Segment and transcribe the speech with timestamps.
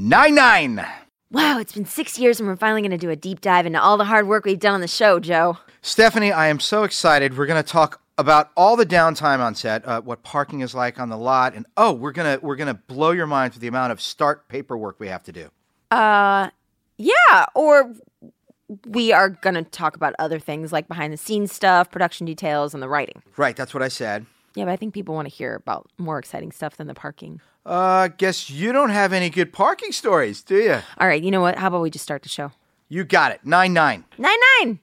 [0.00, 0.86] Nine Nine.
[1.32, 3.82] Wow, it's been six years and we're finally going to do a deep dive into
[3.82, 5.58] all the hard work we've done on the show, Joe.
[5.82, 7.36] Stephanie, I am so excited.
[7.36, 11.00] We're going to talk about all the downtime on set, uh, what parking is like
[11.00, 13.90] on the lot, and oh, we're gonna we're gonna blow your mind with the amount
[13.90, 15.50] of start paperwork we have to do.
[15.90, 16.50] Uh,
[16.96, 17.92] yeah, or
[18.86, 22.72] we are going to talk about other things like behind the scenes stuff, production details,
[22.72, 23.20] and the writing.
[23.36, 24.26] Right, that's what I said.
[24.54, 27.40] Yeah, but I think people want to hear about more exciting stuff than the parking.
[27.68, 30.80] Uh, guess you don't have any good parking stories, do you?
[30.96, 31.58] All right, you know what?
[31.58, 32.50] How about we just start the show?
[32.88, 33.44] You got it.
[33.44, 34.06] Nine nine.
[34.16, 34.78] Nine nine.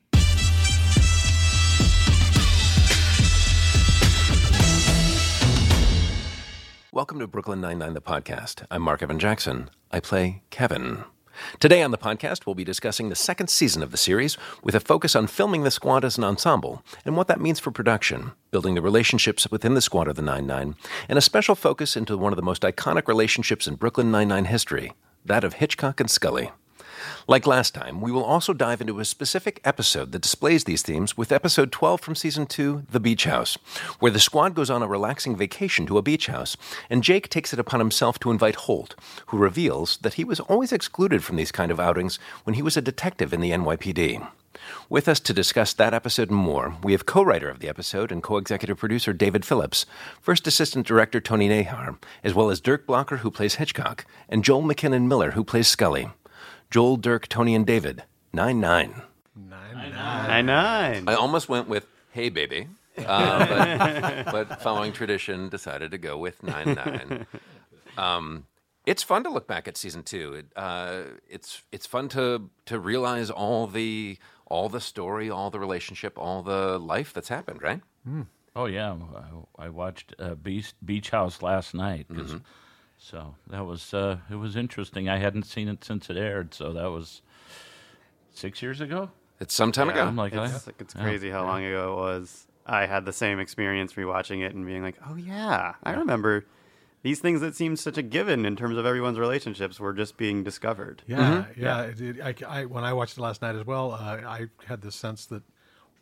[6.92, 8.66] Welcome to Brooklyn Nine-Nine, the podcast.
[8.70, 9.70] I'm Marc Evan Jackson.
[9.92, 11.06] I play Kevin.
[11.60, 14.80] Today on the podcast, we'll be discussing the second season of the series with a
[14.80, 18.76] focus on filming the squad as an ensemble and what that means for production, building
[18.76, 20.76] the relationships within the squad of the Nine-Nine,
[21.10, 24.94] and a special focus into one of the most iconic relationships in Brooklyn Nine-Nine history,
[25.24, 26.52] that of Hitchcock and Scully.
[27.28, 31.18] Like last time, we will also dive into a specific episode that displays these themes
[31.18, 33.58] with episode 12 from season 2, The Beach House,
[34.00, 36.56] where the squad goes on a relaxing vacation to a beach house,
[36.90, 38.96] and Jake takes it upon himself to invite Holt,
[39.28, 42.78] who reveals that he was always excluded from these kind of outings when he was
[42.78, 44.28] a detective in the NYPD.
[44.90, 48.12] With us to discuss that episode and more, we have co writer of the episode
[48.12, 49.86] and co executive producer David Phillips,
[50.22, 54.64] first assistant director Tony Nahar, as well as Dirk Blocker, who plays Hitchcock, and Joel
[54.64, 56.10] McKinnon Miller, who plays Scully.
[56.70, 58.04] Joel, Dirk, Tony, and David.
[58.34, 59.02] 9 9.
[59.36, 61.08] Nine nine.
[61.08, 63.46] I almost went with Hey Baby, uh,
[64.26, 67.26] but, but following tradition, decided to go with 9 9.
[67.98, 68.48] Um,
[68.86, 70.34] it's fun to look back at season two.
[70.34, 75.60] It, uh, it's it's fun to to realize all the all the story, all the
[75.60, 77.62] relationship, all the life that's happened.
[77.62, 77.82] Right?
[78.56, 78.96] Oh yeah,
[79.58, 82.08] I, I watched uh, Beach, Beach House last night.
[82.08, 82.38] 'cause- Mm-hmm.
[83.06, 85.08] So that was uh, it was interesting.
[85.08, 87.22] I hadn't seen it since it aired, so that was
[88.34, 89.12] six years ago.
[89.40, 90.04] It's some time ago.
[90.04, 90.74] I'm like, It's, yeah.
[90.80, 92.48] it's crazy how long ago it was.
[92.66, 96.48] I had the same experience rewatching it and being like, oh yeah, I remember
[97.04, 100.44] these things that seemed such a given in terms of everyone's relationships were just being
[100.44, 101.04] discovered.
[101.06, 101.82] Yeah, yeah.
[101.82, 104.82] It, it, I, I, when I watched it last night as well, uh, I had
[104.82, 105.44] this sense that,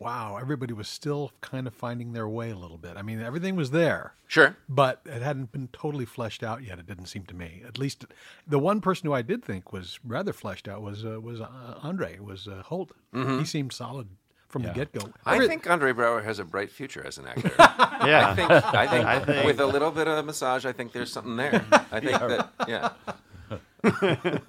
[0.04, 2.96] wow, everybody was still kind of finding their way a little bit.
[2.96, 4.54] I mean, everything was there, Sure.
[4.68, 6.78] but it hadn't been totally fleshed out yet.
[6.78, 7.62] It didn't seem to me.
[7.66, 8.04] At least,
[8.46, 11.48] the one person who I did think was rather fleshed out was uh, was uh,
[11.82, 12.18] Andre.
[12.20, 12.92] Was uh, Holt.
[13.12, 14.08] He seemed solid
[14.48, 15.10] from the get go.
[15.26, 17.50] I think Andre Braugher has a bright future as an actor.
[18.04, 18.28] Yeah.
[18.30, 21.10] I think, I think, I think- with a little bit of massage, I think there's
[21.10, 21.64] something there.
[21.90, 24.40] I think that, yeah.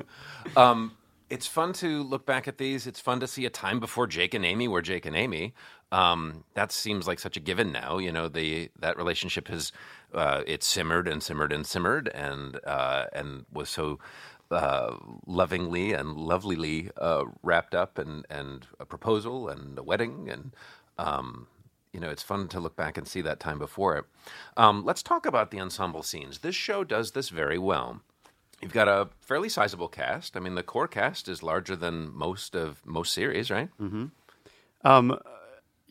[0.58, 0.92] um,
[1.30, 2.86] it's fun to look back at these.
[2.86, 5.54] It's fun to see a time before Jake and Amy were Jake and Amy.
[5.92, 7.98] Um, that seems like such a given now.
[7.98, 9.72] You know, the that relationship has
[10.14, 14.00] uh, it simmered and simmered and simmered and uh, and was so
[14.52, 20.56] uh, lovingly and lovelily uh, wrapped up and and a proposal and a wedding and
[20.98, 21.48] um,
[21.96, 24.04] you know, it's fun to look back and see that time before it.
[24.58, 26.40] Um, let's talk about the ensemble scenes.
[26.40, 28.02] This show does this very well.
[28.62, 30.36] You've got a fairly sizable cast.
[30.36, 33.70] I mean, the core cast is larger than most of most series, right?
[33.78, 34.06] Hmm.
[34.84, 35.20] Um,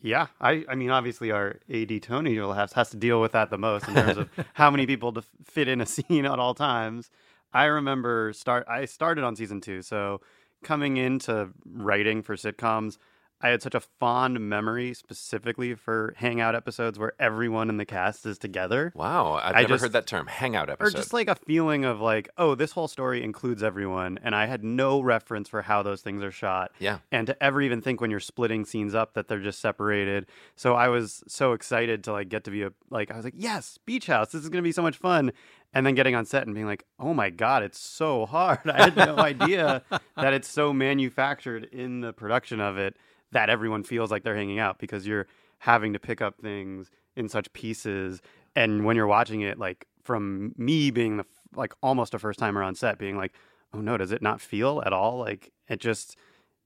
[0.01, 3.49] yeah, I, I mean, obviously our AD Tony will have, has to deal with that
[3.49, 6.53] the most in terms of how many people to fit in a scene at all
[6.53, 7.09] times.
[7.53, 8.67] I remember start.
[8.67, 10.21] I started on season two, so
[10.63, 12.97] coming into writing for sitcoms,
[13.41, 18.25] I had such a fond memory specifically for hangout episodes where everyone in the cast
[18.25, 18.91] is together.
[18.95, 20.27] Wow, I've I never just- heard that term.
[20.27, 20.87] Hangout episode.
[20.87, 24.45] Or just like a feeling of like, oh, this whole story includes everyone, and I
[24.45, 26.71] had no reference for how those things are shot.
[26.79, 26.99] Yeah.
[27.11, 30.27] And to ever even think when you're splitting scenes up that they're just separated.
[30.55, 33.35] So I was so excited to like get to be a like I was like,
[33.37, 34.31] yes, beach house.
[34.31, 35.31] This is gonna be so much fun.
[35.73, 38.59] And then getting on set and being like, oh my god, it's so hard.
[38.65, 39.83] I had no idea
[40.15, 42.95] that it's so manufactured in the production of it
[43.35, 45.27] that everyone feels like they're hanging out because you're
[45.59, 48.21] having to pick up things in such pieces
[48.55, 52.63] and when you're watching it like from me being the like almost a first timer
[52.63, 53.33] on set being like
[53.73, 56.15] oh no does it not feel at all like it just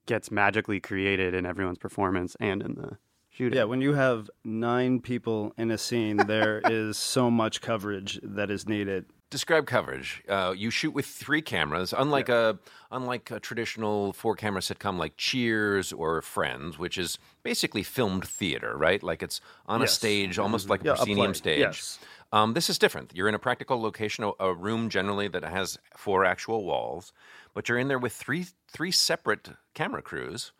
[0.05, 2.97] gets magically created in everyone's performance and in the
[3.31, 8.19] shooting Yeah, when you have nine people in a scene, there is so much coverage
[8.23, 9.05] that is needed.
[9.31, 10.23] Describe coverage.
[10.27, 12.57] Uh, you shoot with three cameras, unlike a
[12.91, 18.75] unlike a traditional four camera sitcom like Cheers or Friends, which is basically filmed theater,
[18.75, 19.03] right?
[19.03, 21.59] Like it's on a stage, almost like a Yeah, a proscenium play, stage.
[21.59, 21.99] yes.
[22.31, 23.11] Um, this is different.
[23.15, 27.13] You're in a practical location, a, a room generally that has four actual walls,
[27.53, 30.53] but you're in there with three three separate camera crews,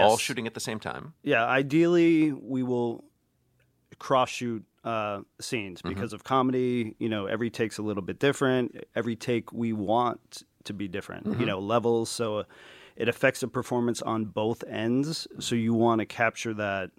[0.00, 1.14] all shooting at the same time.
[1.24, 3.02] Yeah, ideally we will
[3.98, 5.88] cross shoot uh, scenes Mm-hmm.
[5.94, 6.94] because of comedy.
[6.98, 8.76] You know, every take's a little bit different.
[8.94, 11.26] Every take we want to be different.
[11.26, 11.40] Mm-hmm.
[11.40, 12.10] You know, levels.
[12.10, 12.44] So uh,
[12.96, 15.26] it affects the performance on both ends.
[15.40, 16.90] So you want to capture that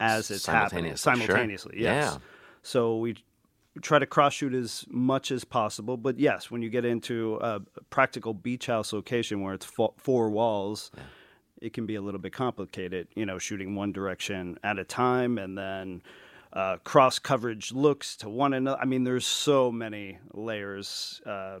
[0.00, 1.82] as it's happening Simultaneously, sure.
[1.84, 2.12] Yes.
[2.14, 2.18] Yeah.
[2.62, 3.16] So we
[3.80, 5.96] try to cross shoot as much as possible.
[5.96, 9.66] But yes, when you get into a practical beach house location where it's
[9.96, 10.90] four walls,
[11.60, 13.08] it can be a little bit complicated.
[13.14, 16.02] You know, shooting one direction at a time and then.
[16.54, 18.78] Uh, cross coverage looks to one another.
[18.80, 21.58] I mean, there's so many layers uh,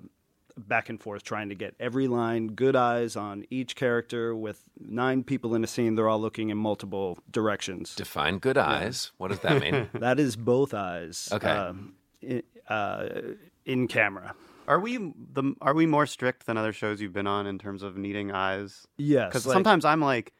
[0.56, 4.36] back and forth trying to get every line, good eyes on each character.
[4.36, 7.96] With nine people in a scene, they're all looking in multiple directions.
[7.96, 9.10] Define good eyes.
[9.18, 9.88] What does that mean?
[9.94, 11.28] That is both eyes.
[11.32, 11.50] Okay.
[11.50, 13.08] um, in, uh,
[13.64, 14.34] in camera.
[14.66, 17.82] Are we the are we more strict than other shows you've been on in terms
[17.82, 18.86] of needing eyes?
[18.96, 19.28] Yes.
[19.28, 20.32] Because like- sometimes I'm like,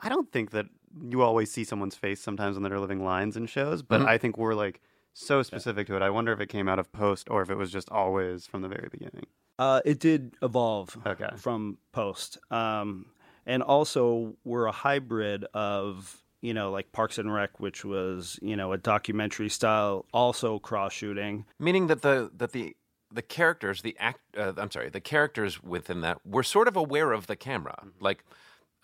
[0.00, 0.66] I don't think that
[1.02, 4.08] you always see someone's face sometimes when they're living lines in shows, but Mm-hmm.
[4.08, 4.80] I think we're like
[5.12, 6.02] so specific to it.
[6.02, 8.62] I wonder if it came out of post or if it was just always from
[8.62, 9.26] the very beginning.
[9.58, 11.28] Uh, it did evolve Okay.
[11.36, 12.38] from post.
[12.50, 13.06] Um,
[13.46, 18.56] and also, we're a hybrid of, you know, like Parks and Rec, which was, you
[18.56, 21.44] know, a documentary style, also cross shooting.
[21.60, 22.74] Meaning that the that the
[23.12, 27.12] the characters, the act, uh, I'm sorry, the characters within that were sort of aware
[27.12, 28.24] of the camera, like.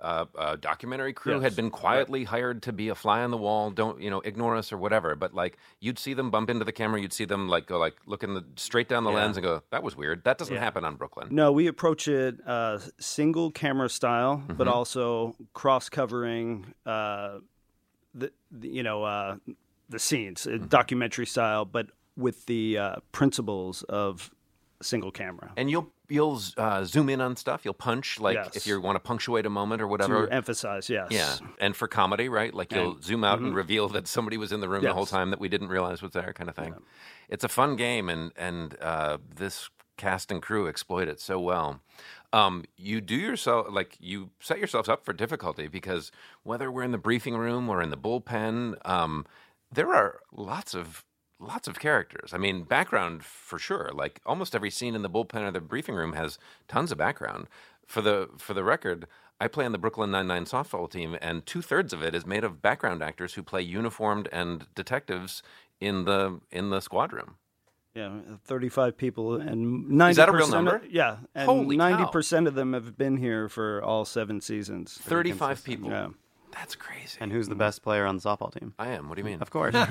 [0.01, 3.71] Uh, a documentary crew had been quietly hired to be a fly on the wall.
[3.71, 4.21] Don't you know?
[4.21, 5.15] Ignore us or whatever.
[5.15, 7.01] But like, you'd see them bump into the camera.
[7.01, 9.83] You'd see them like go like looking the, straight down the lens and go, "That
[9.83, 10.25] was weird.
[10.25, 14.69] That doesn't happen on Brooklyn." No, we approach it uh, single camera style, but Mm-hmm.
[14.69, 17.39] also cross covering, uh,
[18.15, 19.37] the, the you know uh,
[19.89, 20.65] the scenes, Mm-hmm.
[20.65, 24.31] uh documentary style, but with the uh, principles of
[24.83, 25.53] single camera.
[25.57, 27.65] And you'll you'll uh, zoom in on stuff.
[27.65, 28.57] You'll punch like Yes.
[28.57, 30.27] if you want to punctuate a moment or whatever.
[30.27, 31.09] to emphasize, yes.
[31.11, 32.53] Yeah, and for comedy, right?
[32.53, 35.31] Like you'll zoom out and reveal that somebody was in the room the whole time
[35.31, 36.75] that we didn't realize was there, kind of thing.
[37.29, 41.81] It's a fun game, and and uh, this cast and crew exploit it so well.
[42.33, 46.11] Um, you do yourself like you set yourselves up for difficulty because
[46.43, 49.27] whether we're in the briefing room or in the bullpen, um,
[49.71, 51.05] there are lots of
[51.41, 52.33] lots of characters.
[52.33, 53.91] I mean, background for sure.
[53.93, 56.39] Like almost every scene in the bullpen or the briefing room has
[56.69, 57.49] tons of background.
[57.87, 59.07] For the for the record,
[59.41, 62.25] I play on the Brooklyn Nine Nine softball team, and two thirds of it is
[62.25, 65.43] made of background actors who play uniformed and detectives
[65.81, 67.35] in the in the squad room.
[67.93, 70.81] Yeah, 35 people and 90 Is that a real number?
[70.89, 72.09] yeah, and cow.
[72.13, 74.97] 90% of them have been here for all 7 seasons.
[75.03, 75.91] Thirty five people.
[75.91, 76.11] Yeah.
[76.53, 77.19] That's crazy.
[77.21, 78.75] And who's the best player on the softball team?
[78.79, 79.09] I am.
[79.09, 79.41] What do you mean?
[79.41, 79.75] Of course.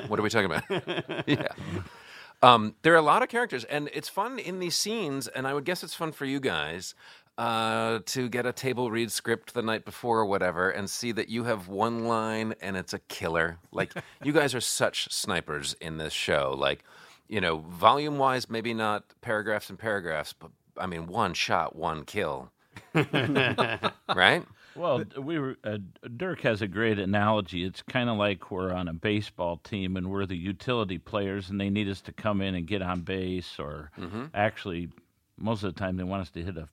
[0.08, 0.64] What are we talking about?
[1.26, 1.48] yeah.
[2.42, 5.54] Um, there are a lot of characters, and it's fun in these scenes, and I
[5.54, 6.94] would guess it's fun for you guys
[7.38, 11.28] uh, to get a table read script the night before or whatever and see that
[11.28, 13.58] you have one line and it's a killer.
[13.72, 13.92] Like,
[14.22, 16.54] you guys are such snipers in this show.
[16.56, 16.84] Like,
[17.28, 22.04] you know, volume wise, maybe not paragraphs and paragraphs, but I mean, one shot, one
[22.04, 22.50] kill.
[22.94, 24.44] right?
[24.76, 25.56] Well, we were.
[25.64, 25.78] Uh,
[26.16, 27.64] Dirk has a great analogy.
[27.64, 31.60] It's kind of like we're on a baseball team and we're the utility players, and
[31.60, 33.90] they need us to come in and get on base, or
[34.34, 34.90] actually,
[35.36, 36.68] most of the time they want us to hit a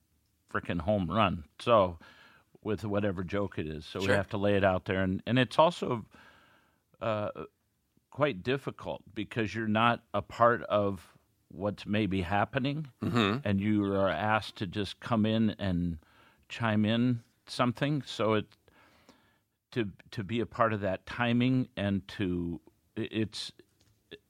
[0.52, 1.44] freaking home run.
[1.60, 1.98] So,
[2.62, 5.38] with whatever joke it is, so we have to lay it out there, and and
[5.38, 6.04] it's also
[7.00, 7.30] uh,
[8.10, 11.06] quite difficult because you're not a part of
[11.48, 12.88] what's maybe happening,
[13.44, 15.98] and you are asked to just come in and
[16.48, 18.02] chime in something.
[18.06, 18.46] So it
[19.72, 22.60] to to be a part of that timing and to
[22.96, 23.52] it's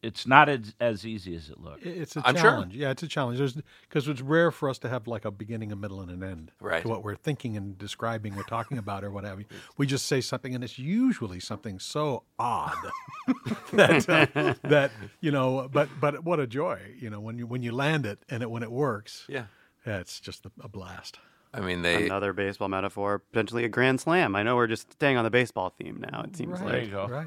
[0.03, 1.83] it's not as, as easy as it looks.
[1.85, 2.43] It's a I'm sure.
[2.43, 2.75] challenge.
[2.75, 3.39] Yeah, it's a challenge.
[3.83, 6.53] Because it's rare for us to have like a beginning, a middle, and an end
[6.61, 6.83] Right.
[6.83, 9.47] to what we're thinking and describing or talking about or what have you.
[9.77, 12.77] We just say something, and it's usually something so odd
[13.73, 14.91] that uh, that
[15.21, 15.69] you know.
[15.71, 18.51] But but what a joy, you know, when you when you land it and it
[18.51, 19.25] when it works.
[19.29, 19.47] Yeah.
[19.87, 21.19] Yeah, it's just a, a blast.
[21.55, 22.07] I mean, they.
[22.07, 24.35] Another baseball metaphor, potentially a grand slam.
[24.35, 26.23] I know we're just staying on the baseball theme now.
[26.23, 27.11] It seems There like.
[27.11, 27.27] Right.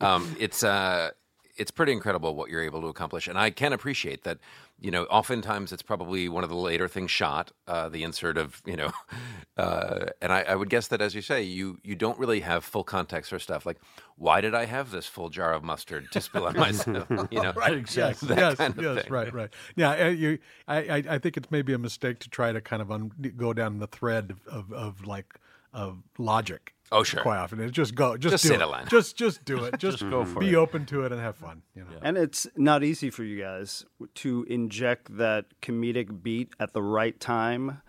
[0.00, 1.10] um, it's uh,
[1.56, 4.38] it's pretty incredible what you're able to accomplish, and I can appreciate that.
[4.80, 8.60] You know, oftentimes it's probably one of the later things shot, uh, the insert of
[8.66, 8.90] you know,
[9.56, 12.64] uh, and I, I would guess that as you say, you you don't really have
[12.64, 13.78] full context for stuff like
[14.16, 17.08] why did I have this full jar of mustard to spill on myself?
[17.30, 18.28] You know, Right, exactly.
[18.36, 19.12] yes, yes, thing.
[19.12, 19.50] right, right.
[19.76, 22.90] Yeah, you, I, I, I think it's maybe a mistake to try to kind of
[22.90, 25.34] un, go down the thread of, of, of like
[25.72, 26.74] of logic.
[26.94, 27.22] Oh, sure.
[27.22, 28.58] Quite often, it's just go, just, Just do say it.
[28.58, 28.86] the line.
[28.88, 29.78] Just, just do it.
[29.78, 30.50] Just, go for be it.
[30.50, 31.62] Be open to it and have fun.
[31.74, 31.88] You know.
[32.02, 33.84] And it's not easy for you guys
[34.16, 37.82] to inject that comedic beat at the right time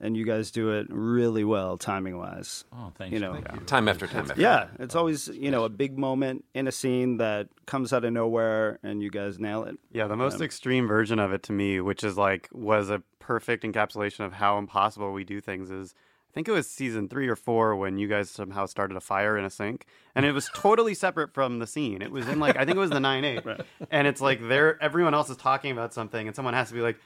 [0.00, 2.64] and you guys do it really well, timing wise.
[2.72, 3.12] Oh, thanks.
[3.12, 3.66] You know, Mike.
[3.66, 7.18] Time after time after yeah, it's always you know a big moment in a scene
[7.18, 9.76] that comes out of nowhere, and you guys nail it.
[9.92, 13.02] Yeah, the most um, extreme version of it to me, which is like was a
[13.18, 16.07] perfect encapsulation of how impossible we do things, is I
[16.38, 19.44] think it was season three or four when you guys somehow started a fire in
[19.44, 22.00] a sink, and it was totally separate from the scene.
[22.00, 23.42] It was in like I think it was the nine eight,
[23.90, 26.80] and it's like there everyone else is talking about something, and someone has to be
[26.80, 26.96] like.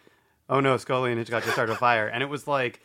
[0.54, 2.80] Oh no, Scully and Hitchcock just started a fire, and it was like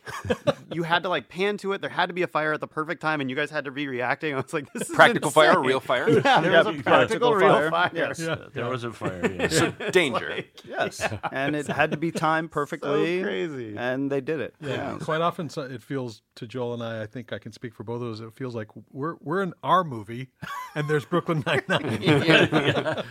[0.71, 1.81] you had to like pan to it.
[1.81, 3.71] There had to be a fire at the perfect time, and you guys had to
[3.71, 4.33] be reacting.
[4.35, 5.65] I was like, "This is a Practical fire, insane.
[5.65, 6.09] real fire?
[6.09, 7.69] Yeah, there Yeah, was a practical, practical real fire.
[7.71, 7.91] fire.
[7.93, 8.17] Yes.
[8.53, 9.31] There was a fire.
[9.33, 9.47] Yeah.
[9.49, 10.45] So danger.
[10.65, 13.21] Yes, and it had to be timed perfectly.
[13.21, 13.75] crazy.
[13.77, 14.55] and they did it.
[14.61, 17.01] Yeah, quite often so it feels to Joel and I.
[17.03, 18.19] I think I can speak for both of us.
[18.21, 20.29] It feels like we're we're in our movie,
[20.73, 23.07] and there's Brooklyn Nine Nine.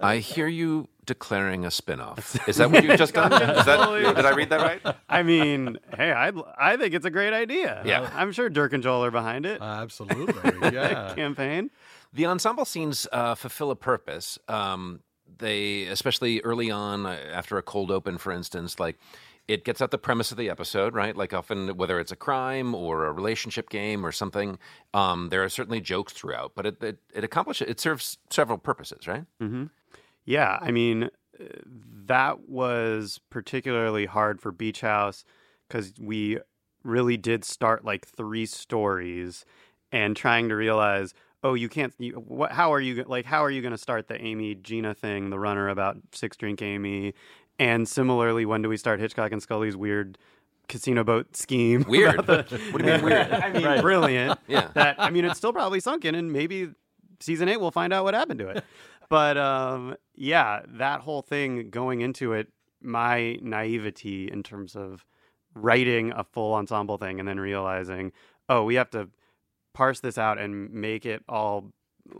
[0.00, 2.36] I hear you declaring a spin-off.
[2.46, 3.32] Is that what you've just done?
[3.32, 4.96] Is that, did I read that right?
[5.08, 7.82] I mean, hey, I I think it's a great idea.
[7.84, 8.08] Yeah.
[8.14, 9.60] I'm sure Dirk and Joel are behind it.
[9.60, 11.14] Absolutely, yeah.
[11.16, 11.70] Campaign.
[12.12, 14.38] The ensemble scenes uh, fulfill a purpose.
[14.48, 15.00] Um,
[15.38, 18.98] they, especially early on, uh, after a cold open, for instance, like
[19.46, 21.16] it gets at the premise of the episode, right?
[21.16, 24.58] Like often, whether it's a crime or a relationship game or something,
[24.92, 29.08] um, there are certainly jokes throughout, but it it, it accomplishes it serves several purposes,
[29.08, 29.24] right?
[30.28, 31.08] Yeah, I mean,
[32.04, 35.24] that was particularly hard for Beach House
[35.66, 36.38] because we
[36.84, 39.46] really did start like three stories
[39.90, 41.94] and trying to realize, oh, you can't.
[41.98, 42.52] You, what?
[42.52, 43.24] How are you like?
[43.24, 46.60] How are you going to start the Amy Gina thing, the runner about six drink
[46.60, 47.14] Amy?
[47.58, 50.18] And similarly, when do we start Hitchcock and Scully's weird
[50.68, 51.86] casino boat scheme?
[51.88, 52.26] Weird.
[52.26, 53.30] the- what do you mean weird?
[53.32, 54.38] I mean, brilliant.
[54.46, 54.68] Yeah.
[54.74, 56.68] That I mean, it's still probably sunken, and maybe
[57.18, 58.64] season eight we'll find out what happened to it.
[59.10, 62.48] But um, yeah, that whole thing going into it,
[62.82, 65.04] my naivety in terms of
[65.54, 68.12] writing a full ensemble thing and then realizing,
[68.48, 69.08] oh, we have to
[69.74, 71.72] parse this out and make it all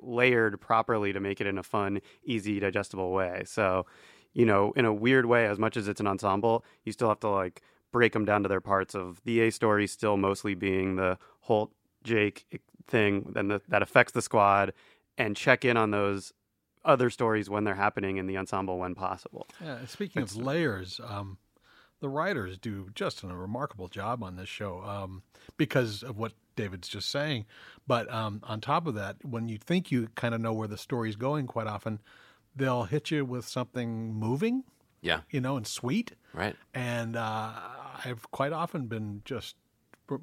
[0.02, 3.42] layered properly to make it in a fun, easy, digestible way.
[3.47, 3.87] So,
[4.33, 7.21] you know, in a weird way, as much as it's an ensemble, you still have
[7.21, 10.97] to like break them down to their parts of the A story still mostly being
[10.97, 11.73] the Holt
[12.04, 14.73] Jake thing and the, that affects the squad
[15.16, 16.33] and check in on those
[16.88, 19.47] other stories when they're happening in the ensemble when possible.
[19.62, 21.38] Yeah, speaking of layers, um,
[22.00, 25.23] the writers do just a remarkable job on this show um,
[25.57, 27.45] because of what David's just saying.
[27.87, 30.78] But um, on top of that, when you think you kind of know where the
[30.78, 32.00] story's going, quite often
[32.57, 34.64] they'll hit you with something moving,
[35.00, 36.12] Yeah, you know, and sweet.
[36.33, 36.57] right.
[36.75, 37.52] And uh,
[38.04, 39.54] I've quite often been just,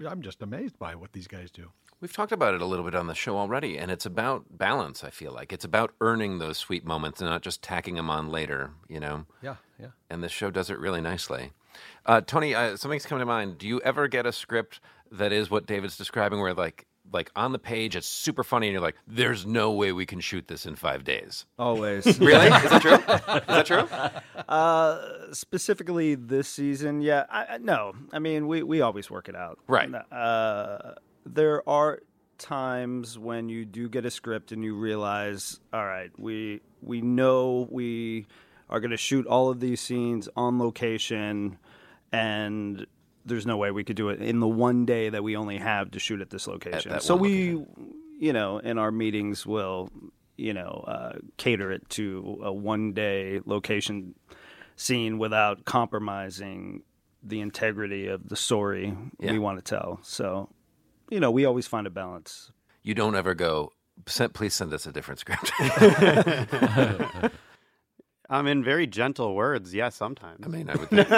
[0.06, 1.72] I'm just amazed by what these guys do.
[2.02, 5.04] We've talked about it a little bit on the show already, and it's about balance.
[5.04, 8.30] I feel like it's about earning those sweet moments and not just tacking them on
[8.30, 8.72] later.
[8.88, 9.88] You know, Yeah, yeah.
[10.10, 11.52] and this show does it really nicely.
[12.06, 13.58] Uh, Tony, uh, something's coming to mind.
[13.58, 14.80] Do you ever get a script
[15.12, 18.74] that is what David's describing, where like like on the page it's super funny, and
[18.74, 22.06] you're like, "There's no way we can shoot this in five days." Always.
[22.20, 22.48] Really?
[22.48, 22.94] is that true?
[22.98, 23.02] Is
[23.48, 24.44] that true?
[24.50, 27.26] Uh, specifically this season, yeah.
[27.30, 29.60] I, I, no, I mean we we always work it out.
[29.68, 29.90] Right.
[30.12, 30.94] Uh,
[31.26, 32.00] there are
[32.38, 37.68] times when you do get a script and you realize, all right, we we know
[37.72, 38.28] we
[38.70, 41.58] are going to shoot all of these scenes on location,
[42.12, 42.86] and
[43.26, 45.92] there's no way we could do it in the one day that we only have
[45.92, 46.92] to shoot at this location.
[46.92, 47.64] that so we,
[48.20, 49.90] you know, in our meetings will,
[50.38, 54.14] you know, uh, cater it to a one day location
[54.76, 56.84] scene without compromising
[57.24, 59.32] the integrity of the story Yeah.
[59.32, 60.00] we want to tell.
[60.04, 60.50] So,
[61.10, 62.52] you know, we always find a balance.
[62.84, 63.72] You don't ever go.
[64.06, 65.52] Please send us a different script.
[68.28, 70.44] Um, in very gentle words, yes, sometimes.
[70.44, 70.90] I mean, I would.
[70.90, 71.10] Think,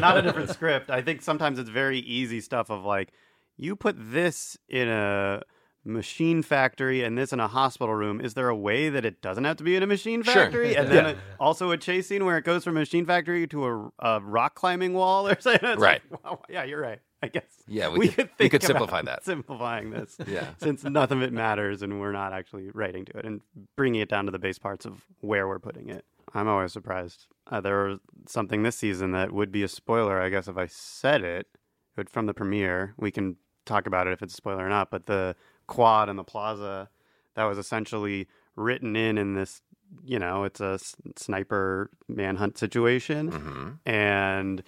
[0.00, 0.88] not a different script.
[0.88, 3.10] I think sometimes it's very easy stuff of like,
[3.56, 5.42] you put this in a
[5.84, 8.20] machine factory and this in a hospital room.
[8.20, 10.74] Is there a way that it doesn't have to be in a machine factory?
[10.74, 10.74] Sure.
[10.74, 10.76] factory?
[10.76, 13.66] And then a- also a chase scene where it goes from a machine factory to
[13.66, 15.70] a, a rock climbing wall or something.
[15.70, 16.02] It's Right.
[16.08, 17.00] like, wow, yeah, you're right.
[17.22, 17.44] I guess.
[17.68, 19.24] Yeah, we could- we think could about simplify that.
[19.24, 20.16] Simplifying this.
[20.26, 20.48] Yeah.
[20.58, 23.40] Since none of it matters and we're not actually writing to it and
[23.76, 26.04] bringing it down to the base parts of where we're putting it.
[26.34, 27.26] I'm always surprised.
[27.46, 30.66] Uh, there was something this season that would be a spoiler, I guess, if I
[30.66, 31.46] said it,
[31.94, 32.94] but from the premiere.
[32.96, 33.36] We can
[33.66, 34.90] talk about it if it's a spoiler or not.
[34.90, 35.36] But the
[35.66, 36.88] quad and the plaza
[37.34, 38.26] that was essentially
[38.56, 39.62] written in in this,
[40.04, 43.78] you know, it's a s- sniper manhunt situation, Mhm.
[43.86, 44.62] and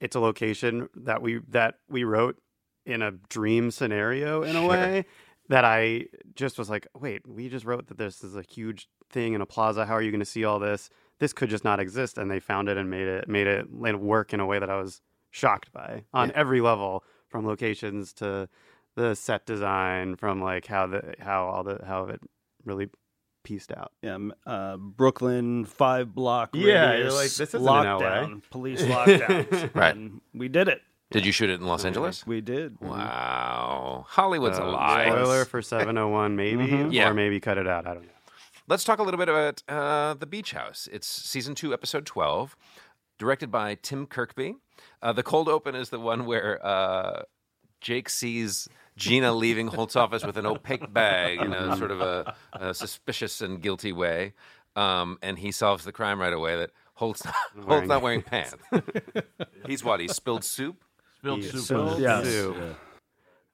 [0.00, 2.36] it's a location that we that we wrote
[2.86, 4.68] in a dream scenario in a Sure.
[4.70, 5.04] way
[5.48, 9.32] that I just was like, wait, we just wrote that this is a huge thing
[9.34, 9.86] in a plaza.
[9.86, 10.90] How are you going to see all this?
[11.20, 13.66] This could just not exist, and they found it and made it made it
[14.00, 15.00] work in a way that I was
[15.30, 16.34] shocked by on Yeah.
[16.36, 18.48] every level, from locations to
[18.94, 22.20] the set design, from like how the how all the how it
[22.64, 22.88] really
[23.48, 23.92] pieced out.
[24.02, 26.50] Yeah, uh, Brooklyn five block.
[26.52, 27.82] Yeah, radius, you're like, this isn't in LA.
[27.82, 29.74] lockdown, police lockdowns.
[29.74, 29.96] Right.
[29.96, 30.82] and we did it.
[31.10, 32.26] Did you shoot it in Los Angeles?
[32.26, 32.78] We did.
[32.82, 34.04] Wow.
[34.08, 35.08] Hollywood's Uh, alive.
[35.12, 36.92] Spoiler for 701, maybe, Mhm.
[36.92, 37.08] Yeah.
[37.08, 37.86] or maybe cut it out.
[37.86, 38.12] I don't know.
[38.66, 40.86] Let's talk a little bit about uh, The Beach House.
[40.92, 42.54] It's season two, episode 12,
[43.18, 44.56] directed by Tim Kirkby.
[45.00, 47.22] Uh, the cold open is the one where uh,
[47.80, 52.34] Jake sees Gina leaving Holt's office with an opaque bag in a sort of a,
[52.52, 54.34] a suspicious and guilty way.
[54.76, 58.22] Um, and he solves the crime right away that Holt's not, Holt's Wearing- not wearing
[58.22, 58.54] pants.
[59.66, 60.00] He's what?
[60.00, 60.76] He spilled soup?
[61.18, 61.60] Spilled He soup.
[61.62, 62.24] spilled on Yes.
[62.26, 62.56] soup.
[62.56, 62.72] Yeah.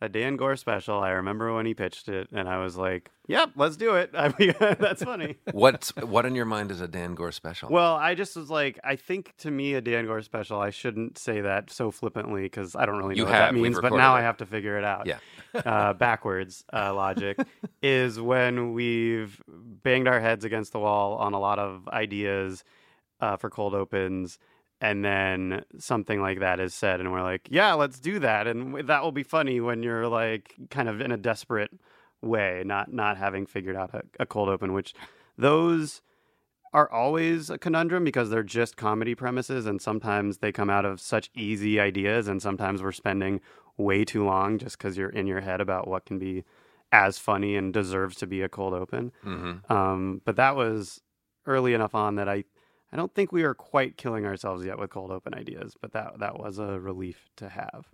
[0.01, 0.99] A Dan Goor special.
[0.99, 4.35] I remember when he pitched it, and I was like, "Yep, let's do it." I
[4.39, 5.37] mean, that's funny.
[5.53, 7.71] What, what in your mind is a Dan Goor special?
[7.71, 10.61] Well, I just was like, I think to me a Dan Goor special.
[10.61, 13.55] I shouldn't say that so flippantly because I don't really know You what have.
[13.55, 13.81] that means.
[13.81, 14.19] But now it.
[14.19, 15.07] I have to figure it out.
[15.07, 15.19] Yeah.
[15.55, 17.39] uh, backwards uh, logic
[17.81, 22.65] is when we've banged our heads against the wall on a lot of ideas
[23.21, 24.39] uh, for cold opens.
[24.81, 28.87] And then something like that is said, and we're like, "Yeah, let's do that," and
[28.88, 31.71] that will be funny when you're like kind of in a desperate
[32.21, 34.73] way, not not having figured out a, a cold open.
[34.73, 34.93] Which
[35.38, 36.02] those
[36.75, 41.00] are always a conundrum because they're just comedy premises, and sometimes they come out of
[41.00, 43.40] such easy ideas, and sometimes we're spending
[43.76, 46.45] way too long just because you're in your head about what can be
[46.93, 49.12] as funny and deserves to be a cold open.
[49.23, 51.00] hmm Um, but that was
[51.47, 52.45] early enough on that I,
[52.95, 55.75] I don't think we are quite killing ourselves yet with cold open ideas.
[55.81, 57.87] But that that was a relief to have.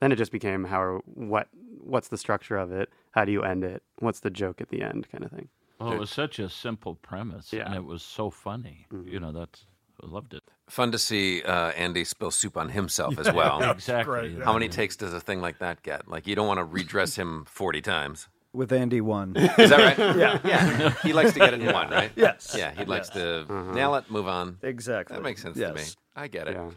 [0.00, 1.48] Then it just became how are, what
[1.80, 2.88] what's the structure of it?
[3.10, 3.82] How do you end it?
[3.98, 5.08] What's the joke at the end?
[5.10, 5.48] Kind of thing.
[5.80, 8.86] Oh, it was such a simple premise, and it was so funny.
[8.92, 9.66] You know, that's
[10.02, 10.42] I loved it.
[10.68, 13.62] Fun to see uh, Andy spill soup on himself as well.
[13.70, 14.04] Exactly.
[14.04, 14.38] great, yeah.
[14.38, 14.44] yeah.
[14.44, 16.08] How many takes does a thing like that get?
[16.08, 18.28] Like, you don't want to redress him 40 times.
[18.54, 19.34] With Andy one.
[19.36, 19.98] Is that right?
[20.16, 20.38] yeah.
[20.44, 20.94] Yeah.
[21.02, 22.12] He likes to get it in one, right?
[22.16, 22.54] Yes.
[22.56, 23.72] Yeah, he likes to Uh-huh.
[23.72, 24.58] nail it, move on.
[24.62, 25.16] exactly.
[25.16, 25.70] That makes sense yes.
[25.70, 25.82] to me.
[26.14, 26.54] I get it.
[26.54, 26.70] Yeah.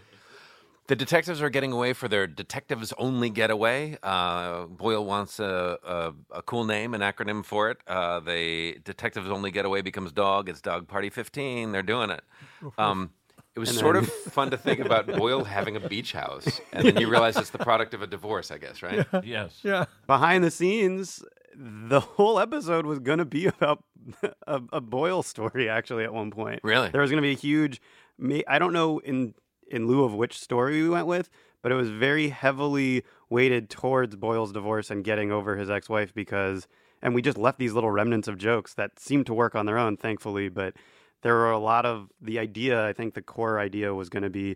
[0.87, 3.97] The detectives are getting away for their detectives only getaway.
[4.01, 7.77] Uh, Boyle wants a, a, a cool name, an acronym for it.
[7.87, 10.47] Uh, the detectives only getaway becomes dog.
[10.49, 11.73] It's Dog Party 15.
[11.73, 12.23] They're doing it.
[12.79, 13.11] Um,
[13.55, 16.61] it was And sort then- of fun to think about Boyle having a beach house,
[16.73, 19.05] and then you realize it's the product of a divorce, I guess, right?
[19.23, 19.59] Yes.
[19.63, 19.85] Yeah.
[20.05, 21.23] behind the scenes,
[21.59, 23.83] the whole episode was going to be about
[24.45, 25.67] a, a Boyle story.
[25.69, 26.89] Actually, at one point, Really?
[26.89, 27.81] there was going to be a huge.
[28.47, 29.33] I don't know in
[29.69, 31.29] in lieu of which story we went with,
[31.61, 36.67] but it was very heavily weighted towards Boyle's divorce and getting over his ex-wife because,
[37.01, 39.77] and we just left these little remnants of jokes that seemed to work on their
[39.77, 40.73] own, thankfully, but.
[41.23, 42.85] There were a lot of the idea.
[42.85, 44.55] I think the core idea was going to be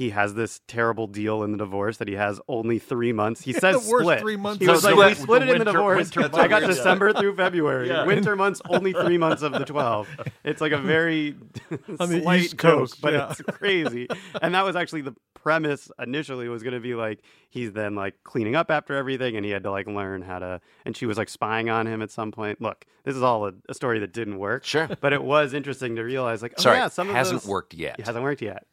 [0.00, 3.42] he has this terrible deal in the divorce that he has only three months.
[3.42, 4.20] He says the worst split.
[4.20, 5.22] three months He was the like, we split.
[5.24, 6.16] split The it in the divorce.
[6.16, 6.76] winter I got months.
[6.78, 7.88] December through February.
[7.88, 8.06] Yeah.
[8.06, 10.08] Winter months, only three months of the twelve.
[10.42, 11.36] It's like a very
[12.00, 13.30] On the slight joke, Coast, but yeah.
[13.30, 14.08] it's crazy.
[14.40, 18.14] And that was actually the premise initially was going to be like he's then like
[18.24, 20.60] cleaning up after everything, and he had to like learn how to.
[20.86, 22.60] And she was like spying on him at some point.
[22.62, 24.64] Look, this is all a, a story that didn't work.
[24.64, 24.88] Sure.
[25.00, 27.74] but it was interesting to realize like, oh Sorry, yeah, some of hasn't those- worked
[27.74, 27.96] yet.
[27.98, 28.66] it hasn't worked yet.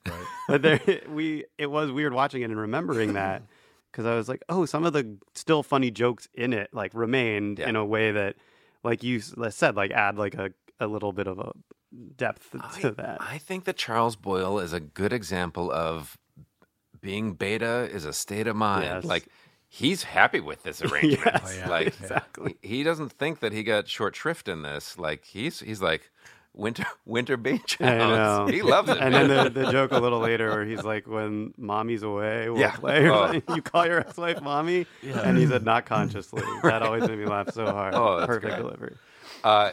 [0.48, 0.80] but there,
[1.18, 3.42] we it was weird watching it and remembering that
[3.92, 7.60] because I was like, oh, some of the still funny jokes in it like remained
[7.60, 7.68] Yeah.
[7.70, 8.36] in a way that,
[8.84, 11.52] like you said, like add like a, a little bit of a
[12.16, 13.18] depth to that.
[13.20, 16.18] I think that Charles Boyle is a good example of
[17.02, 18.84] being beta is a state of mind.
[18.86, 19.04] Yes.
[19.06, 19.28] Like
[19.68, 21.26] he's happy with this arrangement.
[21.26, 21.70] Yes, Oh, yeah.
[21.70, 22.56] Like exactly.
[22.62, 24.98] he he doesn't think that he got short shrift in this.
[24.98, 26.12] Like he's he's like
[26.58, 28.16] winter winter beach I know.
[28.18, 28.50] house.
[28.52, 28.98] He loves it.
[28.98, 32.60] And then the, the joke a little later where he's like, when mommy's away, we'll
[32.60, 32.76] Yeah.
[32.76, 33.10] play.
[33.10, 33.40] Oh.
[33.56, 34.86] You call your ex-wife mommy?
[35.04, 36.44] And he said, not consciously.
[36.64, 37.94] That always made me laugh so hard.
[37.96, 38.58] Oh, that's Perfect great.
[38.58, 38.96] delivery.
[39.44, 39.72] Uh,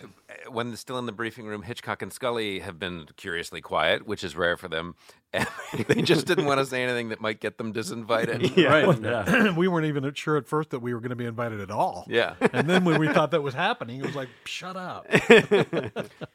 [0.50, 4.37] when still in the briefing room, Hitchcock and Scully have been curiously quiet, which is
[4.37, 4.94] rare for them.
[5.35, 5.48] And
[5.88, 8.57] they just didn't want to say anything that might get them disinvited.
[8.57, 8.68] Yeah.
[8.68, 9.00] Right.
[9.02, 9.52] Yeah.
[9.57, 12.07] we weren't even sure at first that we were going to be invited at all.
[12.09, 12.35] Yeah.
[12.52, 15.07] And then when we thought that was happening, it was like, shut up.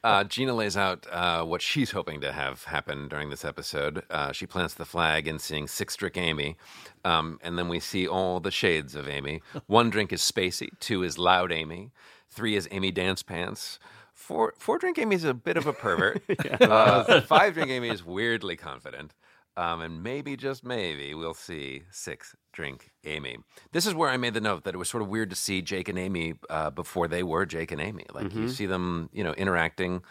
[0.04, 4.04] Uh, Gina lays out uh, what she's hoping to have happen during this episode.
[4.10, 6.58] Uh, she plants the flag in seeing Six Drink Amy,
[7.06, 9.42] um, and then we see all the shades of Amy.
[9.68, 11.92] One drink is Spacey, two is Loud Amy,
[12.30, 13.80] three is Amy Dance Pants.
[14.20, 16.22] Four, four drink Amy is a bit of a pervert.
[16.62, 19.16] uh, five drink Amy is weirdly confident.
[19.56, 23.38] Um, and maybe, just maybe, we'll see six drink Amy.
[23.72, 25.62] This is where I made the note that it was sort of weird to see
[25.62, 28.06] Jake and Amy uh, before they were Jake and Amy.
[28.14, 30.04] Like you see them, you know, interacting.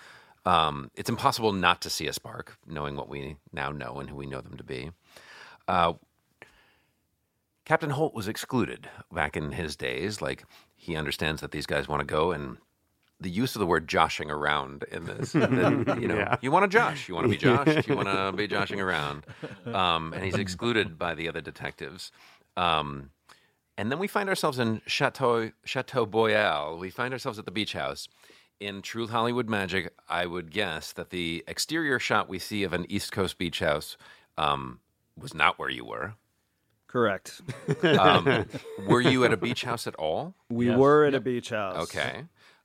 [0.45, 4.17] Um, it's impossible not to see a spark, knowing what we now know and who
[4.17, 4.91] we know them to be.
[5.69, 5.93] Uh,
[7.67, 10.23] Captain Holt was excluded back in his days.
[10.23, 10.45] Like
[10.75, 12.57] he understands that these guys want to go, and
[13.21, 16.37] the use of the word joshing around in this, that, you know, Yeah.
[16.41, 19.25] you want to josh, you want to be joshed, you want to be joshing around,
[19.67, 22.13] um, and he's excluded by the other detectives.
[22.57, 23.11] Um,
[23.77, 26.79] and then we find ourselves in Chateau Chateau Boyle.
[26.81, 28.09] We find ourselves at the beach house.
[28.61, 32.87] In true Hollywood magic, I would guess that the exterior shot we see of an
[32.89, 33.97] East Coast beach house
[34.37, 34.81] um,
[35.17, 36.15] was not where you were.
[36.89, 37.41] Correct.
[37.85, 38.47] Um,
[38.89, 40.35] were you at a beach house at all?
[40.51, 40.77] We Yes.
[40.79, 41.77] were at a beach house.
[41.85, 42.25] Okay.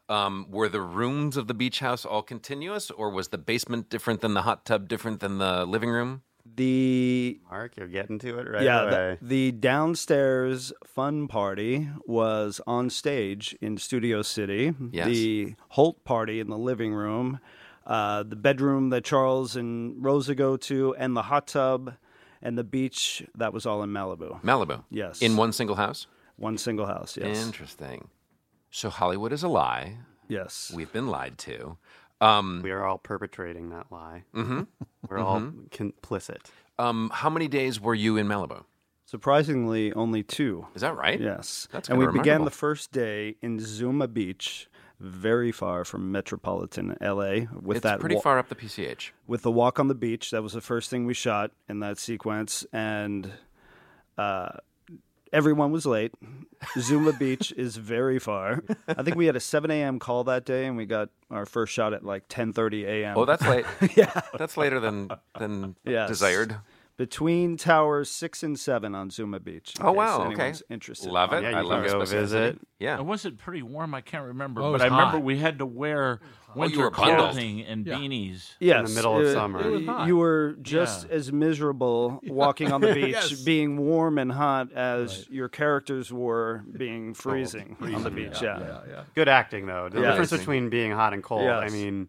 [0.10, 4.22] Um, were the rooms of the beach house all continuous, or was the basement different
[4.22, 6.24] than the hot tub, different than the living room?
[6.46, 9.18] The Mark, you're getting to it right yeah, away.
[9.22, 14.74] the, the downstairs fun party was on stage in Studio City.
[14.92, 15.08] Yes.
[15.08, 17.40] The Holt party in the living room,
[17.88, 21.94] uh, the bedroom that Charles and Rosa go to, and the hot tub
[22.42, 23.24] and the beach.
[23.36, 24.42] That was all in Malibu.
[24.42, 24.84] Malibu.
[24.90, 25.22] Yes.
[25.22, 26.08] In one single house?
[26.36, 27.16] One single house.
[27.16, 27.46] Yes.
[27.46, 28.10] Interesting.
[28.76, 29.98] So Hollywood is a lie.
[30.28, 30.72] yes.
[30.76, 31.78] We've been lied to.
[32.20, 34.24] Um, we are all perpetrating that lie.
[34.34, 34.62] Mm-hmm.
[35.10, 36.40] We're all complicit.
[36.80, 38.64] um, how many days were you in Malibu?
[39.06, 40.66] Surprisingly, only two.
[40.74, 41.20] Is that right?
[41.22, 41.68] Yes.
[41.72, 44.68] That's and we kinda began the first day in Zuma Beach,
[45.00, 49.12] very far from metropolitan LA with It's that pretty wa- far up the PCH.
[49.28, 50.32] with the walk on the beach.
[50.32, 53.30] That was the first thing we shot in that sequence and
[54.18, 54.50] uh,
[55.34, 56.14] everyone was late.
[56.80, 58.64] Zuma Beach is very far.
[58.88, 60.00] I think we had a 7 a.m.
[60.00, 63.18] call that day and we got our first shot at like 10:30 a.m.
[63.18, 63.66] Oh, that's late.
[63.98, 64.22] yeah.
[64.38, 66.08] That's later than than Yes.
[66.08, 66.56] desired.
[66.96, 69.74] between towers 6 and 7 on Zuma Beach.
[69.82, 70.34] Oh, case wow, okay.
[70.34, 71.10] anyone's interested.
[71.12, 71.42] Love it.
[71.42, 72.10] Yeah, I can love go specificity.
[72.12, 72.60] visit.
[72.80, 73.00] Yeah.
[73.00, 73.96] Uh, Was it pretty warm?
[73.96, 74.62] I can't remember.
[74.62, 76.20] Oh, but was I remember we had to wear
[76.56, 77.18] you winter were bundled.
[77.32, 77.96] clothing and Yeah.
[77.96, 78.52] beanies.
[78.60, 79.62] Yes, in the middle of uh, summer.
[79.62, 80.08] It was hot.
[80.08, 81.16] You were just Yeah.
[81.16, 83.42] as miserable walking on the beach, Yes.
[83.44, 88.42] being warm and hot, as your characters were being freezing on the beach.
[88.42, 89.04] Yeah, Yeah, yeah.
[89.16, 89.90] Good acting, though.
[89.90, 90.08] The Yeah.
[90.12, 90.38] difference Amazing.
[90.46, 91.50] between being hot and cold.
[91.50, 91.74] I Yes.
[91.74, 92.08] mean,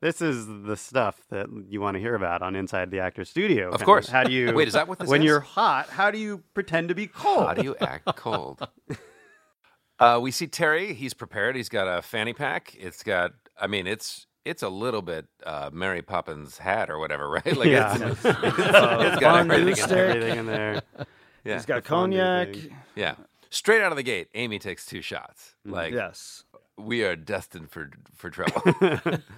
[0.00, 3.70] this is the stuff that you want to hear about on Inside the Actor's Studio.
[3.70, 4.08] Of course.
[4.08, 4.52] How do you?
[4.54, 5.26] Wait, is that what this When is?
[5.26, 7.46] you're hot, how do you pretend to be cold?
[7.46, 8.66] How do you act cold?
[9.98, 10.92] uh, we see Terry.
[10.94, 11.56] He's prepared.
[11.56, 12.74] He's got a fanny pack.
[12.78, 13.32] It's got.
[13.60, 17.56] I mean, it's it's a little bit uh, Mary Poppins hat or whatever, right?
[17.56, 17.94] Like Yeah.
[18.10, 19.88] it's, it's, it's got everything in stick.
[19.88, 20.08] there.
[20.08, 20.82] Everything in there.
[21.44, 21.54] Yeah.
[21.54, 22.56] he's got fondue cognac.
[22.94, 23.14] yeah.
[23.50, 25.54] Straight out of the gate, Amy takes two shots.
[25.64, 26.42] Like Yes,
[26.76, 28.62] we are destined for for trouble.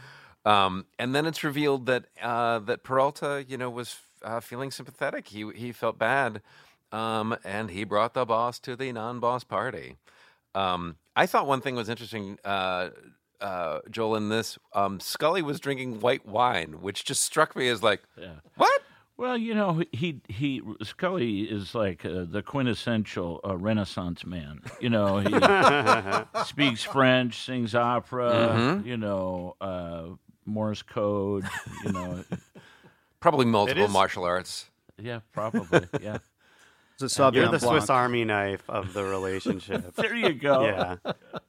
[0.47, 5.29] um, and then it's revealed that uh, that Peralta, you know, was uh, feeling sympathetic.
[5.29, 6.41] He he felt bad,
[6.93, 9.97] um, and he brought the boss to the non-boss party.
[10.55, 12.39] Um, I thought one thing was interesting.
[12.43, 12.91] Uh,
[13.40, 17.83] uh, Joel, in this, um, Scully was drinking white wine, which just struck me as
[17.83, 18.03] like,
[18.57, 18.83] what?
[19.18, 24.61] Well, you know, he he Scully is like uh, the quintessential uh, Renaissance man.
[24.79, 25.31] You know, he
[26.44, 28.31] speaks French, sings opera.
[28.31, 28.87] Mm-hmm.
[28.87, 30.05] You know, uh,
[30.44, 31.44] Morse code.
[31.85, 32.25] You know,
[33.20, 34.68] Probably multiple is- martial arts.
[35.01, 36.18] yeah, probably, yeah.
[37.03, 37.63] It's a You're the Blanc.
[37.63, 39.95] Swiss Army knife of the relationship.
[39.97, 40.65] There you go.
[40.65, 40.97] yeah.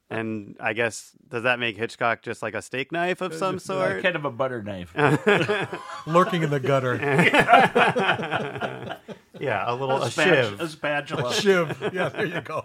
[0.10, 4.02] And I guess does that make Hitchcock just like a steak knife of some sort?
[4.02, 4.94] kind of a butter knife.
[6.08, 6.96] Lurking in the gutter.
[9.40, 10.62] yeah, a little a Spatu- shiv.
[10.62, 11.34] a spatula.
[11.34, 11.90] Shiv.
[11.94, 12.64] Yeah, there you go.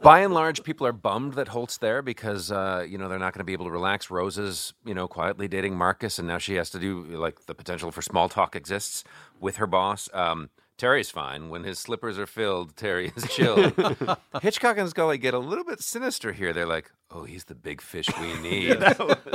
[0.00, 3.32] By and large, people are bummed that Holt's there because uh, you know they're not
[3.34, 4.10] going to be able to relax.
[4.10, 7.90] Rosa's you know quietly dating Marcus, and now she has to do like the potential
[7.90, 9.04] for small talk exists
[9.40, 10.08] with her boss.
[10.12, 10.50] Um,
[10.82, 12.76] Terry's fine when his slippers are filled.
[12.76, 13.70] Terry is chill.
[14.42, 16.52] Hitchcock and Scully get a little bit sinister here.
[16.52, 18.84] They're like, "Oh, he's the big fish we need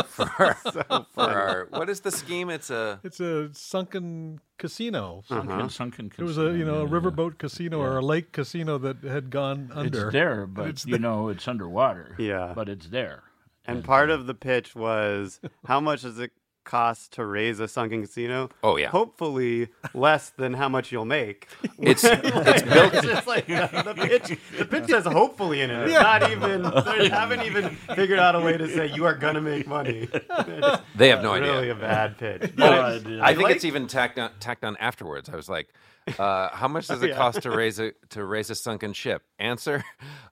[0.08, 0.54] for, our,
[1.14, 2.50] for our what is the scheme?
[2.50, 5.24] It's a It's a sunken casino.
[5.30, 5.48] Uh-huh.
[5.48, 7.00] Sunken, sunken It was a you know a casino, yeah.
[7.00, 10.08] riverboat casino or a lake casino that had gone under.
[10.08, 11.00] It's there, but it's you there.
[11.00, 12.14] know it's underwater.
[12.20, 12.52] Yeah.
[12.54, 13.24] but it's there.
[13.64, 16.32] And part uh, of the pitch was how much does it
[16.68, 18.50] cost to raise a sunken casino?
[18.64, 18.90] Oh, yeah.
[18.90, 21.48] Hopefully less than how much you'll make.
[21.80, 22.94] it's it's built.
[22.94, 24.38] It's just like the pitch.
[24.60, 25.86] The pitch says hopefully in it.
[25.90, 26.62] It's not even.
[26.62, 30.08] They haven't even figured out a way to say you are gonna make money.
[30.40, 31.52] It's They have no idea.
[31.54, 32.42] really a bad pitch.
[32.58, 33.24] No But idea.
[33.24, 35.30] I think like- it's even tacked on, tacked on afterwards.
[35.30, 35.74] I was like,
[36.20, 39.84] uh, "How much does it cost to raise a to raise a sunken ship?" Answer: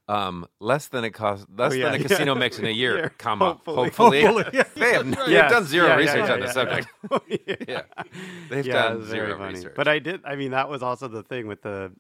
[0.08, 1.46] um, Less than it costs.
[1.56, 2.08] Less Oh, yeah, than a yeah.
[2.08, 2.98] casino makes in a year.
[2.98, 3.90] Yeah, comma hopefully.
[3.90, 4.22] hopefully.
[4.24, 4.64] hopefully.
[4.76, 6.88] they have Yes, done zero yeah, yeah, research yeah, on the yeah, subject.
[7.48, 7.56] yeah.
[7.68, 7.82] yeah,
[8.50, 9.54] they've yeah, done zero funny.
[9.56, 9.74] research.
[9.76, 10.22] But I did.
[10.26, 11.92] I mean, that was also the thing with the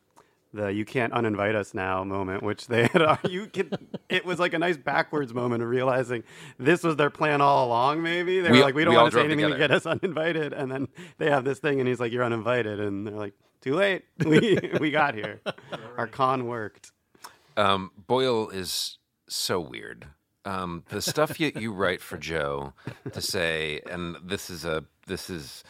[0.54, 3.18] the "you can't uninvite us now" moment, which they had.
[3.30, 3.78] You could.
[4.08, 6.24] It was like a nice backwards moment of realizing
[6.58, 8.02] this was their plan all along.
[8.04, 9.86] Maybe they We- were like, "We don't we want to say anything to get us
[9.86, 13.34] uninvited," and then they have this thing, and he's like, "You're uninvited," and they're like,
[13.66, 14.06] "Too late.
[14.26, 15.42] We we got here.
[15.98, 16.92] Our con worked."
[17.58, 20.06] Um, Boyle is so weird.
[20.46, 22.74] Um, the stuff you, you write for Joe
[23.12, 25.64] to say, and this is a this is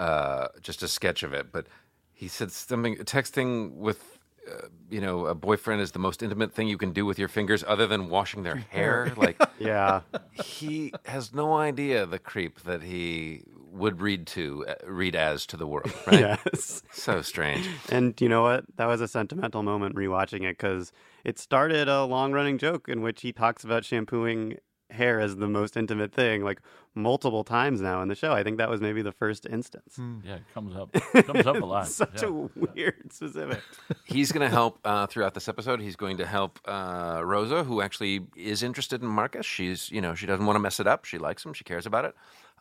[0.00, 1.66] uh, just a sketch of it, but
[2.14, 4.18] he said something texting with.
[4.50, 7.28] Uh, you know, a boyfriend is the most intimate thing you can do with your
[7.28, 9.12] fingers, other than washing their hair.
[9.16, 10.00] Like Yeah.
[10.32, 15.56] he has no idea the creep that he would read to, uh, read as to
[15.56, 15.92] the world.
[16.06, 16.20] Right?
[16.20, 16.82] yes.
[16.92, 17.66] So strange.
[17.90, 18.64] And you know what?
[18.76, 20.92] That was a sentimental moment rewatching it because
[21.24, 24.56] it started a long running joke in which he talks about shampooing
[24.92, 26.60] hair as the most intimate thing, like
[26.94, 28.32] multiple times now in the show.
[28.32, 29.98] I think that was maybe the first instance.
[30.24, 30.92] Yeah, it comes up
[31.26, 31.88] comes up a lot.
[31.88, 32.28] Such yeah.
[32.28, 33.60] a weird specific.
[34.04, 35.80] He's going to help uh, throughout this episode.
[35.80, 39.46] He's going to help uh, Rosa, who actually is interested in Marcus.
[39.46, 41.04] She's, you know, she doesn't want to mess it up.
[41.04, 41.52] She likes him.
[41.52, 42.14] She cares about it,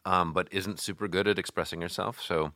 [0.06, 2.22] um, but isn't super good at expressing herself.
[2.22, 2.54] So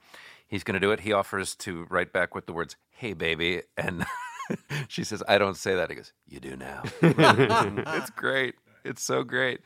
[0.47, 1.01] he's going to do it.
[1.01, 4.05] He offers to write back with the words "Hey, baby," and
[4.87, 8.55] she says, "I don't say that." He goes, "You do now." it's great.
[8.85, 9.61] It's so great.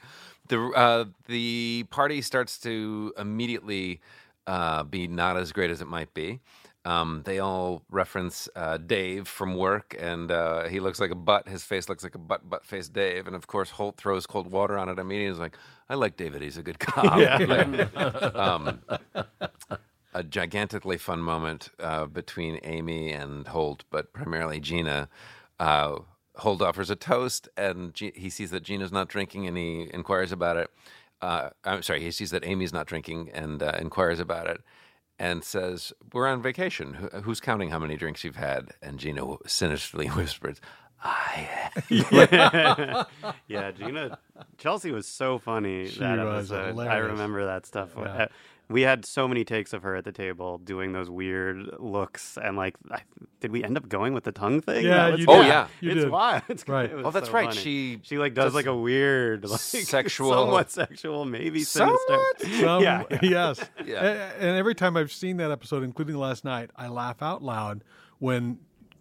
[0.47, 4.01] The uh, the party starts to immediately
[4.47, 6.39] uh, be not as great as it might be.
[6.85, 11.47] Um, they all reference uh, Dave from work, and uh, he looks like a butt.
[11.47, 13.27] His face looks like a butt, butt faced Dave.
[13.27, 15.33] And of course, Holt throws cold water on it immediately.
[15.33, 15.57] He's like,
[15.89, 16.41] I like David.
[16.41, 17.05] He's a good cop.
[17.49, 18.81] Like, um,
[20.13, 25.09] a gigantically fun moment uh, between Amy and Holt, but primarily Gina.
[26.39, 29.89] Uh, Holt offers a toast, and G- he sees that Gina's not drinking, and he
[29.93, 30.69] inquires about it.
[31.21, 34.61] Uh, I'm sorry, he sees that Amy's not drinking and uh, inquires about it,
[35.17, 36.93] and says, "We're on vacation.
[36.93, 40.61] Who, who's counting how many drinks you've had?" And Gina sinisterly whispers,
[41.03, 41.69] "I."
[43.47, 44.17] Yeah, Gina
[44.57, 46.79] Chelsea was so funny She that was episode.
[46.87, 47.89] I remember that stuff.
[47.97, 48.27] Yeah.
[48.69, 52.55] We had so many takes of her at the table doing those weird looks, and
[52.55, 52.99] like, I,
[53.41, 54.85] did we end up going with the tongue thing?
[54.85, 55.47] Yeah, was- you Oh, did.
[55.47, 55.67] yeah.
[55.81, 56.09] you it's did.
[56.11, 56.43] wild.
[56.49, 56.91] It's, Right.
[56.91, 57.49] it Oh, that's so right.
[57.49, 57.59] funny.
[57.59, 61.97] She she like does does like a weird, like sexual- somewhat sexual, maybe sinister.
[62.07, 62.41] Somewhat?
[62.61, 63.19] Some, Yeah, yeah.
[63.23, 63.59] yes.
[63.83, 64.03] Yeah.
[64.03, 67.83] A- And every time I've seen that episode, including last night, I laugh out loud
[68.19, 68.59] when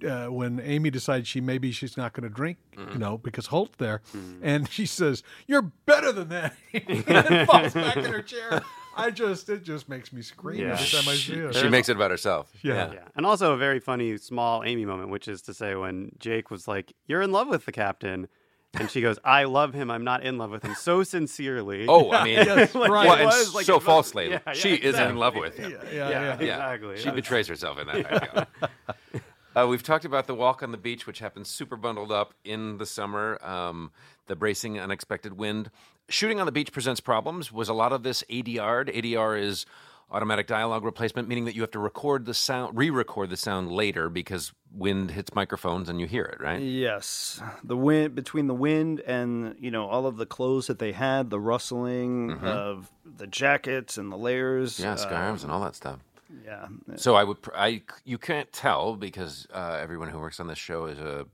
[0.09, 2.93] uh, when Amy decides she maybe she's not going to drink, Mm-hmm.
[2.93, 4.01] you know, because Holt's there,
[4.41, 8.63] and she says, "You're better than that," and then falls back in her chair.
[8.99, 10.73] I just it just makes me scream Yeah.
[10.73, 11.55] every time I see it.
[11.55, 12.51] She makes it about herself.
[12.63, 12.93] Yeah.
[12.93, 16.51] Yeah, and also a very funny small Amy moment, which is to say when Jake
[16.51, 18.29] was like, "You're in love with the captain,"
[18.75, 19.91] and she goes, "I love him.
[19.91, 21.87] I'm not in love with him." So sincerely.
[21.89, 23.07] Oh, I mean, Yes, Like, right.
[23.07, 24.31] well, it and was, like, so it was- falsely.
[24.31, 25.71] Yeah, yeah, she is in love with him.
[25.71, 26.33] yeah, yeah, Yeah, yeah.
[26.35, 26.97] exactly.
[26.97, 28.49] She That's- betrays herself in that.
[28.63, 29.21] I feel.
[29.57, 32.79] Uh, we've talked about the walk on the beach, which happens super bundled up in
[32.79, 33.39] the summer.
[33.43, 33.91] Um,
[34.27, 35.71] the bracing unexpected wind.
[36.09, 37.53] Shooting on the beach presents problems.
[37.53, 38.89] Was a lot of this ADR'd?
[38.89, 39.67] ADR is
[40.11, 44.09] automatic dialogue replacement, meaning that you have to record the sound, re-record the sound later
[44.09, 46.61] because wind hits microphones and you hear it, right?
[46.61, 50.93] Yes, the wind between the wind and you know all of the clothes that they
[50.93, 54.75] had, the rustling of the jackets and the layers.
[54.75, 54.85] Mm-hmm.
[54.85, 55.99] Yeah, scarves and all that stuff.
[56.45, 60.59] Yeah, So I would, I you can't tell because uh, everyone who works on this
[60.59, 61.27] show is a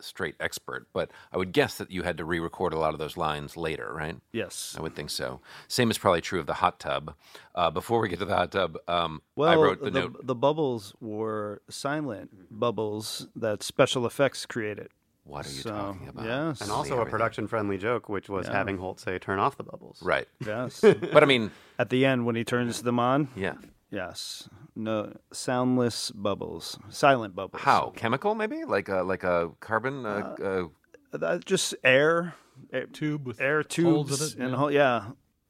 [0.00, 3.18] straight expert, but I would guess that you had to re-record a lot of those
[3.18, 4.16] lines later, right?
[4.32, 4.74] yes.
[4.78, 5.40] I would think so.
[5.68, 7.14] Same is probably true of the hot tub.
[7.54, 10.26] Uh, before we get to the hot tub, um, Well, I wrote the, the, note.
[10.26, 14.88] the bubbles were silent bubbles that special effects created.
[15.24, 16.24] What are you so, talking about?
[16.24, 16.62] yes.
[16.62, 18.54] And also a production-friendly joke, which was Yeah.
[18.54, 20.80] having Holt say, "Turn off the bubbles." Right, Yes.
[21.12, 23.54] but I mean, At the end when he turns them on, yeah.
[23.90, 24.48] Yes.
[24.76, 27.62] No soundless bubbles, silent bubbles.
[27.62, 28.34] How chemical?
[28.34, 30.06] Maybe like a like a carbon.
[30.06, 32.34] Uh, uh, Uh, just air,
[32.72, 34.56] air Tube with air holes tubes in it, and yeah.
[34.56, 35.04] hole, yeah,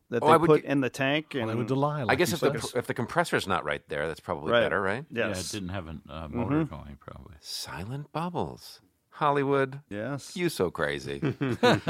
[0.08, 1.34] that Oh, they I put get- in the tank.
[1.34, 2.06] And Well, they would Delilah.
[2.08, 2.70] I guess if the said.
[2.72, 4.62] pr- if the compressor's not right there, that's probably Right.
[4.62, 5.04] better, right?
[5.10, 5.26] Yes.
[5.36, 7.34] Yeah, it didn't have a uh, motor going, probably.
[7.40, 8.80] Silent bubbles.
[9.10, 9.80] Hollywood.
[9.90, 11.20] yes, You so crazy.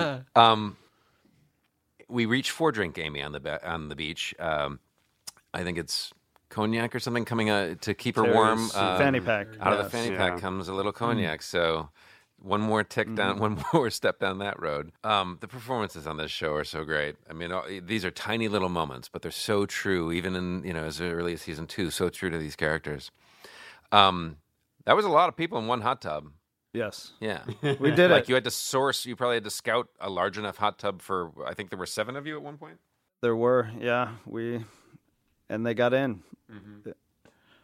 [0.34, 0.76] um,
[2.08, 4.34] we reach four drink Amy on the be- on the beach.
[4.40, 4.80] Um,
[5.54, 6.12] I think it's
[6.50, 8.58] cognac or something coming uh, to keep her warm.
[8.58, 9.46] Terry's Uh, fanny pack.
[9.60, 10.18] Out of the fanny Yeah.
[10.30, 11.40] pack comes a little cognac.
[11.42, 11.88] So
[12.42, 14.92] one more tick down, one more step down that road.
[15.04, 17.16] Um, the performances on this show are so great.
[17.28, 20.12] I mean, all, these are tiny little moments, but they're so true.
[20.12, 23.10] Even in you know as early as season two, so true to these characters.
[23.92, 24.36] Um,
[24.86, 26.28] that was a lot of people in one hot tub.
[26.72, 27.42] Yes, Yeah.
[27.80, 28.28] we did like it.
[28.28, 31.32] you had to source you probably had to scout a large enough hot tub for
[31.44, 32.78] i think there were seven of you at one point
[33.22, 34.64] There were, yeah, we,
[35.50, 36.22] and they got in.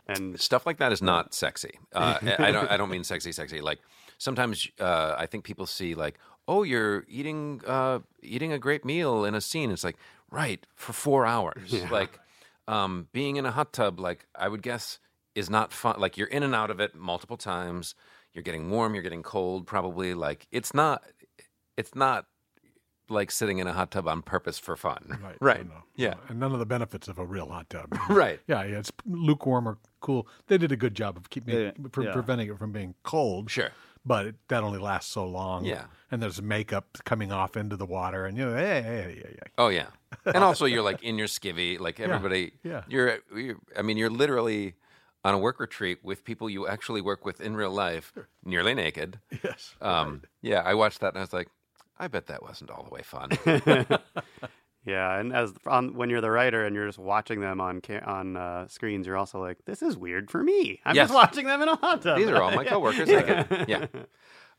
[0.09, 1.79] And stuff like that is not sexy.
[1.93, 2.71] Uh, I I don't.
[2.71, 3.61] I don't mean sexy, sexy.
[3.61, 3.79] Like
[4.19, 9.25] sometimes uh, I think people see like, oh, you're eating uh, eating a great meal
[9.25, 9.71] in a scene.
[9.71, 9.97] It's like
[10.31, 11.73] right for four hours.
[11.91, 12.21] Like
[12.69, 13.99] um, being in a hot tub.
[13.99, 15.01] Like I would guess
[15.35, 15.97] is not fun.
[15.99, 17.95] Like you're in and out of it multiple times.
[18.33, 18.95] You're getting warm.
[18.95, 19.67] You're getting cold.
[19.67, 21.03] Probably like it's not.
[21.77, 22.27] It's not
[23.09, 25.19] like sitting in a hot tub on purpose for fun.
[25.23, 25.37] Right.
[25.41, 25.67] Right.
[25.69, 26.11] No, no, Yeah.
[26.11, 26.17] no.
[26.29, 27.97] And none of the benefits of a real hot tub.
[28.09, 28.41] Right.
[28.47, 30.27] Yeah, yeah, it's lukewarm or cool.
[30.47, 32.13] They did a good job of keeping Yeah, pre- yeah.
[32.13, 33.51] preventing it from being cold.
[33.51, 33.71] Sure.
[34.05, 35.65] But it, that only lasts so long.
[35.65, 35.87] Yeah.
[36.13, 39.37] And there's makeup coming off into the water, and you know, hey, hey, hey, hey.
[39.59, 39.87] Oh yeah,
[40.25, 42.53] and also you're like in your skivvy, like everybody.
[42.63, 42.85] yeah.
[42.89, 43.57] You're, you're.
[43.77, 44.75] I mean, you're literally
[45.25, 48.13] on a work retreat with people you actually work with in real life,
[48.45, 49.19] nearly naked.
[49.43, 49.75] Yes.
[49.81, 51.49] Um, Yeah, I watched that and I was like,
[51.99, 53.31] I bet that wasn't all the way fun.
[54.85, 58.37] yeah, and as on when you're the writer and you're just watching them on on
[58.37, 60.81] uh, screens, you're also like, this is weird for me.
[60.85, 61.05] I'm Yes.
[61.09, 62.19] just watching them in a hot tub.
[62.19, 62.69] These are all my Yeah.
[62.71, 63.69] coworkers naked.
[63.69, 63.87] Yeah.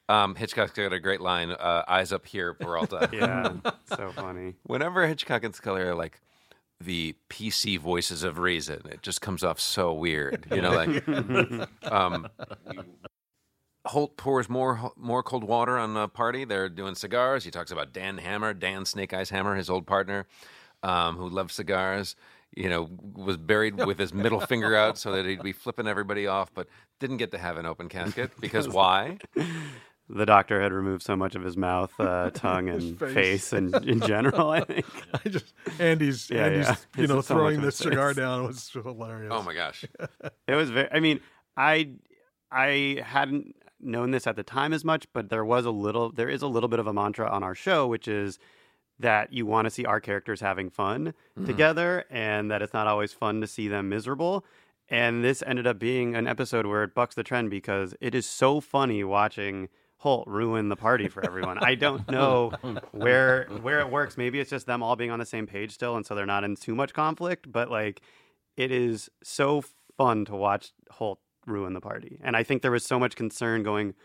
[0.09, 3.53] Um, Hitchcock's got a great line: uh, "Eyes up here, Peralta." Yeah,
[3.85, 4.55] so funny.
[4.63, 6.21] Whenever Hitchcock and Scully are like
[6.79, 10.47] the PC voices of reason, it just comes off so weird.
[10.49, 11.07] You know, like
[11.91, 12.27] um,
[13.87, 16.45] Holt pours more more cold water on the party.
[16.45, 17.43] They're doing cigars.
[17.45, 20.27] He talks about Dan Hammer, Dan Snake Eyes Hammer, his old partner,
[20.83, 22.15] um, who loved cigars.
[22.55, 26.27] You know, was buried with his middle finger out so that he'd be flipping everybody
[26.27, 26.67] off, but
[26.99, 29.19] didn't get to have an open casket because why?
[30.09, 33.13] The doctor had removed so much of his mouth, uh, tongue, and face.
[33.13, 34.85] face, and in general, I think.
[35.25, 36.75] I just Andy's Yeah, Andy's yeah.
[36.95, 38.15] you It's know throwing much the cigar face.
[38.15, 39.33] down was hilarious.
[39.33, 39.83] Oh my gosh!
[40.47, 40.89] It was very.
[40.91, 41.19] I mean,
[41.57, 41.91] I
[42.51, 46.11] I hadn't known this at the time as much, but there was a little.
[46.11, 48.39] There is a little bit of a mantra on our show, which is
[48.99, 51.45] that you want to see our characters having fun mm-hmm.
[51.45, 54.45] together, and that it's not always fun to see them miserable.
[54.89, 58.25] And this ended up being an episode where it bucks the trend because it is
[58.25, 61.57] so funny watching Holt ruin the party for everyone.
[61.59, 62.51] I don't know
[62.91, 64.17] where where it works.
[64.17, 66.43] Maybe it's just them all being on the same page still, and so they're not
[66.43, 67.51] in too much conflict.
[67.51, 68.01] But like,
[68.55, 69.63] it is so
[69.97, 72.19] fun to watch Holt ruin the party.
[72.21, 73.95] And I think there was so much concern going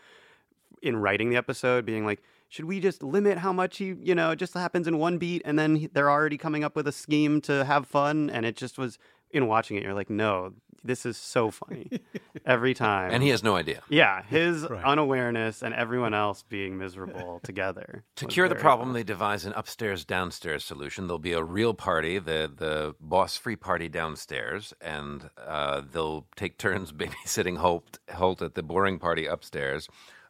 [0.81, 4.35] in writing the episode, being like, should we just limit how much he, you know,
[4.35, 7.65] just happens in one beat, and then they're already coming up with a scheme to
[7.65, 8.97] have fun, and it just was.
[9.33, 10.53] In watching it, you're like, no,
[10.85, 11.89] this is so funny
[12.45, 13.11] every time.
[13.11, 13.81] And he has no idea.
[13.89, 14.83] Yeah, his Right.
[14.83, 18.03] unawareness and everyone else being miserable together.
[18.17, 18.93] To cure the problem, fun.
[18.93, 21.07] they devise an upstairs downstairs solution.
[21.07, 26.57] There'll be a real party, the the boss free party downstairs, and uh, they'll take
[26.57, 29.87] turns babysitting Holt Holt at the boring party upstairs.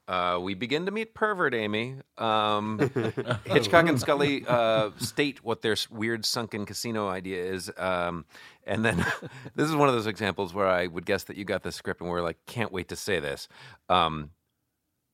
[0.08, 1.96] Uh, we begin to meet pervert Amy.
[2.18, 2.78] Um,
[3.46, 8.26] Hitchcock and Scully uh, state what their weird sunken casino idea is, um,
[8.66, 8.98] and then
[9.56, 12.02] this is one of those examples where I would guess that you got the script
[12.02, 13.48] and we're like, can't wait to say this.
[13.88, 14.32] Um,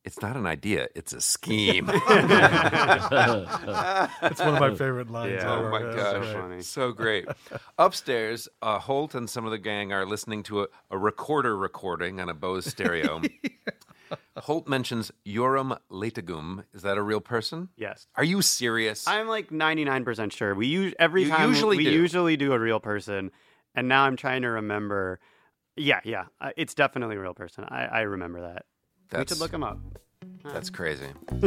[0.06, 1.86] it's not an idea; it's a scheme.
[2.08, 2.10] That's
[4.40, 5.34] one of my favorite lines.
[5.34, 5.54] Yeah.
[5.54, 6.36] Oh my That's gosh, right.
[6.36, 6.62] funny.
[6.62, 7.28] so great!
[7.78, 12.20] Upstairs, uh, Holt and some of the gang are listening to a, a recorder recording
[12.22, 13.22] on a Bose stereo.
[14.38, 16.64] Holt mentions Yoram Letagum.
[16.74, 17.70] Is that a real person?
[17.78, 18.08] Yes.
[18.16, 19.08] Are you serious?
[19.08, 20.56] I'm like 99% sure.
[20.56, 21.92] We use every You time usually we do.
[21.92, 23.32] usually do a real person,
[23.76, 25.20] and now I'm trying to remember.
[25.76, 27.64] Yeah, yeah, uh, it's definitely a real person.
[27.70, 28.66] I, I remember that.
[29.12, 29.80] we That's- should look him up.
[30.44, 31.08] That's crazy.
[31.34, 31.40] All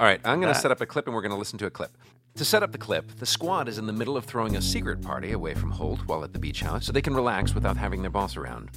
[0.00, 1.70] right, I'm going to set up a clip and we're going to listen to a
[1.70, 1.96] clip.
[2.36, 5.02] To set up the clip, the squad is in the middle of throwing a secret
[5.02, 8.00] party away from Holt while at the beach house so they can relax without having
[8.00, 8.70] their boss around.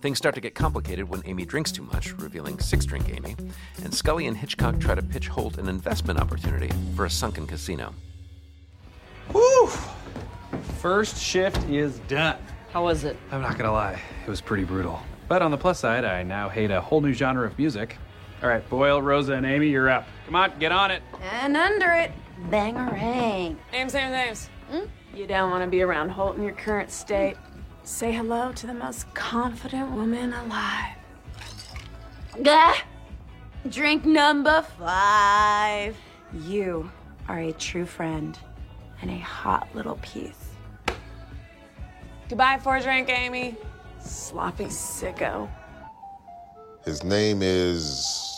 [0.00, 3.36] Things start to get complicated when Amy drinks too much, revealing six drink Amy,
[3.84, 7.94] and Scully and Hitchcock try to pitch Holt an investment opportunity for a sunken casino.
[9.32, 9.70] Whew!
[10.78, 12.38] First shift is done.
[12.72, 13.18] How was it?
[13.30, 15.00] I'm not gonna lie, it was pretty brutal.
[15.28, 17.98] But on the plus side, I now hate a whole new genre of music.
[18.42, 20.06] All right, Boyle, Rosa, and Amy, you're up.
[20.24, 21.02] Come on, get on it.
[21.30, 22.10] And under it,
[22.50, 23.56] bangarang.
[23.72, 24.50] Names, names, names.
[24.70, 24.86] Hmm?
[25.14, 27.36] You don't want to be around Holt in your current state.
[27.84, 30.96] Say hello to the most confident woman alive.
[32.42, 32.76] Gah!
[33.68, 35.96] Drink number five.
[36.46, 36.90] You
[37.28, 38.38] are a true friend
[39.00, 40.50] and a hot little piece.
[42.28, 43.56] Goodbye for a drink, Amy.
[44.00, 45.48] Sloppy sicko.
[46.84, 48.31] His name is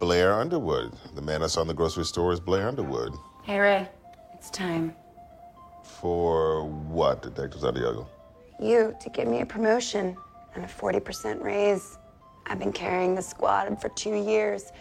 [0.00, 0.94] Blair Underwood.
[1.14, 3.14] The man I saw in the grocery store is Blair Underwood.
[3.44, 3.88] Hey, Ray.
[4.32, 4.96] It's time.
[5.82, 8.08] For what, Detective Santiago?
[8.58, 10.16] You to give me a promotion
[10.54, 11.98] and a 40% raise.
[12.46, 14.72] I've been carrying the squad for two years,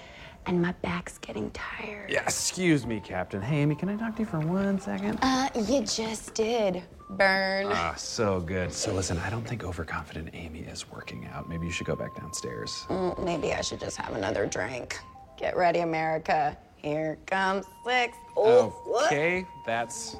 [0.46, 2.10] and my back's getting tired.
[2.10, 3.42] Yeah, excuse me, Captain.
[3.42, 5.20] Hey, Amy, can I talk to you for one second?
[5.22, 6.82] Uh, you just did.
[7.10, 7.68] Burn.
[7.72, 8.72] Ah, so good.
[8.72, 11.50] So listen, I don't think overconfident Amy is working out.
[11.50, 12.86] Maybe you should go back downstairs.
[12.88, 14.98] Mm, maybe I should just have another drink.
[15.40, 16.58] Get ready, America.
[16.76, 18.18] Here comes six.
[18.36, 19.06] Oh, what?
[19.06, 20.18] Okay, that's.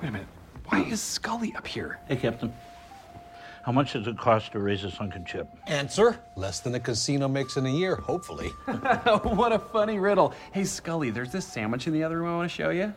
[0.00, 0.26] Wait a minute.
[0.68, 1.98] Why is Scully up here?
[2.08, 2.50] Hey, Captain.
[3.64, 5.46] How much does it cost to raise a sunken chip?
[5.66, 8.48] Answer: less than a casino makes in a year, hopefully.
[9.24, 10.32] what a funny riddle.
[10.52, 12.94] Hey, Scully, there's this sandwich in the other room I want to show you.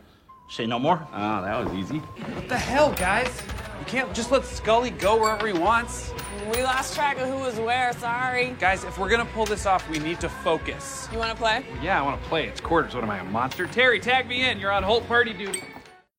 [0.51, 1.07] Say no more.
[1.13, 1.99] Oh, that was easy.
[1.99, 3.29] What the hell, guys?
[3.79, 6.13] You can't just let Scully go wherever he wants.
[6.53, 7.93] We lost track of who was where.
[7.93, 8.53] Sorry.
[8.59, 11.07] Guys, if we're gonna pull this off, we need to focus.
[11.09, 11.65] You want to play?
[11.81, 12.47] Yeah, I want to play.
[12.47, 12.93] It's quarters.
[12.93, 13.65] What am I, a monster?
[13.65, 14.59] Terry, tag me in.
[14.59, 15.63] You're on Holt party duty.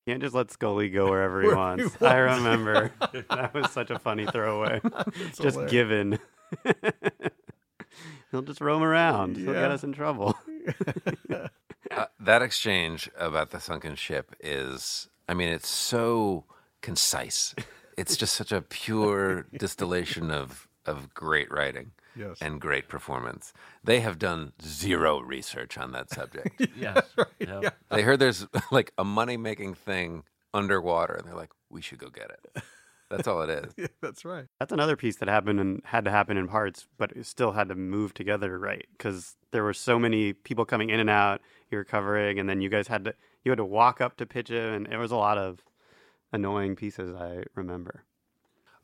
[0.09, 2.01] Can't just let Scully go wherever he Where he wants.
[2.01, 2.91] I remember.
[3.29, 4.81] that was such a funny throwaway.
[5.15, 5.71] It's just hilarious.
[5.71, 6.19] given.
[8.31, 9.37] He'll just roam around.
[9.37, 10.35] He'll get us in trouble.
[11.97, 16.45] Uh, that exchange about the sunken ship is, I mean, it's so
[16.81, 17.55] concise.
[17.97, 22.39] It's just such a pure distillation of, of great writing Yes.
[22.43, 23.53] and great performance.
[23.85, 26.67] They have done zero research on that subject.
[26.77, 27.03] Yes.
[27.39, 27.75] Yep.
[27.91, 30.25] they heard there's like a money making thing
[30.55, 32.63] underwater, and they're like, we should go get it.
[33.11, 33.73] That's all it is.
[33.77, 34.47] Yeah, that's right.
[34.59, 37.69] That's another piece that happened and had to happen in parts, but it still had
[37.69, 41.41] to move together right because there were so many people coming in and out.
[41.73, 43.15] You were covering, and then you guys had to
[43.45, 45.61] you had to walk up to pitch it, and it was a lot of
[46.33, 47.15] annoying pieces.
[47.15, 48.05] I remember.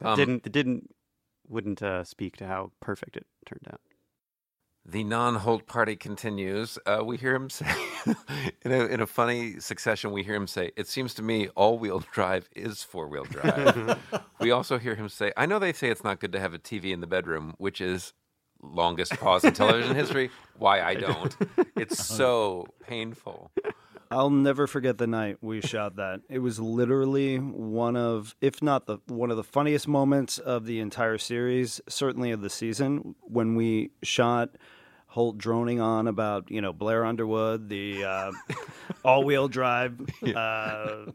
[0.00, 0.94] That Um, didn't it didn't
[1.46, 3.80] wouldn't uh, speak to how perfect it turned out.
[4.84, 6.78] The non-Holt party continues.
[6.86, 7.66] Uh, we hear him say,
[8.62, 12.04] in, a, in a funny succession, we hear him say, "It seems to me all-wheel
[12.10, 13.98] drive is four-wheel drive."
[14.40, 16.58] we also hear him say, "I know they say it's not good to have a
[16.58, 18.14] TV in the bedroom, which is
[18.62, 20.30] longest pause in television history.
[20.58, 21.36] Why I don't?
[21.76, 23.50] It's so painful."
[24.10, 26.22] I'll never forget the night we shot that.
[26.30, 30.80] It was literally one of, if not the one of the funniest moments of the
[30.80, 34.48] entire series, certainly of the season, when we shot
[35.08, 38.32] Holt droning on about you know Blair Underwood, the uh,
[39.04, 40.00] all-wheel drive.
[40.22, 41.06] Uh,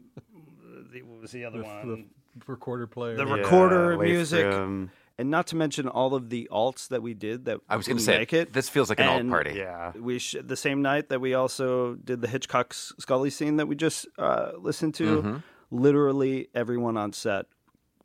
[0.92, 1.88] the, what was the other The, one?
[2.36, 3.16] the recorder player.
[3.16, 4.90] the recorder wait music, for him.
[5.18, 7.44] And not to mention all of the alts that we did.
[7.44, 8.52] That I was going to didn't say, make it.
[8.52, 9.54] this feels like an alt And party.
[9.56, 9.92] Yeah.
[9.96, 13.76] We sh- the same night that we also did the Hitchcock Scully scene that we
[13.76, 15.22] just uh, listened to.
[15.22, 15.36] Mm-hmm.
[15.70, 17.46] Literally everyone on set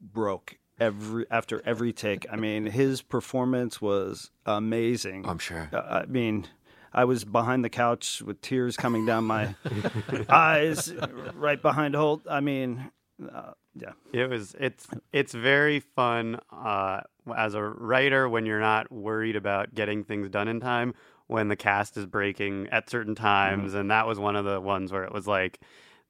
[0.01, 2.26] broke every after every take.
[2.32, 5.28] I mean, his performance was amazing.
[5.28, 5.70] I'm sure.
[5.72, 6.47] Uh, I mean,
[6.93, 9.55] I was behind the couch with tears coming down my
[10.30, 10.91] eyes,
[11.36, 12.22] right behind Holt.
[12.30, 12.89] I mean,
[13.32, 13.92] uh, yeah.
[14.12, 17.02] It was it's it's very fun uh,
[17.36, 20.94] as a writer when you're not worried about getting things done in time
[21.28, 24.92] when the cast is breaking at certain times and that was one of the ones
[24.92, 25.60] where it was like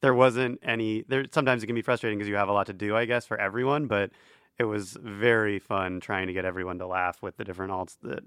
[0.01, 2.74] there wasn't any there sometimes it can be frustrating because you have a lot to
[2.74, 4.12] do I guess for everyone but
[4.57, 8.24] it was very fun trying to get everyone to laugh with the different alts that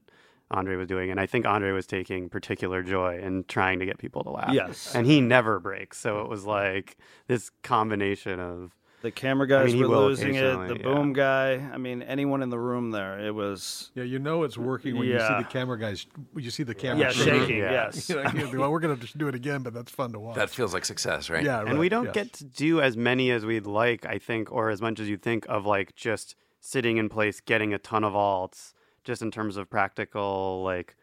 [0.51, 3.97] Andre was doing and I think Andre was taking particular joy in trying to get
[3.97, 4.95] people to laugh Yes.
[4.95, 9.83] and he never breaks so it was like this combination of The camera guys mean,
[9.83, 10.69] were will losing it.
[10.69, 10.83] The yeah.
[10.83, 11.55] boom guy.
[11.55, 13.19] I mean, anyone in the room there.
[13.19, 16.07] It was Yeah, you know it's working when you see the camera guys.
[16.33, 17.41] When you see the camera yeah, shaking.
[17.41, 17.59] shaking.
[17.59, 17.73] Yeah.
[17.73, 18.09] Yes.
[18.13, 20.37] You know, well, we're gonna just do it again, but that's fun to watch.
[20.37, 21.45] That feels like success, right?
[21.45, 22.15] yeah, and we don't yes.
[22.15, 25.17] get to do as many as we'd like i think or as much as you
[25.17, 28.73] think of like just sitting in place getting a ton of alts
[29.05, 30.97] just in terms of practical like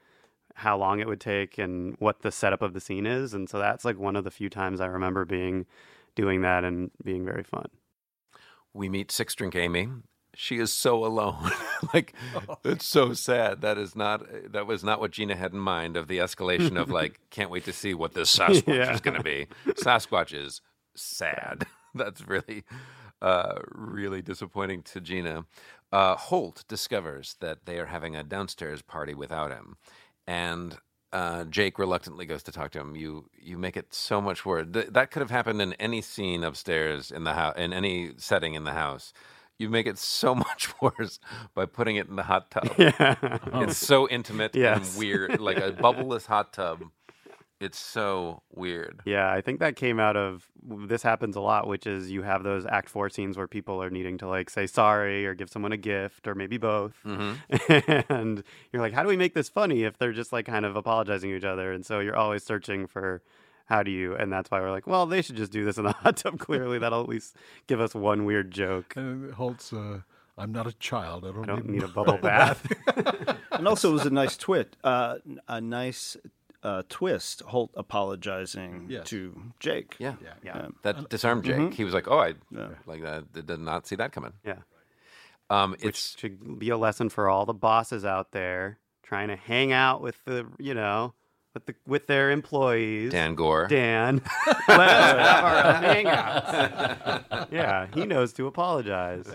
[0.56, 3.60] how long it would take and what the setup of the scene is and so
[3.60, 5.66] that's like one of the few times i remember being
[6.16, 7.68] doing that and being very fun
[8.74, 9.90] we meet Six Drink Amy.
[10.36, 11.52] She is so alone.
[11.94, 12.14] like
[12.64, 13.62] it's so sad.
[13.62, 16.90] That is not that was not what Gina had in mind of the escalation of
[16.90, 18.94] like can't wait to see what this Sasquatch Yeah.
[18.94, 19.48] is going to be.
[19.70, 20.62] Sasquatch is
[20.96, 21.66] sad.
[21.96, 22.64] That's really
[23.22, 25.46] uh, really disappointing to Gina.
[25.92, 29.76] Uh, Holt discovers that they are having a downstairs party without him,
[30.28, 30.78] and
[31.14, 32.96] uh, Jake reluctantly goes to talk to him.
[32.96, 34.68] You you make it so much worse.
[34.72, 38.54] Th- that could have happened in any scene upstairs in the house, in any setting
[38.54, 39.14] in the house.
[39.58, 41.20] You make it so much worse
[41.54, 42.70] by putting it in the hot tub.
[42.78, 43.16] yeah
[43.54, 44.78] It's so intimate Yes.
[44.94, 46.84] and weird, like a bubbleless hot tub.
[47.60, 49.02] It's so weird.
[49.06, 52.44] Yeah, I think that came out of this happens a lot, which is you have
[52.44, 55.74] those act four scenes where people are needing to like say sorry or give someone
[55.74, 56.94] a gift or maybe both.
[57.04, 60.78] and you're like, how do we make this funny if they're just like kind of
[60.78, 61.74] apologizing to each other?
[61.74, 63.22] And so you're always searching for
[63.66, 65.84] how do you, and that's why we're like, well, they should just do this in
[65.84, 66.40] the hot tub.
[66.40, 67.36] Clearly, that'll at least
[67.68, 68.94] give us one weird joke.
[68.96, 69.74] And Holt's.
[69.74, 70.00] Uh,
[70.38, 71.26] I'm not a child.
[71.26, 72.66] I don't, I don't need a bubble bath.
[73.52, 75.18] and also it was a nice twit, uh,
[75.50, 76.16] a nice
[76.64, 79.08] uh, twist, Holt apologizing Yes.
[79.08, 79.96] to Jake.
[80.00, 80.68] Yeah, Yeah.
[80.84, 81.56] That disarmed Jake.
[81.58, 81.74] Mhm.
[81.74, 82.70] He was like, "Oh, I Yeah.
[82.86, 83.32] like that.
[83.32, 84.60] Did did not see that coming." Yeah.
[85.50, 89.72] Um, Which should be a lesson for all the bosses out there trying to hang
[89.74, 91.14] out with the, you know,
[91.56, 93.12] with the with their employees.
[93.12, 93.68] Dan Goor.
[93.68, 94.22] Dan,
[94.68, 97.48] let us have our hangouts.
[97.52, 99.26] yeah, he knows to apologize.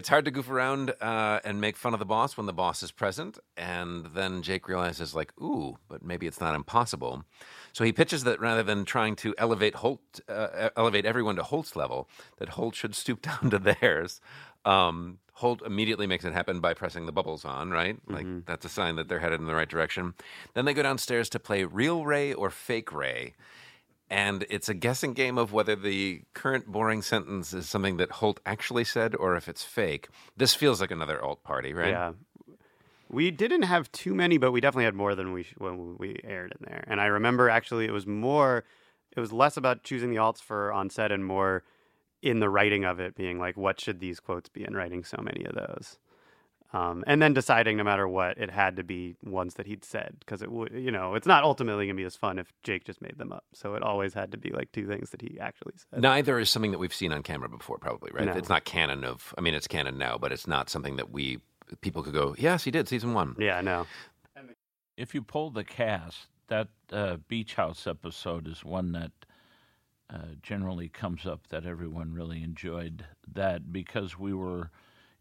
[0.00, 2.82] It's hard to goof around uh, and make fun of the boss when the boss
[2.82, 7.26] is present, and then Jake realizes, like, ooh, but maybe it's not impossible.
[7.74, 11.76] So he pitches that rather than trying to elevate Holt, uh, elevate everyone to Holt's
[11.76, 14.22] level, that Holt should stoop down to theirs.
[14.64, 17.98] Um, Holt immediately makes it happen by pressing the bubbles on, right?
[18.08, 20.14] Like that's a sign that they're headed in the right direction.
[20.54, 23.34] Then they go downstairs to play real Ray or fake Ray.
[24.10, 28.40] And it's a guessing game of whether the current boring sentence is something that Holt
[28.44, 30.08] actually said or if it's fake.
[30.36, 31.90] This feels like another alt party, right?
[31.90, 32.12] Yeah.
[33.08, 36.52] We didn't have too many, but we definitely had more than we when we aired
[36.58, 36.84] in there.
[36.88, 38.64] And I remember actually it was more,
[39.16, 41.62] it was less about choosing the alts for on set and more
[42.22, 45.20] in the writing of it being like, what should these quotes be, and writing so
[45.22, 45.98] many of those.
[46.72, 50.14] Um, and then deciding no matter what, it had to be ones that he'd said
[50.20, 53.02] because it would, you know, it's not ultimately gonna be as fun if Jake just
[53.02, 53.44] made them up.
[53.54, 56.00] So it always had to be like two things that he actually said.
[56.00, 58.26] Neither is something that we've seen on camera before, probably, right?
[58.26, 58.32] No.
[58.32, 61.40] It's not canon of, I mean, it's canon now, but it's not something that we,
[61.80, 63.34] people could go, yes, he did, season one.
[63.38, 63.86] Yeah, i know
[64.96, 69.12] If you pull the cast, that uh, beach house episode is one that
[70.12, 74.70] uh, generally comes up that everyone really enjoyed that because we were,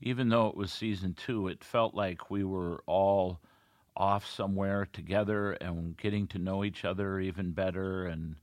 [0.02, 3.40] even though it was season two, it felt like we were all
[3.96, 8.36] off somewhere together and getting to know each other even better and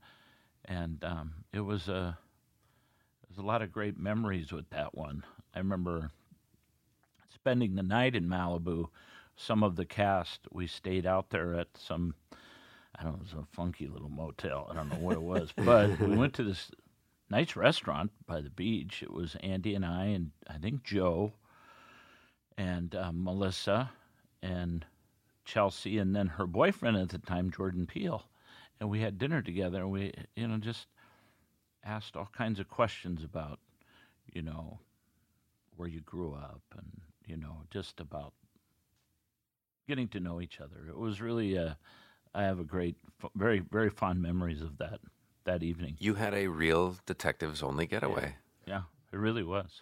[0.65, 2.17] and um, it was a
[3.27, 5.23] there's a lot of great memories with that one.
[5.55, 6.11] I remember
[7.33, 8.87] spending the night in Malibu.
[9.35, 12.15] Some of the cast, we stayed out there at some,
[12.95, 14.67] I don't know, it was a funky little motel.
[14.69, 16.71] I don't know what it was, but we went to this
[17.29, 19.03] nice restaurant by the beach.
[19.03, 21.33] It was Andy and I, and I think Joe,
[22.57, 23.91] and uh, Melissa,
[24.41, 24.85] and
[25.45, 28.23] Chelsea, and then her boyfriend at the time, Jordan Peele.
[28.79, 30.87] And we had dinner together, and we, you know, just
[31.83, 33.59] asked all kinds of questions about,
[34.31, 34.79] you know,
[35.75, 38.33] where you grew up and, you know, just about
[39.87, 40.87] getting to know each other.
[40.89, 41.73] It was really, uh,
[42.35, 42.97] I have a great,
[43.35, 44.99] very, very fond memories of that
[45.45, 45.95] that evening.
[45.97, 48.35] You had a real detectives only getaway.
[48.65, 48.81] Yeah,
[49.13, 49.81] it really was.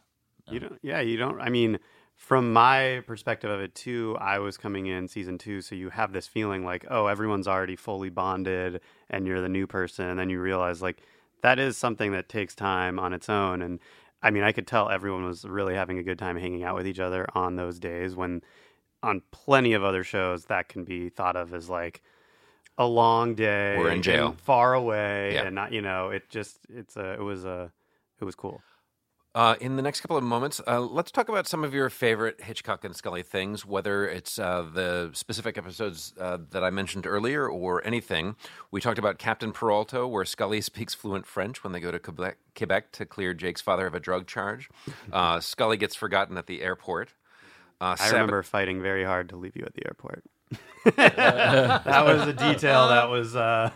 [0.51, 0.79] You don't.
[0.83, 1.41] Yeah, you don't.
[1.41, 1.79] I mean,
[2.15, 6.13] from my perspective of it too, I was coming in season two, so you have
[6.13, 10.29] this feeling like, oh, everyone's already fully bonded, and you're the new person, and then
[10.29, 11.01] you realize like
[11.41, 13.61] that is something that takes time on its own.
[13.61, 13.79] And
[14.23, 16.87] I mean, I could tell everyone was really having a good time hanging out with
[16.87, 18.15] each other on those days.
[18.15, 18.41] When
[19.03, 22.01] on plenty of other shows, that can be thought of as like
[22.77, 23.75] a long day.
[23.77, 24.35] We're in jail.
[24.43, 25.43] far away, Yeah.
[25.43, 27.71] and not you know, it just it's a it was a
[28.19, 28.61] it was cool.
[29.35, 32.39] Uh, in the next couple of moments, uh, let's talk about some of your favorite
[32.41, 37.45] Hitchcock and Scully things, whether it's uh, the specific episodes uh, that I mentioned earlier
[37.45, 38.37] or anything.
[38.71, 42.37] We talked about Captain Peralta, where Scully speaks fluent French when they go to Quebec,
[42.57, 44.69] Quebec to clear Jake's father of a drug charge.
[45.11, 47.13] Uh, Scully gets forgotten at the airport.
[47.79, 50.23] Uh, I Sab- remember fighting very hard to leave you at the airport.
[50.95, 53.69] that was a detail that was uh,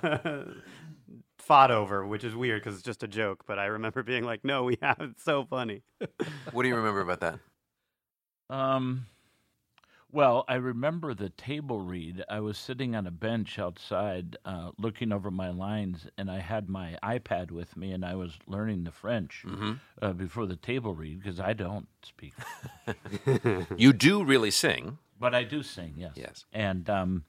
[1.50, 3.43] fought over, which is weird because it's just a joke.
[3.45, 5.82] But I remember being like, "No, we have it's so funny."
[6.54, 7.39] What do you remember about that?
[8.50, 9.08] Um,
[10.12, 12.24] well, I remember the table read.
[12.30, 16.70] I was sitting on a bench outside, uh, looking over my lines, and I had
[16.70, 19.45] my iPad with me, and I was learning the French
[20.02, 22.34] uh, before the table read because I don't speak.
[23.78, 24.97] You do really sing.
[25.20, 26.14] But I do sing, yes.
[26.16, 26.45] Yes.
[26.54, 27.26] And um,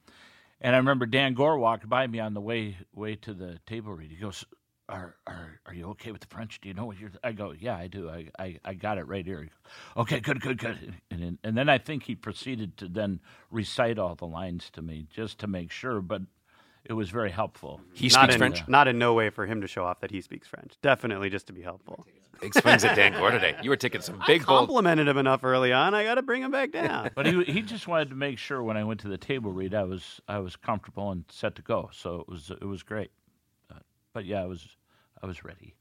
[0.61, 3.93] and I remember Dan Goor walked by me on the way way to the table
[3.95, 4.11] read.
[4.11, 4.45] He goes,
[4.89, 6.61] "Are are are you okay with the French?
[6.61, 8.09] Do you know what you're?" I go, "Yeah, I do.
[8.09, 11.39] I I, I got it right here." He goes, "Okay, good, good, good." And then,
[11.43, 15.39] and then I think he proceeded to then recite all the lines to me just
[15.41, 16.23] to make sure, but
[16.85, 17.81] it was very helpful.
[17.93, 18.69] He not speaks in, French?
[18.69, 20.75] Not in no way for him to show off that he speaks French.
[20.83, 22.07] Definitely just to be helpful.
[22.41, 23.57] Big swings at Dan Goor today.
[23.63, 24.69] You were taking some big I bold.
[24.69, 25.95] complimented him enough early on.
[25.95, 27.11] I got to bring him back down.
[27.15, 29.75] But he he just wanted to make sure when I went to the table read,
[29.75, 31.91] I was I was comfortable and set to go.
[31.93, 33.11] So it was it was great.
[33.71, 33.81] Uh,
[34.13, 34.69] but yeah, I was
[35.23, 35.75] I was ready.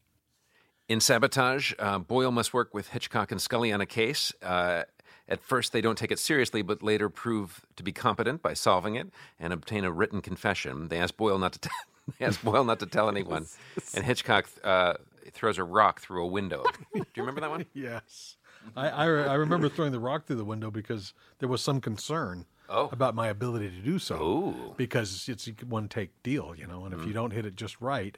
[0.87, 4.33] In Sabotage, uh, Boyle must work with Hitchcock and Scully on a case.
[4.41, 4.83] Uh,
[5.27, 8.95] at first, they don't take it seriously, but later prove to be competent by solving
[8.95, 10.87] it and obtain a written confession.
[10.87, 11.59] They ask Boyle not to.
[11.59, 11.69] T-
[12.19, 13.45] they ask Boyle not to tell anyone,
[13.93, 14.95] and Hitchcock uh,
[15.33, 16.63] throws a rock through a window.
[16.93, 17.65] Do you remember that one?
[17.73, 18.35] Yes.
[18.75, 21.79] I, I, re- I remember throwing the rock through the window because there was some
[21.81, 22.87] concern Oh.
[22.91, 24.73] about my ability to do so Ooh.
[24.77, 26.85] because it's a one take deal, you know.
[26.85, 27.07] And if Mm.
[27.07, 28.17] you don't hit it just right,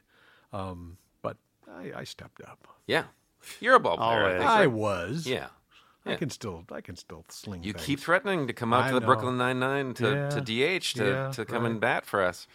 [0.51, 1.37] um, but
[1.71, 2.67] I, I stepped up.
[2.85, 3.03] Yeah.
[3.61, 4.07] You're a ball player.
[4.09, 4.37] I, Always.
[4.39, 5.27] think, I was.
[5.27, 5.47] Yeah.
[6.05, 7.63] I can still I can still sling.
[7.63, 7.85] You things.
[7.85, 9.05] keep threatening to come out I to the know.
[9.05, 10.29] Brooklyn Nine Nine to, Yeah.
[10.31, 11.71] to DH to, Yeah, to come right.
[11.71, 12.47] and bat for us.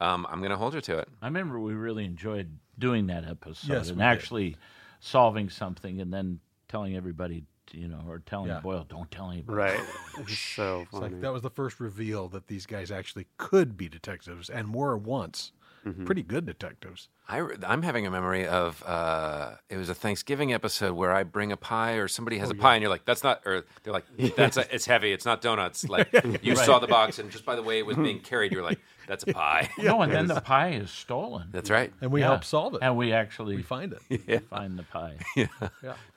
[0.00, 1.08] Um, I'm going to hold you to it.
[1.20, 4.08] I remember we really enjoyed doing that episode Yes, and we did.
[4.08, 4.56] actually
[5.00, 8.60] solving something and then telling everybody, you know, or telling Yeah.
[8.60, 9.56] Boyle, don't tell anybody.
[9.56, 9.80] Right.
[10.18, 11.12] It's so It's funny.
[11.12, 14.96] like that was the first reveal that these guys actually could be detectives and were
[14.96, 15.52] once
[15.86, 16.04] Mm-hmm.
[16.04, 17.08] pretty good detectives.
[17.26, 21.52] I, am having a memory of uh, it was a Thanksgiving episode where I bring
[21.52, 23.92] a pie or somebody Oh, has a pie and you're like that's not or they're
[23.94, 24.04] like
[24.36, 26.12] that's a, it's heavy it's not donuts like
[26.42, 26.66] you Right.
[26.66, 29.24] saw the box and just by the way it was being carried you're like that's
[29.24, 31.48] a pie No, and then the pie is stolen.
[31.50, 32.26] that's right And we Yeah.
[32.26, 32.80] help solve it.
[32.82, 34.42] And we actually we find it.
[34.50, 35.16] find the pie.
[35.36, 35.46] Yeah.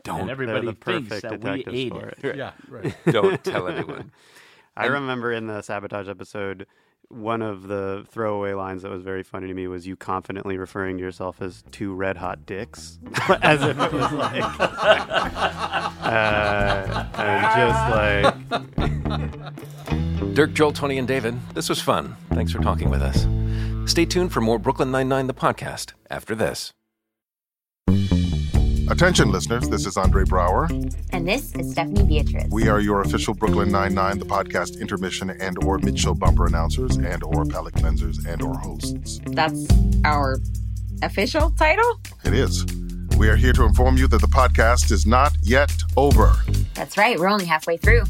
[0.03, 2.18] don't and everybody the thinks that we ate for it.
[2.22, 2.36] it.
[2.36, 2.93] Yeah, right.
[3.05, 4.11] don't tell anyone
[4.76, 6.66] I remember in the sabotage episode,
[7.14, 10.97] one of the throwaway lines that was very funny to me was you confidently referring
[10.97, 12.99] to yourself as two red hot dicks,
[13.41, 14.43] as if it was like,
[16.01, 18.36] uh, and just like,
[20.34, 22.16] Dirk, Joel, Tony, and David, this was fun.
[22.32, 23.28] Thanks for talking with us.
[23.89, 26.72] Stay tuned for more Brooklyn Nine-Nine, the podcast, after this.
[28.93, 29.67] Attention, listeners.
[29.69, 30.69] This is Andre Braugher.
[31.11, 32.47] And this is Stephanie Beatriz.
[32.51, 37.23] We are your official Brooklyn Nine-Nine, the podcast intermission and or mid-show bumper announcers and
[37.23, 39.19] or palate cleansers and or hosts.
[39.25, 39.65] That's
[40.05, 40.37] our
[41.01, 41.99] official title?
[42.23, 42.67] It is.
[43.17, 46.35] We are here to inform you that the podcast is not yet over.
[46.75, 48.03] That's right, we're only halfway through.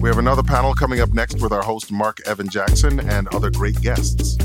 [0.00, 3.50] We have another panel coming up next with our host Marc Evan Jackson and other
[3.50, 4.36] great guests.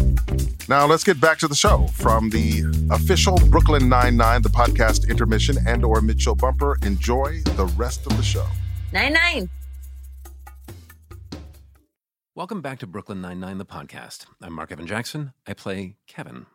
[0.69, 5.57] Now let's get back to the show from the official Brooklyn Nine-Nine, the podcast intermission
[5.67, 6.77] and or mid-show bumper.
[6.83, 8.47] Enjoy the rest of the show.
[8.93, 9.49] Nine nine.
[12.33, 14.27] Welcome back to Brooklyn Nine-Nine, the podcast.
[14.41, 15.33] I'm Marc Evan Jackson.
[15.45, 16.45] I play Kevin.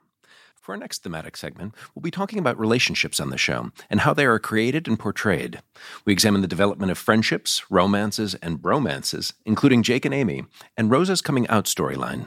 [0.66, 4.12] For our next thematic segment, we'll be talking about relationships on the show and how
[4.12, 5.62] they are created and portrayed.
[6.04, 10.44] We examine the development of friendships, romances, and bromances, including Jake and Amy,
[10.76, 12.26] and Rosa's coming out storyline.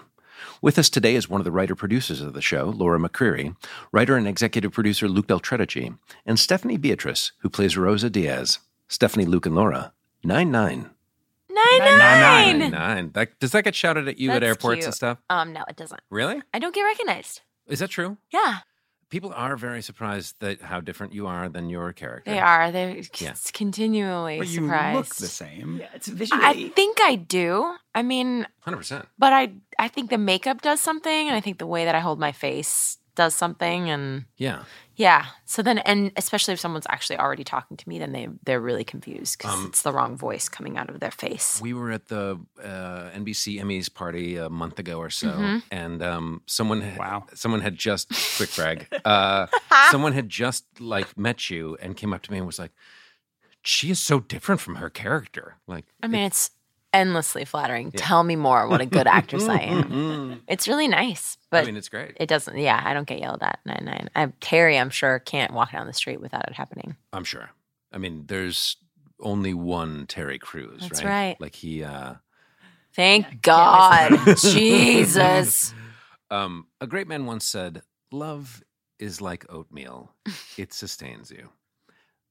[0.62, 3.58] With us today is one of the writer producers of the show, Laura McCreary,
[3.92, 8.60] writer and executive producer Luke Del Tredici, and Stephanie Beatriz, who plays Rosa Diaz.
[8.88, 9.92] Stephanie, Luke, and Laura.
[10.24, 10.92] Nine nine.
[11.50, 12.72] Nine Nine nine.
[12.72, 13.12] nine.
[13.16, 14.86] That, does that get shouted at you at airports cute.
[14.86, 15.18] and stuff?
[15.30, 16.00] Um, no, it doesn't.
[16.10, 16.42] Really?
[16.54, 17.42] I don't get recognized.
[17.70, 18.18] Is that true?
[18.32, 18.60] Yeah,
[19.10, 22.30] People are very surprised that how different you are than your character.
[22.30, 22.72] they are.
[22.72, 23.34] They're Yeah.
[23.54, 24.96] continually But you surprised.
[24.98, 25.78] look the same.
[25.82, 26.44] Yeah, it's visually.
[26.46, 27.74] I think I do.
[27.96, 29.08] I mean, Hundred percent.
[29.18, 32.00] but I I think the makeup does something, and I think the way that I
[32.02, 34.64] hold my face does something, and Yeah.
[34.96, 35.24] yeah.
[35.46, 38.84] So then, and especially if someone's actually already talking to me, then they they're really
[38.94, 41.60] confused because Um, it's the wrong voice coming out of their face.
[41.62, 45.62] We were at the uh, NBC Emmys party a month ago or so, Mhm.
[45.72, 47.20] and um, someone had, Wow.
[47.34, 48.08] someone had just
[48.38, 48.88] quick brag.
[49.06, 49.48] Uh,
[49.92, 52.72] someone had just like met you and came up to me and was like,
[53.64, 56.52] "She is so different from her character." Like, I mean, it's
[56.94, 57.92] endlessly flattering.
[57.92, 58.68] Tell me more.
[58.68, 60.42] What a good actress I am.
[60.48, 62.18] It's really nice, but I mean, it's great.
[62.20, 62.58] it doesn't.
[62.58, 63.60] Yeah, I don't get yelled at.
[63.66, 64.10] Nine nine.
[64.16, 66.96] I, Terry, I'm sure, can't walk down the street without it happening.
[67.14, 67.50] I'm sure.
[67.92, 68.78] I mean, there's
[69.22, 71.10] only one Terry Crews, That's right?
[71.30, 71.42] right.
[71.42, 71.84] Like he.
[71.84, 72.16] Uh,
[72.96, 75.74] Thank God, Jesus.
[76.32, 77.82] Um, a great man once said,
[78.12, 78.64] Love
[79.00, 80.14] is like oatmeal,
[80.60, 81.50] it sustains you.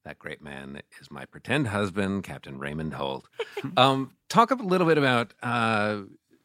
[0.05, 3.27] That great man is my pretend husband, Captain Raymond Holt.
[3.75, 6.01] Um, talk a little bit about, uh,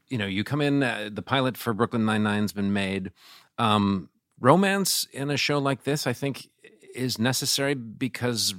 [0.09, 3.13] you know, you come in, uh, the pilot for Brooklyn Nine-Nine's been made.
[3.57, 4.09] Um,
[4.41, 6.49] romance in a show like this, I think,
[6.93, 8.55] is necessary because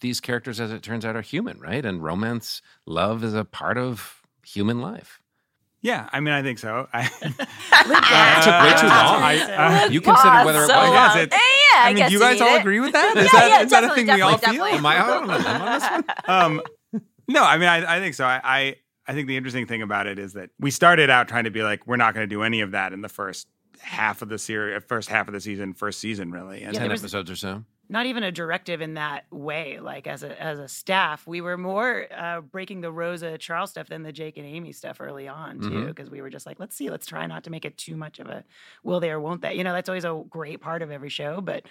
[0.00, 1.84] these characters, as it turns out, are human, right?
[1.84, 5.20] And romance, love is a part of human life.
[5.80, 6.88] Yeah, I mean, I think so.
[6.92, 9.22] I, It took way too long.
[9.22, 10.90] I- uh, you considered whether it so was.
[10.90, 11.22] I guess long.
[11.24, 12.60] it- Eh, yeah, I, I mean, guess you guys all it.
[12.60, 13.16] agree with that?
[13.16, 14.78] Is yeah, that- yeah, is that a definitely, thing we all definitely, feel?
[14.78, 16.04] Am I on a on this one?
[16.26, 16.62] um,
[17.28, 18.24] no, I mean, I, I think so.
[18.24, 18.76] I, I,
[19.06, 21.62] I think the interesting thing about it is that we started out trying to be
[21.62, 23.46] like, we're not going to do any of that in the first
[23.80, 26.62] half of the series, first half of the season, first season, really.
[26.62, 27.64] And Yeah, Ten episodes or so.
[27.88, 29.78] not even a directive in that way.
[29.80, 33.88] Like as a as a staff, we were more uh, breaking the Rosa Charles stuff
[33.88, 36.76] than the Jake and Amy stuff early on too, because we were just like, let's
[36.76, 38.44] see, let's try not to make it too much of a
[38.82, 39.54] will they or won't they.
[39.54, 41.64] You know, that's always a great part of every show, but.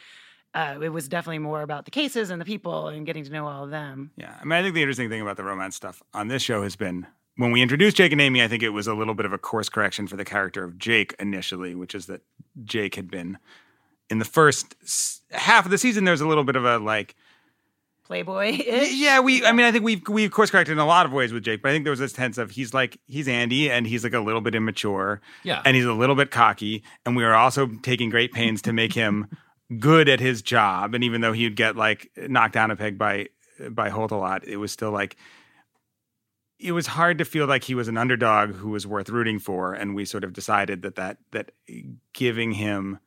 [0.54, 3.46] Uh, it was definitely more about the cases and the people and getting to know
[3.46, 4.10] all of them.
[4.16, 6.64] Yeah, I mean, I think the interesting thing about the romance stuff on this show
[6.64, 7.06] has been
[7.38, 8.44] when we introduced Jake and Amy.
[8.44, 10.78] I think it was a little bit of a course correction for the character of
[10.78, 12.22] Jake initially, which is that
[12.66, 13.38] Jake had been
[14.10, 14.76] in the first
[15.32, 16.04] half of the season.
[16.04, 17.16] There's a little bit of a like
[18.04, 18.58] playboy.
[18.90, 19.46] Yeah, we.
[19.46, 21.62] I mean, I think we've we course corrected in a lot of ways with Jake,
[21.62, 24.14] but I think there was this sense of he's like he's Andy and he's like
[24.14, 25.62] a little bit immature, Yeah.
[25.66, 28.94] and he's a little bit cocky, and we were also taking great pains to make
[28.94, 29.28] him
[29.80, 30.96] good at his job.
[30.96, 33.28] And even though he'd get like knocked down a peg by
[33.70, 35.18] by Holt a lot, it was still like
[36.60, 39.74] it was hard to feel like he was an underdog who was worth rooting for.
[39.74, 41.52] And we sort of decided that that that
[42.14, 43.00] giving him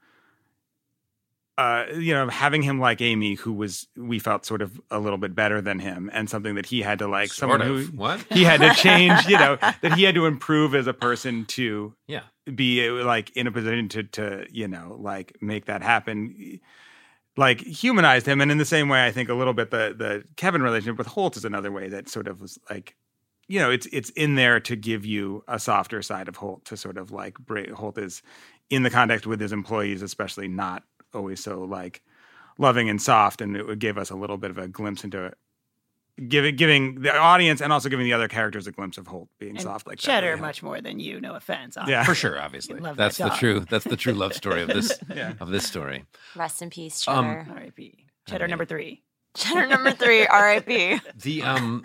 [1.59, 5.19] uh, you know, having him like Amy, who was we felt sort of a little
[5.19, 7.67] bit better than him, and something that he had to like Sort someone of.
[7.67, 8.25] who What?
[8.31, 11.93] he had to change, you know, that he had to improve as a person to
[12.07, 12.23] Yeah.
[12.55, 16.61] be uh, like in a position to to you know like make that happen
[17.37, 20.25] like humanized him and in the same way i think a little bit the the
[20.37, 22.97] kevin relationship with holt is another way that sort of was like
[23.51, 26.77] you know it's it's in there to give you a softer side of holt to
[26.77, 28.23] sort of like break holt is
[28.71, 32.03] in the context with his employees especially not always so like
[32.59, 35.25] loving and soft and it would give us a little bit of a glimpse into
[35.25, 35.35] it
[36.29, 39.53] giving giving the audience and also giving the other characters a glimpse of holt being
[39.57, 41.19] And soft like Cheddar that really much more than you.
[41.21, 41.77] No offense.
[41.89, 42.05] Yeah.
[42.05, 42.79] For sure, obviously.
[42.79, 45.33] Love That's that the true that's the true love story of this Yeah.
[45.41, 46.05] of this story.
[46.37, 47.47] Rest in peace, Um, Cheddar.
[47.53, 48.07] R.I.P.
[48.29, 49.03] Cheddar number three.
[49.35, 51.01] Cheddar number three, R.I.P.
[51.17, 51.85] The um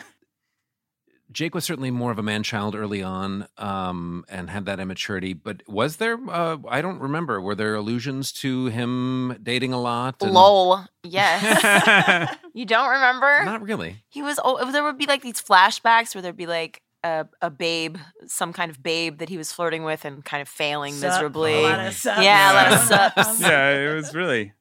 [1.31, 5.33] Jake was certainly more of a man child early on, um, and had that immaturity.
[5.33, 6.17] But was there?
[6.29, 7.41] Uh, I don't remember.
[7.41, 10.21] Were there allusions to him dating a lot?
[10.21, 10.85] and- Lol.
[11.03, 12.35] Yes.
[12.53, 13.43] you don't remember?
[13.45, 14.03] Not really.
[14.09, 14.39] He was.
[14.43, 17.97] Oh, there would be like these flashbacks where there'd be like a, a babe,
[18.27, 21.09] some kind of babe that he was flirting with and kind of failing Sup.
[21.11, 21.53] miserably.
[21.53, 22.23] A lot of sups.
[22.23, 23.09] Yeah, a lot of Yeah.
[23.23, 23.39] sups.
[23.41, 24.53] yeah, it was really.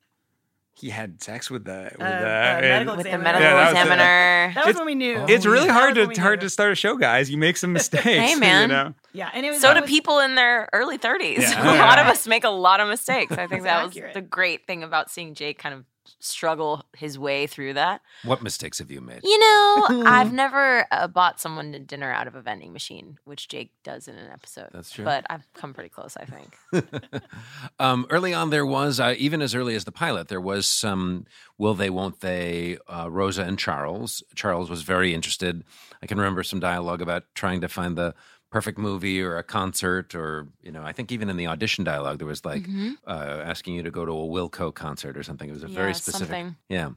[0.85, 3.25] He had sex with the with, Uh, and- medical With the examiner.
[3.25, 3.81] medical Yeah, that was it.
[3.81, 4.53] examiner.
[4.55, 5.25] That was when we knew.
[5.29, 7.31] It's really That hard to hard to start a show, guys.
[7.31, 8.05] You make some mistakes.
[8.05, 8.69] Hey, man.
[8.69, 8.95] You know?
[9.15, 11.39] Yeah, and it was So do was- people in their early 30s.
[11.41, 11.77] Yeah.
[11.77, 13.33] a lot of us make a lot of mistakes.
[13.33, 14.13] I think that was accurate.
[14.13, 15.85] the great thing about seeing Jake kind of
[16.19, 18.01] struggle his way through that.
[18.25, 19.21] What mistakes have you made?
[19.23, 23.49] You know, I've never uh, bought someone to dinner out of a vending machine, which
[23.49, 24.71] Jake does in an episode.
[24.73, 25.05] That's true.
[25.05, 27.23] But I've come pretty close, I think.
[27.79, 31.27] um, early on, there was uh, even as early as the pilot, there was some
[31.59, 32.79] will they, won't they?
[32.89, 34.23] Uh, Rosa and Charles.
[34.35, 35.65] Charles was very interested.
[36.03, 38.15] I can remember some dialogue about trying to find the
[38.55, 42.19] perfect movie or a concert, or you know, I think even in the audition dialogue
[42.19, 42.99] there was like Mhm.
[43.05, 45.49] uh, asking you to go to a Wilco concert or something.
[45.49, 46.29] It was a Yeah, very specific.
[46.29, 46.57] something.
[46.69, 46.91] Yeah.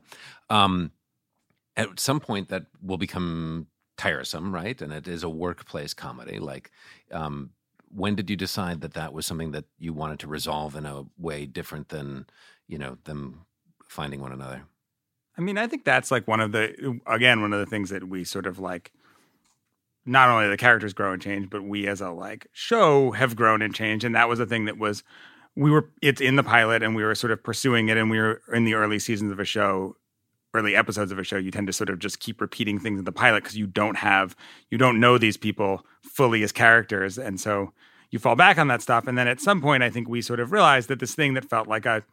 [0.51, 0.91] Um,
[1.75, 4.79] at some point, that will become tiresome, right?
[4.83, 6.37] And it is a workplace comedy.
[6.37, 6.69] Like,
[7.11, 7.49] um,
[7.89, 11.05] when did you decide that that was something that you wanted to resolve in a
[11.17, 12.27] way different than,
[12.67, 13.45] you know, them
[13.89, 14.61] finding one another?
[15.37, 18.03] I mean, I think that's like one of the again one of the things that
[18.07, 18.91] we sort of like.
[20.07, 23.61] Not only the characters grow and change, but we as a like show have grown
[23.61, 25.03] and changed, and that was the thing that was
[25.55, 28.19] we were it's in the pilot, and we were sort of pursuing it, and we
[28.19, 29.95] were in the early seasons of a show,
[30.53, 31.37] early episodes of a show.
[31.37, 33.97] You tend to sort of just keep repeating things in the pilot because you don't
[33.97, 34.35] have
[34.71, 37.73] you don't know these people fully as characters, and so
[38.09, 39.07] you fall back on that stuff.
[39.07, 41.49] And then at some point, I think we sort of realized that this thing that
[41.49, 42.03] felt like a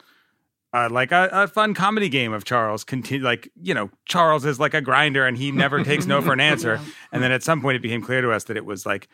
[0.74, 2.82] uh, like a, a fun comedy game of Charles.
[2.84, 6.32] Continue like you know Charles is like a grinder and he never takes no for
[6.32, 6.80] an answer.
[7.12, 9.08] And then at some point it became clear to us that it was like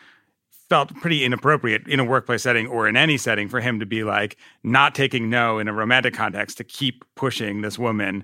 [0.69, 4.05] felt pretty inappropriate in a workplace setting or in any setting for him to be
[4.05, 8.23] like not taking no in a romantic context to keep pushing this woman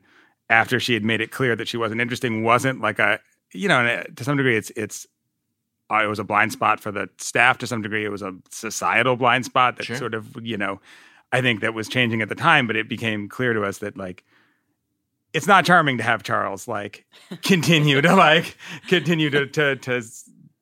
[0.49, 3.19] after she had made it clear that she wasn't interesting wasn't like a
[3.53, 5.07] you know and, uh, to some degree it's it's
[5.91, 8.33] uh, it was a blind spot for the staff to some degree it was a
[8.51, 9.97] societal blind spot that Sure.
[9.97, 10.81] sort of you know
[11.33, 13.97] I think that was changing at the time, but it became clear to us that
[13.97, 14.25] like
[15.33, 17.05] it's not charming to have Charles like
[17.43, 18.57] continue to like
[18.89, 20.03] continue to to to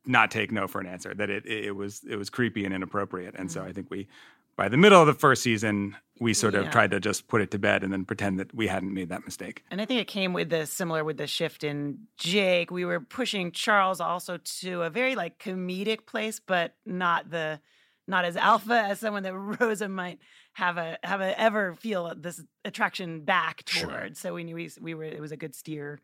[0.07, 1.15] not take no for an answer.
[1.15, 3.35] That it it was it was creepy and inappropriate.
[3.37, 3.69] And so mm.
[3.69, 4.09] I think we
[4.57, 7.51] by the middle of the first season we sort of tried to just put it
[7.51, 9.65] to bed and then pretend that we hadn't made that mistake.
[9.71, 12.71] And I think it came with the similar with the shift in Jake.
[12.71, 17.61] We were pushing Charles also to a very like comedic place, but not the
[18.07, 20.21] not as alpha as someone that Rosa might
[20.55, 24.09] have a have a ever feel this attraction back Sure.
[24.14, 26.00] So we knew we, we were it was a good steer.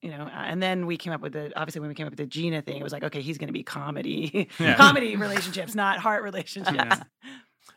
[0.00, 2.12] You know, uh, and then we came up with the obviously when we came up
[2.12, 4.76] with the Gina thing, it was like, okay, he's going to be comedy, Yeah.
[4.76, 6.96] comedy relationships, not heart relationships.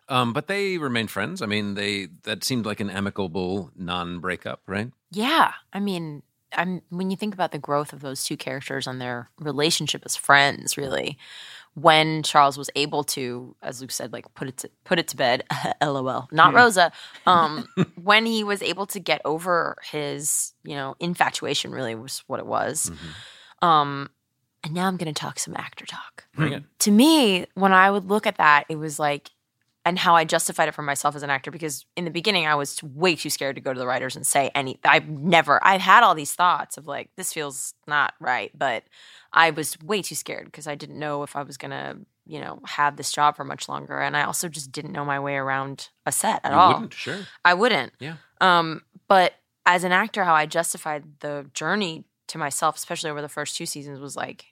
[0.09, 1.41] Um, but they remained friends.
[1.41, 4.91] I mean, they that seemed like an amicable non-breakup, right?
[5.11, 6.23] Yeah, I mean,
[6.53, 10.15] I'm when you think about the growth of those two characters and their relationship as
[10.15, 11.17] friends, really,
[11.80, 15.15] when Charles was able to, as Luke said, like put it to, put it to
[15.15, 15.43] bed,
[15.82, 16.91] lol, not Rosa,
[17.28, 17.67] um,
[18.01, 22.47] when he was able to get over his, you know, infatuation, really was what it
[22.47, 22.91] was.
[23.61, 24.09] Um,
[24.63, 26.25] and now I'm going to talk some actor talk.
[26.80, 29.30] To me, when I would look at that, it was like
[29.88, 32.55] and how I justified it for myself as an actor because in the beginning I
[32.55, 35.79] was way too scared to go to the writers and say any I've never I've
[35.79, 38.83] had all these thoughts of like this feels not right but
[39.31, 42.41] I was way too scared because I didn't know if I was going to you
[42.41, 45.35] know have this job for much longer and I also just didn't know my way
[45.38, 47.19] around a set at You all wouldn't, sure.
[47.45, 48.15] I wouldn't Yeah.
[48.41, 49.35] um but
[49.65, 53.65] as an actor how I justified the journey to myself especially over the first two
[53.65, 54.47] seasons was like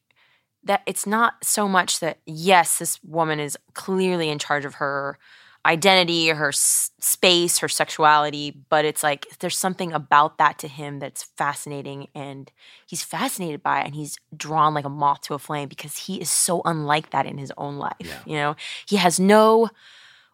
[0.65, 5.17] that it's not so much that yes this woman is clearly in charge of her
[5.65, 10.99] identity her s- space her sexuality but it's like there's something about that to him
[10.99, 12.51] that's fascinating and
[12.85, 16.21] he's fascinated by it and he's drawn like a moth to a flame because he
[16.21, 17.95] is so unlike that in his own life
[18.25, 18.55] you know?
[18.87, 19.69] He has no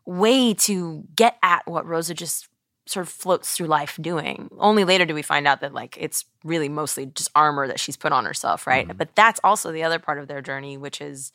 [0.06, 2.48] way to get at what rosa just
[2.86, 4.50] sort of floats through life doing.
[4.58, 7.98] Only later do we find out that like it's really mostly just armor that she's
[7.98, 8.88] put on herself, right?
[8.88, 8.98] Mm-hmm.
[8.98, 11.32] But that's also the other part of their journey, which is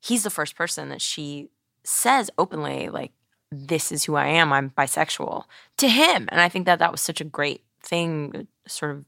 [0.00, 1.50] he's the first person that she
[1.84, 3.12] says openly like
[3.50, 4.52] this is who I am.
[4.52, 5.44] I'm bisexual
[5.78, 6.28] to him.
[6.30, 9.04] And I think that that was such a great thing uh, sort of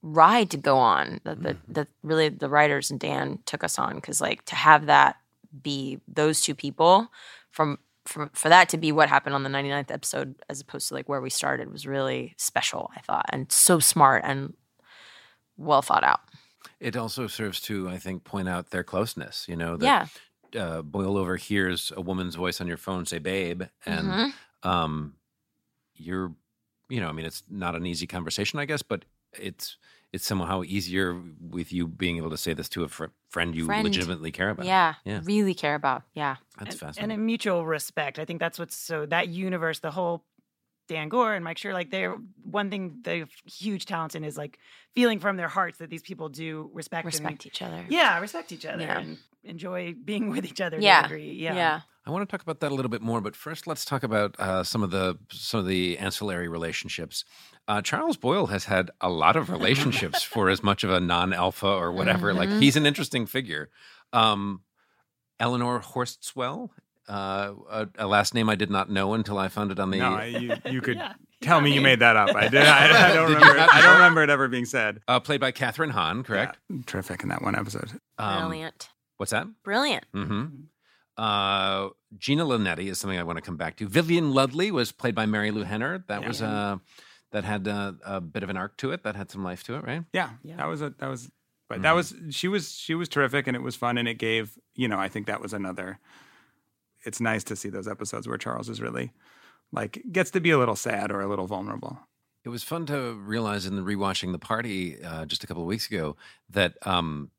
[0.00, 1.72] ride to go on that that, mm-hmm.
[1.72, 5.16] that really the writers and Dan took us on cuz like to have that
[5.62, 7.10] be those two people
[7.50, 10.94] from for, for that to be what happened on the 99th episode as opposed to
[10.94, 14.54] like where we started was really special i thought and so smart and
[15.56, 16.20] well thought out
[16.80, 19.46] It also serves to, I think, point out their closeness.
[19.48, 19.86] You know, that
[20.60, 24.32] uh, Boyle overhears a woman's voice on your phone say "babe," and Mhm.
[24.62, 25.14] um,
[25.94, 26.32] you're,
[26.88, 29.76] you know, I mean, it's not an easy conversation, I guess, but it's
[30.12, 33.66] it's somehow easier with you being able to say this to a fr- friend you
[33.66, 33.84] Friend.
[33.84, 34.66] legitimately care about.
[34.66, 37.12] yeah, yeah, really care about yeah that's and, fascinating.
[37.12, 38.18] and a mutual respect.
[38.18, 40.24] I think that's what's so that universe, the whole
[40.88, 44.38] Dan Goor and Mike Schur, like they're one thing they have huge talents in is
[44.38, 44.58] like
[44.94, 48.52] feeling from their hearts that these people do respect and- respect each other Yeah, respect
[48.52, 48.98] each other Yeah.
[49.00, 49.18] and
[49.48, 50.78] enjoy being with each other.
[50.80, 51.08] Yeah.
[51.12, 51.80] yeah, Yeah.
[52.06, 54.34] I want to talk about that a little bit more, but first, let's talk about
[54.40, 57.22] uh, some of the some of the ancillary relationships.
[57.66, 61.66] Uh, Charles Boyle has had a lot of relationships for as much of a non-alpha
[61.66, 62.32] or whatever.
[62.32, 62.60] Like Mhm.
[62.62, 63.68] he's an interesting figure.
[64.14, 64.62] Um,
[65.38, 66.70] Eleanor Horstswell,
[67.10, 69.98] uh, a, a last name I did not know until I found it on the.
[69.98, 71.12] No, you you could Yeah.
[71.42, 72.34] tell me you made that up.
[72.34, 72.62] I did.
[72.62, 73.56] I, I don't Did remember.
[73.58, 75.00] not I don't remember it ever being said.
[75.08, 76.56] uh, played by Kathryn Hahn, correct?
[76.70, 78.00] Yeah, terrific in that one episode.
[78.18, 78.88] Um, brilliant
[79.18, 79.46] What's that?
[79.62, 80.46] brilliant hmm
[81.16, 83.88] Uh, Gina Linetti is something I want to come back to.
[83.88, 86.04] Vivian Ludley was played by Marilu Henner.
[86.08, 86.78] That was uh,
[87.32, 89.02] that had uh, a bit of an arc to it.
[89.02, 90.04] That had some life to it, right?
[90.12, 91.30] Yeah, that was a that was,
[91.68, 94.56] but that was she was she was terrific and it was fun and it gave
[94.74, 95.98] you know I think that was another.
[97.04, 99.12] It's nice to see those episodes where Charles is really
[99.72, 101.98] like gets to be a little sad or a little vulnerable.
[102.44, 105.66] It was fun to realize in the rewatching the party uh, just a couple of
[105.68, 106.16] weeks ago
[106.48, 107.30] that um,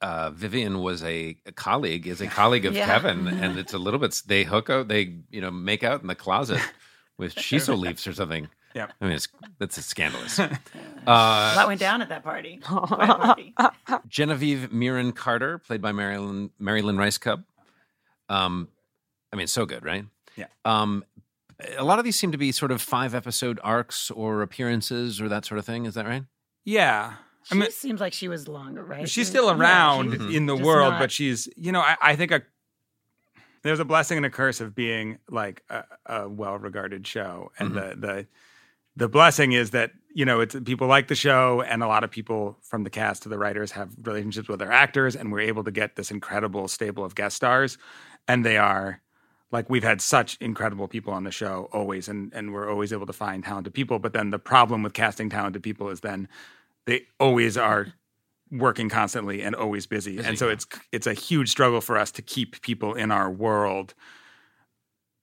[0.00, 2.86] uh, Vivian was a, a colleague, is a colleague of Yeah.
[2.86, 6.06] Kevin, and it's a little bit they hook out, they you know make out in
[6.06, 6.60] the closet
[7.18, 8.48] with shiso leaves or something.
[8.74, 9.28] Yeah, I mean it's
[9.58, 10.38] that's scandalous.
[10.38, 10.50] a
[11.06, 12.58] Uh, lot went down at that party.
[12.62, 13.54] Party.
[14.08, 17.44] Genevieve Mirren Carter, played by Marilyn Mary Lynn Rajskub.
[18.28, 18.68] Um,
[19.32, 20.04] I mean, so good, right?
[20.36, 20.46] Yeah.
[20.64, 21.04] Um,
[21.76, 25.28] a lot of these seem to be sort of five episode arcs or appearances or
[25.28, 25.86] that sort of thing.
[25.86, 26.22] Is that right?
[26.64, 27.14] Yeah,
[27.50, 29.08] I She mean seems like she was longer, right?
[29.08, 32.16] she's still Yeah, around she's in the world, not- but she's you know I, I
[32.16, 32.42] think a
[33.62, 38.00] there's a blessing and a curse of being like a, a well-regarded show, and Mm-hmm.
[38.00, 38.26] the the
[38.96, 42.10] the blessing is that you know it's people like the show, and a lot of
[42.10, 45.64] people from the cast to the writers have relationships with their actors, and we're able
[45.64, 47.78] to get this incredible stable of guest stars,
[48.26, 49.00] and they are
[49.50, 53.06] like we've had such incredible people on the show always and and we're always able
[53.06, 56.28] to find talented people but then the problem with casting talented people is then
[56.88, 57.86] they always are
[58.50, 60.52] working constantly and always busy, Busy, and so yeah.
[60.54, 63.94] it's it's a huge struggle for us to keep people in our world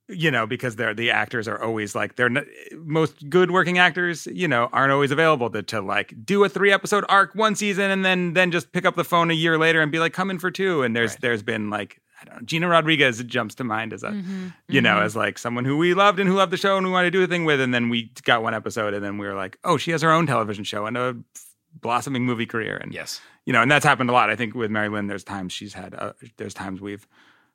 [0.08, 2.44] you know because they're the actors are always like they're not,
[2.76, 6.72] most good working actors you know aren't always available to, to like do a three
[6.72, 9.82] episode arc one season and then then just pick up the phone a year later
[9.82, 11.22] and be like come in for two and there's Right.
[11.22, 14.48] there's been like I don't know, Gina Rodriguez jumps to mind as a Mm-hmm.
[14.70, 16.92] you know as like someone who we loved and who loved the show and we
[16.94, 19.26] wanted to do a thing with and then we got one episode and then we
[19.26, 21.18] were like oh she has her own television show and a
[21.82, 23.22] blossoming movie career and Yes.
[23.46, 25.74] you know and that's happened a lot I think with Mary Lynn there's times she's
[25.74, 27.08] had uh, there's times we've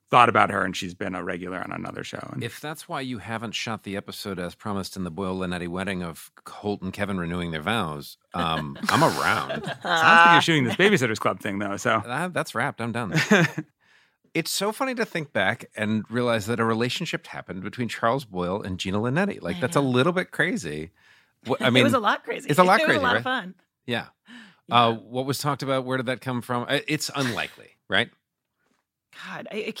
[0.09, 2.99] thought about her and she's been a regular on another show and If that's why
[3.01, 6.91] you haven't shot the episode as promised in the Boyle Linetti wedding of Holt and
[6.91, 9.63] Kevin renewing their vows, um, I'm around.
[9.63, 12.81] sounds like you're shooting this babysitters club thing though so That- that's wrapped.
[12.81, 13.13] I'm done.
[14.33, 18.61] it's so funny to think back and realize that a relationship happened between Charles Boyle
[18.61, 19.41] and Gina Linetti.
[19.41, 20.91] Like that's a little bit crazy.
[21.59, 22.49] I mean, it was a lot crazy.
[22.49, 23.17] It's a lot it crazy, was a lot right?
[23.17, 23.55] of fun.
[23.85, 24.07] Yeah.
[24.69, 25.85] Uh, what was talked about?
[25.85, 26.65] Where did that come from?
[26.69, 28.09] It's unlikely, right?
[29.27, 29.73] God, I, I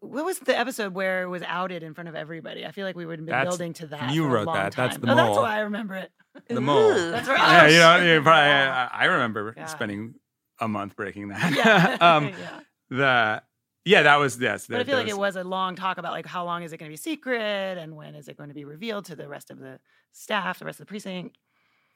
[0.00, 2.66] what was the episode where it was outed in front of everybody?
[2.66, 4.12] I feel like we would have been That's- building to that.
[4.12, 4.74] you for a wrote long that.
[4.74, 6.12] That's the oh, That's why I remember it.
[6.48, 6.94] The mole.
[7.10, 7.38] That's right.
[7.38, 9.66] Yeah, you know, you probably, I, I remember God.
[9.66, 10.14] spending
[10.60, 11.54] a month breaking that.
[11.54, 11.96] Yeah.
[12.16, 12.60] um, Yeah.
[12.90, 13.42] The
[13.86, 14.66] yeah, that was yes.
[14.66, 16.72] But I feel that like it was a long talk about like how long is
[16.72, 19.28] it going to be secret and when is it going to be revealed to the
[19.28, 19.78] rest of the
[20.12, 21.36] staff, the rest of the precinct.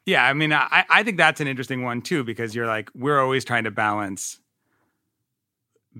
[0.08, 3.20] Yeah, I mean, I, I think that's an interesting one too because you're like we're
[3.20, 4.40] always trying to balance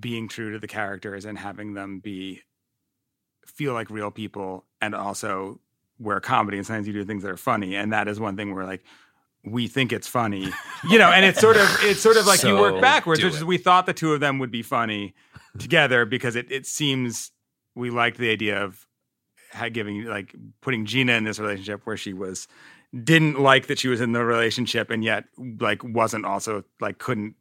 [0.00, 2.40] being true to the characters and having them be
[3.46, 5.60] feel like real people and also
[5.98, 6.56] where comedy.
[6.56, 7.76] And sometimes you do things that are funny.
[7.76, 8.82] And that is one thing where like
[9.44, 10.52] we think it's funny
[10.90, 13.44] you know and it's sort of it's sort of like you work backwards which is
[13.44, 15.14] we thought the two of them would be funny
[15.58, 17.30] together because it, it seems
[17.76, 18.84] we liked the idea of
[19.72, 22.48] giving like putting Gina in this relationship where she was
[23.04, 25.24] didn't like that she was in the relationship and yet
[25.60, 27.34] like wasn't also like couldn't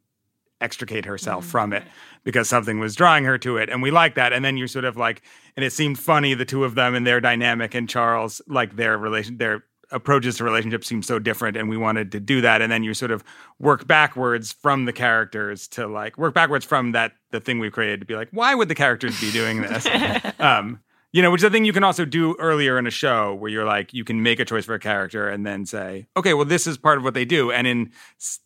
[0.60, 1.84] extricate herself from it
[2.24, 4.84] because something was drawing her to it and we like that and then you're sort
[4.84, 5.22] of like
[5.56, 8.98] and it seemed funny the two of them and their dynamic and Charles like their
[8.98, 12.70] relation their approaches to relationships seem so different and we wanted to do that and
[12.70, 13.24] then you sort of
[13.58, 18.00] work backwards from the characters to like work backwards from that the thing we created
[18.00, 19.86] to be like why would the characters be doing this?
[20.40, 20.80] Um
[21.18, 23.50] you know which is a thing you can also do earlier in a show where
[23.50, 26.44] you're like you can make a choice for a character and then say okay well
[26.44, 27.50] this is part of what they do.
[27.50, 27.90] And in
[28.20, 28.38] s-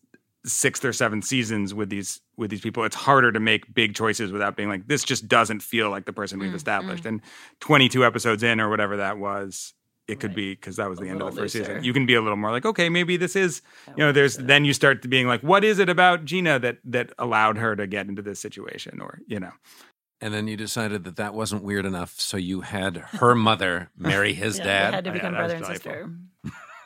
[0.47, 4.33] sixth or seventh seasons with these with these people it's harder to make big choices
[4.33, 7.21] without being like this just doesn't feel like the person Mm, we've established and
[7.61, 9.75] 22 episodes in or whatever that was
[10.09, 11.85] it could be because that was the end of the first season.
[11.85, 14.65] you can be a little more like okay maybe this is you know there's then
[14.65, 18.09] you start being like what is it about gina that that allowed her to get
[18.09, 19.01] into this situation?
[19.01, 19.53] Or you know
[20.23, 24.33] And then you decided that that wasn't weird enough, so you had her mother marry
[24.33, 24.91] his Yeah, dad.
[24.93, 26.11] They had to Oh, yeah, become brother and sister.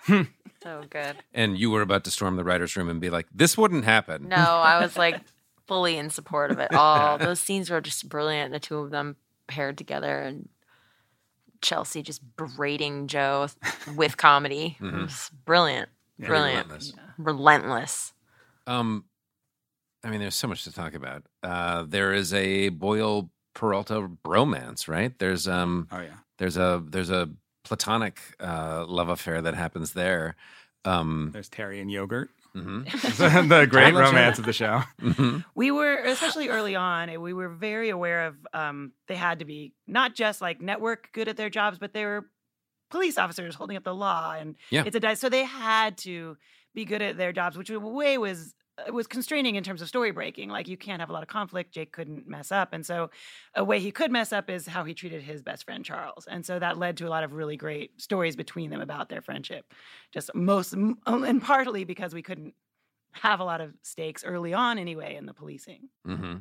[0.63, 1.17] So good.
[1.33, 4.29] and you were about to storm the writer's room and be like, "This wouldn't happen."
[4.29, 5.21] No, I was like
[5.69, 7.19] fully in support of it all.
[7.19, 8.53] Those scenes were just brilliant.
[8.53, 9.15] The two of them
[9.47, 10.49] paired together and
[11.61, 13.47] Chelsea just berating Joe
[13.95, 14.77] with comedy.
[14.81, 15.03] It Mhm.
[15.05, 15.89] was brilliant.
[16.19, 16.67] Pretty Brilliant.
[16.69, 16.93] relentless.
[17.19, 18.13] Relentless.
[18.67, 19.05] Um,
[20.07, 21.25] I mean, there's so much to talk about.
[21.43, 25.19] Uh, there is a Boyle Peralta bromance, right?
[25.19, 27.29] There's um, oh yeah there's a there's a
[27.65, 30.37] platonic uh, love affair that happens there.
[30.85, 32.85] Um, there's terry and yogurt mhm.
[33.49, 35.45] the great romance of the show Mhm.
[35.57, 39.73] We were, especially early on, we were very aware of um, they had to be
[39.89, 42.27] not just like network good at their jobs, but they were
[42.91, 44.85] police officers holding up the law, and Yeah.
[44.87, 46.37] it's a di- so they had to
[46.73, 48.55] be good at their jobs, which in a way was
[48.87, 50.51] it was constraining in terms of story breaking.
[50.51, 51.73] Like you can't have a lot of conflict.
[51.73, 53.11] Jake couldn't mess up, and so
[53.55, 56.45] a way he could mess up is how he treated his best friend Charles, and
[56.45, 59.73] so that led to a lot of really great stories between them about their friendship.
[60.13, 62.55] Just most and partly because we couldn't
[63.13, 65.89] have a lot of stakes early on anyway in the policing.
[66.05, 66.37] hmm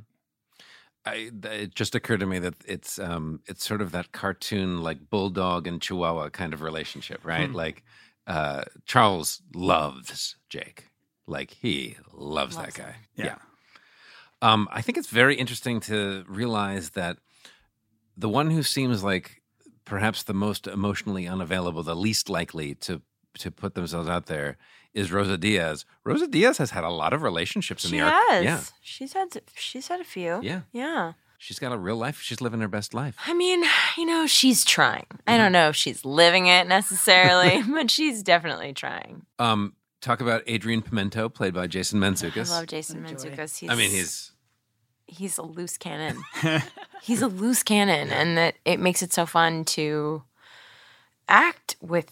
[1.05, 5.09] I, it just occurred to me that it's um, it's sort of that cartoon like
[5.09, 7.47] bulldog and chihuahua kind of relationship, right?
[7.49, 7.55] Hmm.
[7.55, 7.83] like
[8.27, 10.89] uh, Charles loves Jake,
[11.27, 12.95] like he loves, Loves that guy.
[13.15, 13.35] yeah.
[14.41, 17.17] Um, I think it's very interesting to realize that
[18.17, 19.41] the one who seems like
[19.85, 23.01] perhaps the most emotionally unavailable, the least likely to
[23.39, 24.57] to put themselves out there,
[24.93, 25.85] is Rosa Diaz.
[26.05, 28.43] Rosa Diaz has had a lot of relationships in She the has.
[28.43, 30.39] Yeah, She's had she's had a few.
[30.43, 30.61] Yeah.
[30.71, 31.13] Yeah.
[31.37, 32.21] she's got a real life.
[32.21, 33.15] She's living her best life.
[33.25, 33.63] I mean,
[33.97, 35.05] you know, she's trying.
[35.27, 35.37] I Mm-hmm.
[35.43, 39.25] don't know if she's living it necessarily, but she's definitely trying.
[39.39, 39.73] Um,
[40.05, 42.51] talk about Adrian Pimento, played by Jason Mantzoukas.
[42.51, 43.13] I love Jason What.
[43.13, 43.57] Mantzoukas.
[43.57, 44.31] He's I mean, he's
[45.07, 46.23] he's a loose cannon.
[47.01, 50.23] he's a loose cannon, and that it makes it so fun to
[51.27, 52.11] act with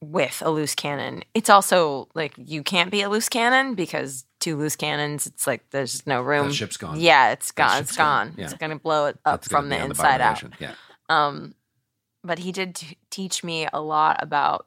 [0.00, 1.22] with a loose cannon.
[1.34, 5.68] It's also like you can't be a loose cannon because two loose cannons, it's like
[5.70, 6.48] there's no room.
[6.48, 7.00] That ship's gone.
[7.00, 7.82] Yeah, it's That gone.
[7.82, 8.26] It's gone.
[8.28, 8.34] gone.
[8.38, 8.44] Yeah.
[8.44, 10.34] It's gonna blow it up that's from the inside bottom out.
[10.34, 10.52] of the ocean.
[10.60, 10.74] Yeah.
[11.26, 11.54] Um,
[12.22, 14.66] but he did t- teach me a lot about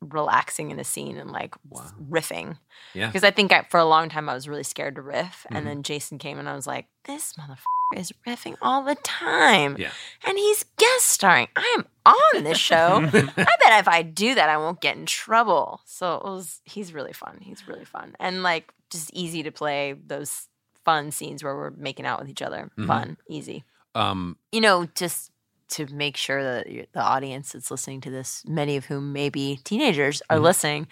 [0.00, 1.90] relaxing in a scene and like Wow.
[2.10, 2.58] riffing.
[2.94, 3.06] Yeah.
[3.08, 5.56] Because I think I, for a long time I was really scared to riff, Mhm.
[5.56, 9.76] and then Jason came and I was like, "This motherfucker is riffing all the time,
[9.78, 9.90] Yeah.
[10.24, 11.48] and he's guest starring.
[11.56, 13.00] I am on this show.
[13.02, 16.60] I bet if I do that, I won't get in trouble." So it was.
[16.64, 17.38] He's really fun.
[17.42, 20.48] He's really fun, and like just easy to play those
[20.84, 22.70] fun scenes where we're making out with each other.
[22.78, 22.86] Mhm.
[22.86, 25.30] Fun, easy Um, you know, just
[25.70, 29.58] to make sure that the audience that's listening to this, many of whom may be
[29.64, 30.42] teenagers, are Mhm.
[30.42, 30.86] listening.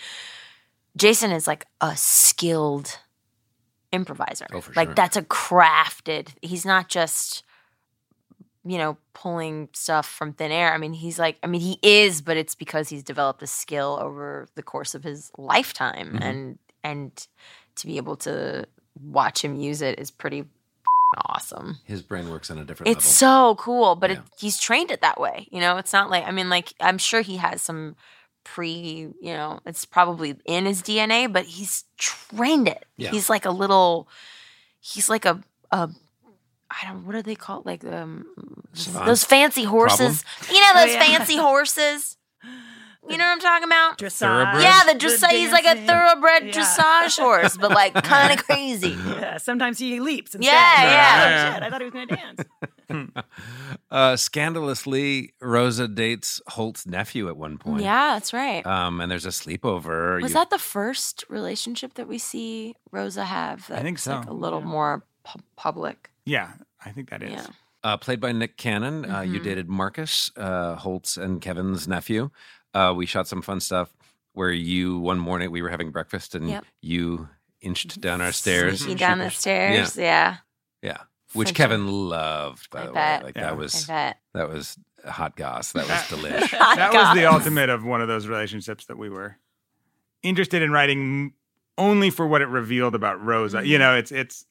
[0.97, 2.99] Jason is like a skilled
[3.93, 4.47] improviser.
[4.53, 4.95] Oh, like sure.
[4.95, 6.29] that's a crafted.
[6.43, 7.43] He's not just
[8.65, 10.73] you know pulling stuff from thin air.
[10.75, 13.99] I mean, he's like I mean, he is, but it's because he's developed a skill
[14.01, 16.23] over the course of his lifetime Mhm.
[16.23, 17.27] and and
[17.77, 18.67] to be able to
[19.03, 20.45] watch him use it is pretty
[21.27, 21.79] awesome.
[21.85, 25.21] His brain works on a different It's so cool, but it, he's trained it that
[25.21, 25.49] way.
[25.51, 27.97] You know, it's not like I mean, like I'm sure he has some
[28.45, 32.85] pre, you know, it's probably in his DNA, but he's trained it.
[32.97, 33.11] Yeah.
[33.11, 34.09] He's like a little,
[34.81, 35.89] he's like a a.
[36.69, 37.07] I don't.
[37.07, 37.67] What do they call it?
[37.67, 38.27] Like um,
[39.05, 40.25] those fancy horses.
[40.51, 41.05] You know Oh, those yeah.
[41.05, 42.17] fancy horses.
[43.09, 43.99] You know what I'm talking about?
[43.99, 44.63] Dressage.
[44.63, 45.31] Yeah, the The dressage.
[45.31, 46.53] He's like a thoroughbred Yeah.
[46.53, 48.91] dressage horse, but like kind of crazy.
[48.91, 50.35] Yeah, sometimes he leaps.
[50.35, 50.53] Instead.
[50.53, 51.51] Yeah, yeah.
[51.51, 52.43] Oh, shit, I thought he was going to dance.
[53.91, 57.83] Uh, scandalously, Rosa dates Holt's nephew at one point.
[57.83, 58.67] Yeah, that's right.
[58.67, 60.21] Um, and there's a sleepover.
[60.21, 63.67] Was You- that the first relationship that we see Rosa have?
[63.69, 64.31] That's think Like so.
[64.31, 66.11] a little more pu- public.
[66.25, 66.53] Yeah,
[66.85, 67.31] I think that is.
[67.33, 67.47] Yeah.
[67.85, 69.09] uh, played by Nick Cannon.
[69.09, 69.45] Uh, you Mhm.
[69.45, 72.31] dated Marcus, uh, Holt's and Kevin's nephew.
[72.77, 73.95] Uh, we shot some fun stuff
[74.33, 76.65] where you one morning we were having breakfast and Yep.
[76.83, 77.29] you
[77.63, 78.81] inched down our stairs.
[78.81, 79.97] Sneaking down the stairs.
[79.97, 80.37] Yeah.
[80.83, 80.99] Yeah.
[81.33, 83.21] Which Such a- Kevin loved, by I the bet.
[83.21, 83.27] way.
[83.29, 83.43] Like Yeah.
[83.45, 84.19] that I was bet.
[84.35, 85.73] that was hot goss.
[85.73, 86.51] That was delicious.
[86.77, 89.39] that was the ultimate of one of those relationships that we were
[90.23, 91.33] interested in writing
[91.79, 93.59] only for what it revealed about Rosa.
[93.59, 93.67] Mm-hmm.
[93.67, 94.45] You know, it's it's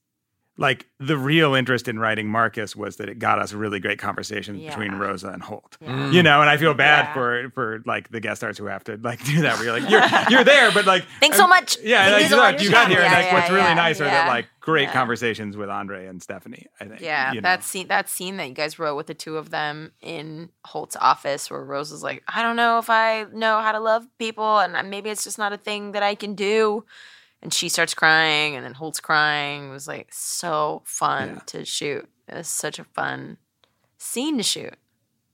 [0.58, 4.62] like the real interest in writing Marcus was that it got us really great conversations
[4.64, 5.78] between Rosa and Holt.
[5.82, 5.90] Yeah.
[5.90, 6.14] Mm.
[6.14, 7.14] You know, and I feel bad Yeah.
[7.14, 9.56] for for like the guest stars who have to like do that.
[9.58, 11.78] Where you're like, you're you're there, but like, Thanks so much.
[11.84, 12.62] Yeah, like, you so much.
[12.64, 14.94] you got here, and Yeah, like, what's really yeah, nice are that like great Yeah.
[14.94, 16.68] conversations with Andre and Stephanie.
[16.80, 17.02] I think.
[17.02, 17.50] Yeah, you know.
[17.50, 20.96] that scene that scene that you guys wrote with the two of them in Holt's
[20.96, 24.76] office where Rosa's like, I don't know if I know how to love people and
[24.78, 26.86] uh, maybe it's just not a thing that I can do.
[27.46, 29.70] And she starts crying and then Holt's crying.
[29.70, 31.40] It was like so fun Yeah.
[31.46, 32.10] to shoot.
[32.28, 33.38] It was such a fun
[34.00, 34.74] scene to shoot.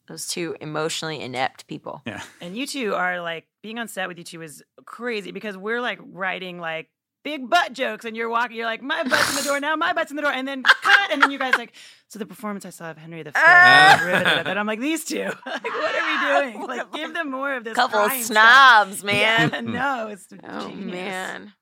[0.09, 2.01] Those two emotionally inept people.
[2.05, 2.21] Yeah.
[2.41, 5.79] And you two are like being on set with you two is crazy because we're
[5.79, 6.89] like writing like
[7.23, 9.93] big butt jokes and you're walking, you're like, my butt's in the door now, my
[9.93, 11.71] butt's in the door, and then cut, and then you guys like,
[12.09, 14.43] so the performance I saw of Henry the Fifth, ah.
[14.45, 16.67] and I'm like, these two, like, what are we doing?
[16.67, 17.75] Like, give them more of this.
[17.75, 19.03] Couple of snobs, stuff.
[19.05, 19.51] man.
[19.53, 20.91] Yeah, no, it's Oh genius.
[20.91, 21.53] man.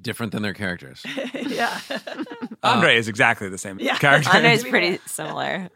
[0.00, 1.02] Different than their characters.
[1.34, 1.80] yeah.
[2.62, 3.96] Andre is exactly the same Yeah.
[3.98, 4.30] character.
[4.30, 5.68] Andre's pretty similar.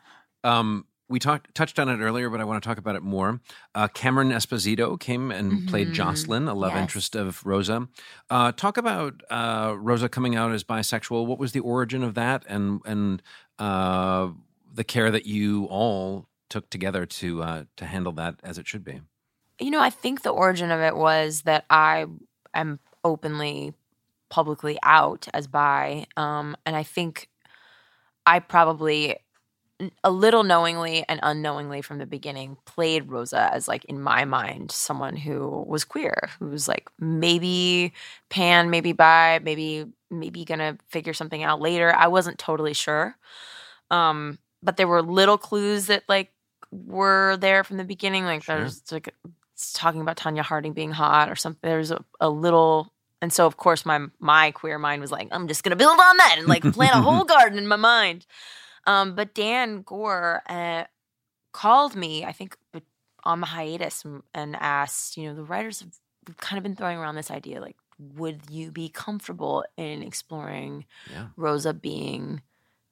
[0.45, 3.41] Um, we talked touched on it earlier, but I want to talk about it more.
[3.75, 5.95] Uh, Cameron Esposito came and played Mhm.
[5.95, 6.83] Jocelyn, a love Yes.
[6.83, 7.89] interest of Rosa.
[8.31, 11.27] Uh, talk about uh, Rosa coming out as bisexual.
[11.27, 13.23] What was the origin of that, and and
[13.59, 14.29] uh,
[14.73, 18.85] the care that you all took together to uh, to handle that as it should
[18.85, 19.01] be.
[19.59, 22.07] You know, I think the origin of it was that I
[22.55, 23.75] am openly,
[24.31, 26.07] publicly out as bi.
[26.17, 27.29] Um, and I think
[28.25, 29.17] I probably,
[30.05, 34.71] a little knowingly and unknowingly from the beginning, played Rosa as, like, in my mind,
[34.71, 37.93] someone who was queer, who was like maybe
[38.29, 41.95] pan, maybe bi, maybe, maybe gonna figure something out later.
[41.95, 43.17] I wasn't totally sure.
[43.91, 46.31] Um, but there were little clues that, like,
[46.71, 48.25] were there from the beginning.
[48.25, 48.59] Like, Sure.
[48.59, 49.13] there's like
[49.75, 51.69] talking about Tonya Harding being hot or something.
[51.69, 52.93] There's a, a little,
[53.23, 56.17] and so of course my my queer mind was like, I'm just gonna build on
[56.19, 58.27] that and like plant a whole garden in my mind.
[58.87, 60.85] Um, but Dan Goor uh,
[61.53, 62.57] called me, I think,
[63.25, 64.05] on the hiatus
[64.35, 67.77] and, asked, you know, the writers have kind of been throwing around this idea, like,
[67.99, 71.27] would you be comfortable in exploring Yeah.
[71.37, 72.41] Rosa being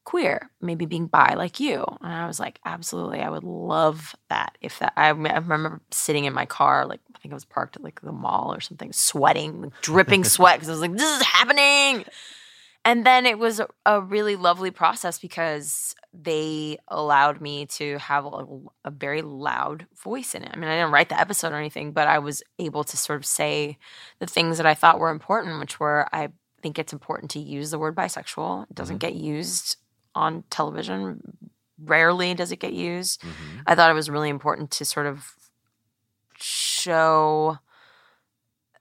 [0.09, 1.84] queer, maybe being bi like you.
[2.00, 4.56] And I was like, absolutely, I would love that.
[4.62, 7.76] If that, I, I remember sitting in my car, like I think I was parked
[7.76, 11.20] at like the mall or something, sweating, like, dripping sweat, because I was like, this
[11.20, 12.06] is happening.
[12.86, 18.24] And then it was a, a really lovely process because they allowed me to have
[18.24, 18.46] a,
[18.86, 20.52] a very loud voice in it.
[20.54, 23.18] I mean, I didn't write the episode or anything, but I was able to sort
[23.18, 23.76] of say
[24.20, 26.30] the things that I thought were important, which were I
[26.62, 28.70] think it's important to use the word bisexual.
[28.70, 29.14] It doesn't mm-hmm.
[29.14, 29.76] get used
[30.14, 31.20] on television.
[31.82, 33.22] Rarely does it get used.
[33.66, 35.32] I thought it was really important to sort of
[36.40, 37.59] show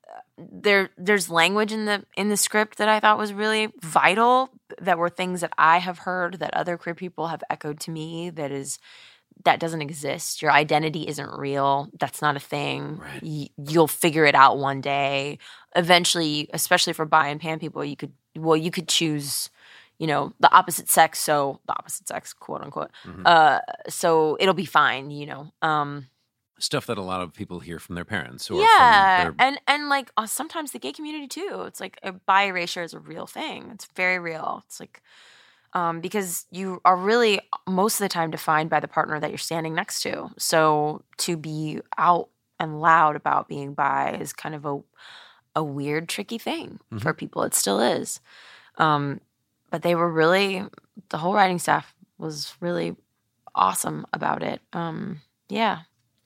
[0.08, 4.50] uh, there there's language in the in the script that I thought was really vital
[4.80, 8.30] that were things that I have heard that other queer people have echoed to me
[8.32, 8.80] that is
[9.46, 10.42] that doesn't exist.
[10.42, 11.90] Your identity isn't real.
[12.00, 13.00] That's not a thing.
[13.22, 15.38] Y- you'll figure it out one day.
[15.76, 19.50] Eventually, especially for bi and pan people, you could well, you could choose,
[20.00, 21.20] you know, the opposite sex.
[21.20, 22.92] So the opposite sex, quote unquote.
[23.26, 23.60] Uh,
[23.90, 25.12] so it'll be fine.
[25.12, 25.52] You know.
[25.62, 26.08] Um,
[26.60, 28.50] Stuff that a lot of people hear from their parents.
[28.50, 31.64] Or yeah, their- and and like uh, sometimes the gay community too.
[31.68, 33.70] It's like a bi erasure is a real thing.
[33.74, 34.64] It's very real.
[34.66, 35.02] It's like
[35.74, 39.38] um, because you are really most of the time defined by the partner that you're
[39.38, 40.30] standing next to.
[40.40, 42.30] So to be out
[42.60, 44.80] and loud about being bi is kind of a
[45.56, 47.44] a weird, tricky thing for people.
[47.44, 48.20] It still is.
[48.80, 49.22] Um,
[49.70, 50.64] but they were really
[51.10, 52.96] the whole writing staff was really
[53.56, 54.62] awesome about it.
[54.74, 55.80] Um, yeah,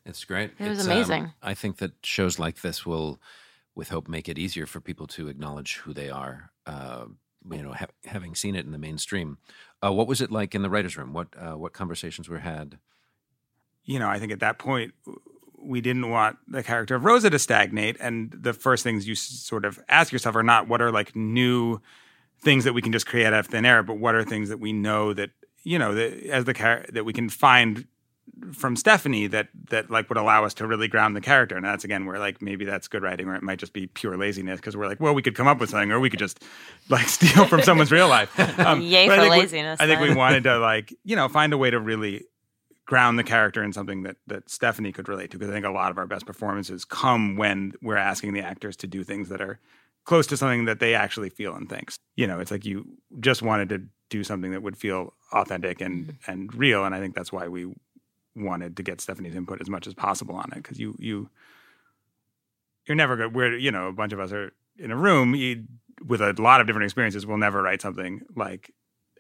[0.06, 0.52] It's great.
[0.60, 1.34] It was It's, um, amazing.
[1.42, 3.20] I think that shows like this will,
[3.76, 6.52] with hope, make it easier for people to acknowledge who they are.
[6.66, 7.06] Uh,
[7.50, 9.38] you know, ha- having seen it in the mainstream.
[9.84, 11.14] Uh, what was it like in the writers' room?
[11.14, 12.78] What uh, what conversations were had?
[13.84, 14.94] you know, I think at that point
[15.58, 19.66] we didn't want the character of Rosa to stagnate, and the first things you sort
[19.66, 21.80] of ask yourself are not what are like new
[22.44, 24.60] things that we can just create out of thin air, but what are things that
[24.60, 25.30] we know that
[25.64, 27.86] you know that as the char- that we can find
[28.54, 31.84] from Stephanie that that like would allow us to really ground the character, and that's
[31.84, 34.76] again where like maybe that's good writing, or it might just be pure laziness because
[34.76, 36.44] we're like, well, we could come up with something, or we could just
[36.90, 38.32] like steal from someone's real life.
[38.60, 41.16] Um, Yay but I for think we- laziness, I think we wanted to like you
[41.16, 42.26] know find a way to really
[42.86, 45.70] ground the character in something that that Stephanie could relate to because I think a
[45.72, 49.42] lot of our best performances come when we're asking the actors to do things that
[49.42, 49.60] are
[50.04, 51.94] close to something that they actually feel and think.
[52.16, 52.86] You know, it's like you
[53.20, 56.32] just wanted to do something that would feel authentic and Mm-hmm.
[56.32, 57.74] and real and I think that's why we
[58.36, 61.30] wanted to get Stephanie's input as much as possible on it cuz you you
[62.88, 65.66] you're never good we're you know a bunch of us are in a room you,
[66.06, 68.72] with a lot of different experiences we'll never write something like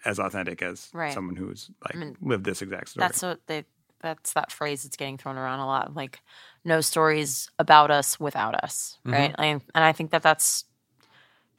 [0.03, 1.13] as authentic as Right.
[1.13, 3.05] someone who's like I mean, lived this exact story.
[3.07, 3.65] that's what they.
[4.01, 5.95] That's that phrase that's getting thrown around a lot.
[5.95, 6.21] Like,
[6.65, 9.13] no stories about us without us, Mm-hmm.
[9.13, 9.35] right?
[9.37, 10.65] I, and I think that that's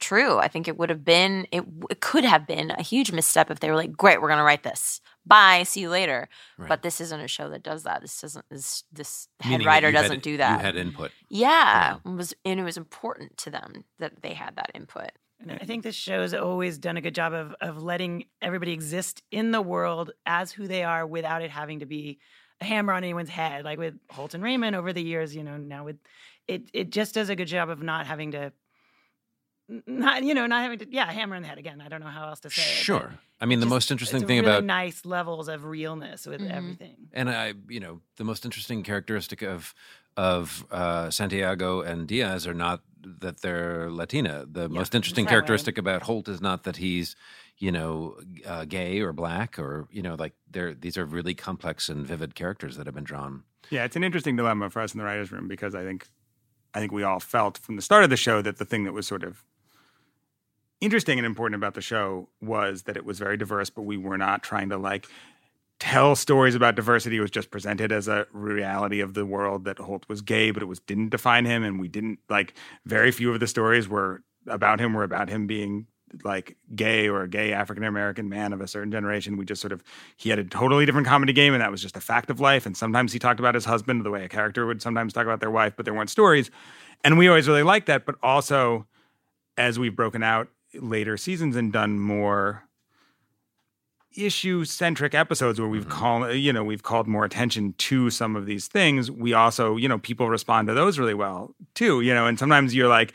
[0.03, 0.37] true.
[0.37, 3.59] I think it would have been, it, it could have been a huge misstep if
[3.59, 5.01] they were like, "Great, we're going to write this.
[5.25, 6.27] Bye, see you later."
[6.57, 6.69] Right.
[6.69, 8.01] But this isn't a show that does that.
[8.01, 8.45] This doesn't.
[8.49, 10.59] This this head Meaning that writer doesn't do that.
[10.59, 11.11] You had input.
[11.29, 15.11] yeah, it was and it was important to them that they had that input.
[15.39, 19.23] And I think this show's always done a good job of of letting everybody exist
[19.31, 22.19] in the world as who they are without it having to be
[22.61, 23.65] a hammer on anyone's head.
[23.65, 25.97] Like with Holt and Raymond over the years, you know, now with
[26.47, 28.51] it it just does a good job of not having to n-
[29.87, 31.81] not you know, not having to yeah, hammer in the head again.
[31.81, 32.65] I don't know how else to say it.
[32.65, 33.13] Sure.
[33.39, 36.41] I mean, the just- most interesting it's thing really about nice levels of realness with
[36.41, 36.51] Mm-hmm.
[36.51, 36.95] everything.
[37.13, 39.73] And I, you know, the most interesting characteristic of
[40.15, 44.45] of uh, Santiago and Diaz are not that they're Latina.
[44.49, 47.15] The most interesting that's right, characteristic about Holt is not that he's,
[47.57, 51.89] you know, uh, gay or black or you know, like they're these are really complex
[51.89, 53.43] and vivid characters that have been drawn.
[53.71, 56.07] Yeah, it's an interesting dilemma for us in the writers' room because I think
[56.75, 58.93] I think we all felt from the start of the show that the thing that
[58.93, 59.43] was sort of
[60.83, 64.17] interesting and important about the show was that it was very diverse, but we were
[64.17, 65.07] not trying to like
[65.79, 67.17] tell stories about diversity.
[67.17, 70.61] It was just presented as a reality of the world that Holt was gay, but
[70.61, 72.53] it was didn't define him, and we didn't like
[72.85, 75.87] very few of the stories were about him were about him being
[76.23, 79.37] like gay or a gay African American man of a certain generation.
[79.37, 79.83] We just sort of
[80.17, 82.65] he had a totally different comedy game, and that was just a fact of life.
[82.65, 85.39] And sometimes he talked about his husband the way a character would sometimes talk about
[85.39, 86.51] their wife, but there weren't stories.
[87.03, 88.05] And we always really liked that.
[88.05, 88.85] But also,
[89.57, 92.63] as we've broken out later seasons and done more
[94.15, 95.91] issue centric episodes where we've mm-hmm.
[95.91, 99.09] called you know we've called more attention to some of these things.
[99.09, 102.75] We also you know people respond to those really well too you know and sometimes
[102.75, 103.13] you're like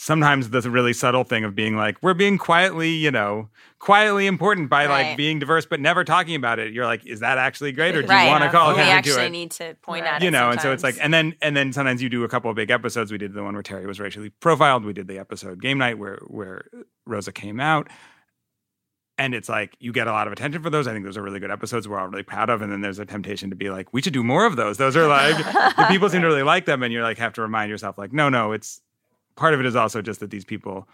[0.00, 4.70] sometimes the really subtle thing of being like we're being quietly you know quietly important
[4.70, 6.72] by like being diverse but never talking about it.
[6.72, 8.24] You're like is that actually great or do right.
[8.24, 10.24] you want to call we attention to actually need to point at it.
[10.24, 12.48] you know and so it's like and then and then sometimes you do a couple
[12.50, 13.12] of big episodes.
[13.12, 14.86] We did the one where terry was racially profiled.
[14.86, 16.64] We did the episode game night where where
[17.06, 17.88] rosa came out.
[19.18, 20.86] And it's like you get a lot of attention for those.
[20.86, 22.62] I think those are really good episodes we're all really proud of.
[22.62, 24.78] And then there's a temptation to be like we should do more of those.
[24.78, 25.36] Those are like
[25.76, 26.82] the people seem to really like them.
[26.82, 28.80] And you're like have to remind yourself like no no it's
[29.40, 30.86] part of it is also just that these people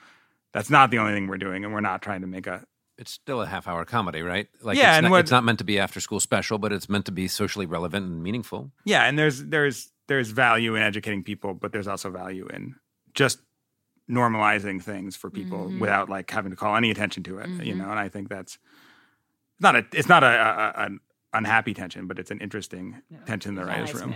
[0.52, 2.64] that's not the only thing we're doing and we're not trying to make a
[2.96, 4.46] It's still a half hour comedy, right?
[4.62, 6.72] Like Yeah, it's, and not, what- it's not meant to be after school special, but
[6.72, 8.70] it's meant to be socially relevant and meaningful.
[8.84, 12.76] Yeah, and there's there's there's value in educating people, but there's also value in
[13.12, 13.38] just
[14.08, 15.76] normalizing things for people Mm-hmm.
[15.76, 15.80] Mhm.
[15.80, 17.48] without like having to call any attention to it.
[17.68, 17.78] You Mhm.
[17.78, 18.52] know, and I think that's
[19.58, 21.00] it's not a it's not a, a, a an
[21.32, 24.14] unhappy tension, but it's an interesting tension in the writers' room.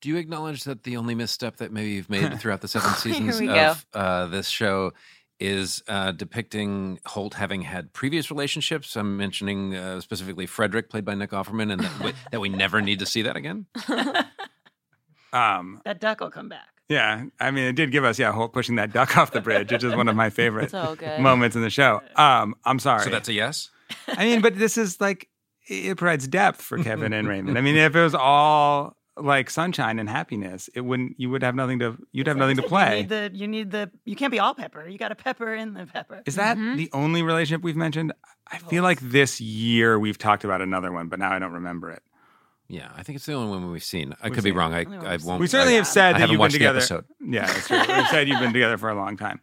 [0.00, 3.40] Do you acknowledge that the only misstep that maybe you've made throughout the seven seasons
[3.40, 4.92] of uh, this show
[5.38, 8.96] is uh, depicting Holt having had previous relationships?
[8.96, 12.80] I'm mentioning uh, specifically Frederick, played by Nick Offerman, and that we, that we never
[12.80, 13.66] need to see that again.
[15.32, 16.66] Um, That duck will come back.
[16.88, 19.70] yeah, I mean, it did give us yeah, Holt pushing that duck off the bridge,
[19.70, 22.02] which is one of my favorite So moments in the show.
[22.16, 23.04] Um, I'm sorry.
[23.04, 23.70] So that's a yes.
[24.08, 25.28] I mean, but this is like
[25.68, 27.56] it provides depth for Kevin and Raymond.
[27.56, 31.18] I mean, if it was all like sunshine and happiness, it wouldn't.
[31.18, 31.96] You would have nothing to.
[32.12, 32.96] You'd have nothing to play.
[32.96, 34.88] You need the you need the you can't be all pepper.
[34.88, 36.22] You got to pepper in the pepper.
[36.26, 36.76] Is that Mm-hmm.
[36.76, 38.12] the only relationship we've mentioned?
[38.50, 41.90] I feel like this year we've talked about another one, but now I don't remember
[41.90, 42.02] it.
[42.72, 44.14] Yeah, I think it's the only one we've seen.
[44.22, 44.72] I We've could be wrong.
[44.72, 44.82] I.
[44.82, 45.40] I won't.
[45.40, 46.78] We certainly I- have said I that haven't you've been together.
[46.78, 47.04] episode.
[47.20, 47.78] Yeah, that's true.
[47.78, 49.40] We've said you've been together for a long time,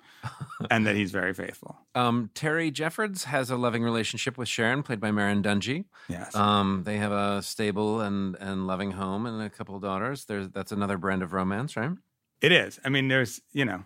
[0.72, 1.78] and that he's very faithful.
[1.94, 5.84] Um, Terry Jeffords has a loving relationship with Sharon, played by Merrin Dungey.
[6.08, 6.34] Yes.
[6.36, 10.24] Um, they have a stable and, and loving home and a couple of daughters.
[10.24, 11.92] There's that's another brand of romance, right?
[12.40, 12.80] It is.
[12.86, 13.84] I mean, there's you know,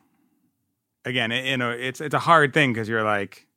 [1.03, 3.47] again, it, you know, it's it's a hard thing because you're like,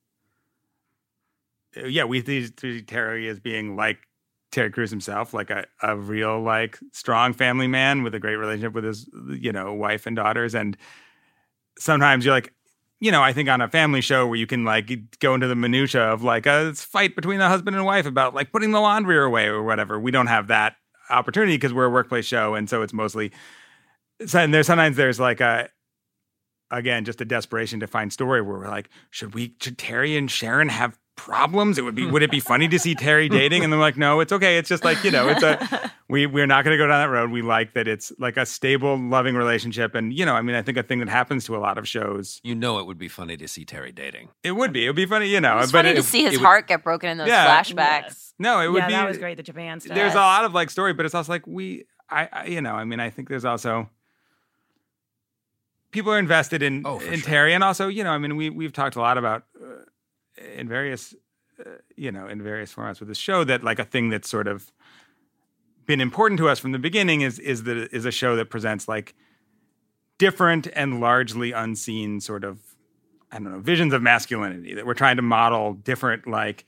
[1.76, 2.48] yeah, we see
[2.82, 3.98] Terry as being like
[4.54, 8.72] Terry Crews himself, like a, a real like strong family man with a great relationship
[8.72, 10.76] with his you know wife and daughters, and
[11.78, 12.52] sometimes you're like.
[13.00, 15.56] You know, I think on a family show where you can like go into the
[15.56, 19.22] minutia of like a fight between the husband and wife about like putting the laundry
[19.22, 20.00] away or whatever.
[20.00, 20.76] We don't have that
[21.10, 23.30] opportunity because we're a workplace show, and so it's mostly
[24.34, 25.68] and there's sometimes there's like a
[26.70, 30.30] again just a desperation to find story where we're like should we should terry and
[30.30, 33.72] sharon have problems it would be would it be funny to see terry dating and
[33.72, 36.64] they're like no it's okay it's just like you know it's a we we're not
[36.64, 39.94] going to go down that road we like that it's like a stable loving relationship
[39.94, 41.86] and you know i mean i think a thing that happens to a lot of
[41.86, 44.28] shows You know, it would be funny to see Terry dating.
[44.42, 46.24] it would be it would be funny you know It's but funny it, to see
[46.24, 47.46] his it would- heart get broken in those Yeah.
[47.62, 48.32] flashbacks.
[48.40, 49.36] no it would yeah, be that was great.
[49.36, 49.94] The Japan stuff.
[49.94, 52.72] there's a lot of like story, but it's also like we, I, I you know,
[52.74, 53.88] I mean, I think there's also
[55.92, 57.28] people are invested in Oh, in sure.
[57.28, 59.44] Terry, and also, you know, I mean, we we've talked a lot about
[60.36, 61.14] in various,
[61.60, 64.48] uh, you know, in various formats with the show that like a thing that's sort
[64.48, 64.72] of
[65.86, 68.88] been important to us from the beginning is is the is a show that presents
[68.88, 69.14] like
[70.18, 72.58] different and largely unseen sort of
[73.30, 76.64] I don't know visions of masculinity that we're trying to model different like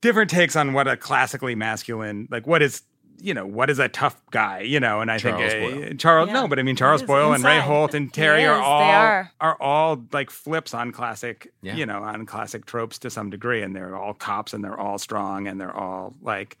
[0.00, 2.82] different takes on what a classically masculine like what is
[3.20, 6.28] you know what is a tough guy you know and I Charles think uh, Charles
[6.28, 6.34] Yeah.
[6.34, 7.58] no but I mean Charles is Boyle and Ray.
[7.60, 9.30] Holt and Terry He are all are.
[9.40, 11.74] are all like flips on classic Yeah.
[11.76, 14.98] you know on classic tropes to some degree and they're all cops and they're all
[14.98, 16.56] strong and they're all like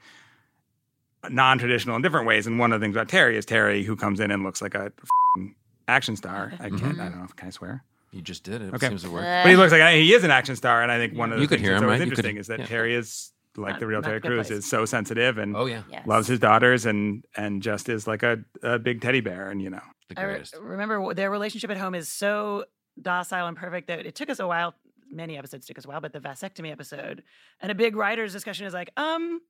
[1.28, 4.20] non-traditional in different ways and one of the things about Terry is Terry who comes
[4.20, 5.54] in and looks like a f***ing
[5.88, 7.00] action star I can't Mm-hmm.
[7.00, 7.82] I don't know if can I swear
[8.12, 8.68] You just did it.
[8.68, 8.88] It Okay.
[8.88, 9.24] seems to work.
[9.24, 11.36] Uh, but he looks like he is an action star, and I think one of
[11.38, 12.08] the You could things hear that's him, always right?
[12.08, 12.66] You could- interesting is that yeah.
[12.66, 15.66] Terry is like Not- the real not Terry a Crews is so sensitive and oh
[15.66, 16.06] yeah, Yes.
[16.06, 19.70] loves his daughters and and just is like a, a big teddy bear, and you
[19.70, 22.64] know, the I re- remember their relationship at home is so
[23.00, 24.74] docile and perfect that it took us a while.
[25.10, 27.22] Many episodes took us a while, but the vasectomy episode
[27.60, 29.40] and a big writers' discussion is like, um,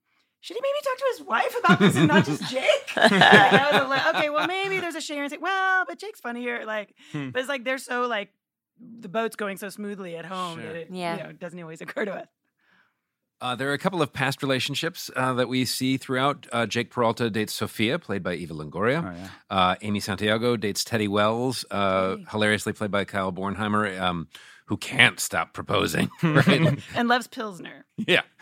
[0.41, 2.63] should he maybe talk to his wife about this and not just Jake?
[2.95, 6.65] like, I was like, okay, well maybe there's a Sharon saying, well, but Jake's funnier.
[6.65, 7.31] Like, Hmm.
[7.31, 8.29] but it's like they're so like
[9.01, 10.67] the boat's going so smoothly at home Sure.
[10.67, 11.17] that it Yeah.
[11.17, 12.27] you know, doesn't always occur to us.
[13.41, 16.45] Uh, there are a couple of past relationships uh, that we see throughout.
[16.51, 19.03] Uh, Jake Peralta dates Sophia, played by Eva Longoria.
[19.03, 24.27] oh yeah, Uh, Amy Santiago dates Teddy Wells, uh, hilariously played by Kyle Bornheimer, um,
[24.65, 26.09] who can't stop proposing.
[26.23, 26.79] Right?
[26.95, 27.85] And loves Pilsner.
[27.97, 28.21] yeah,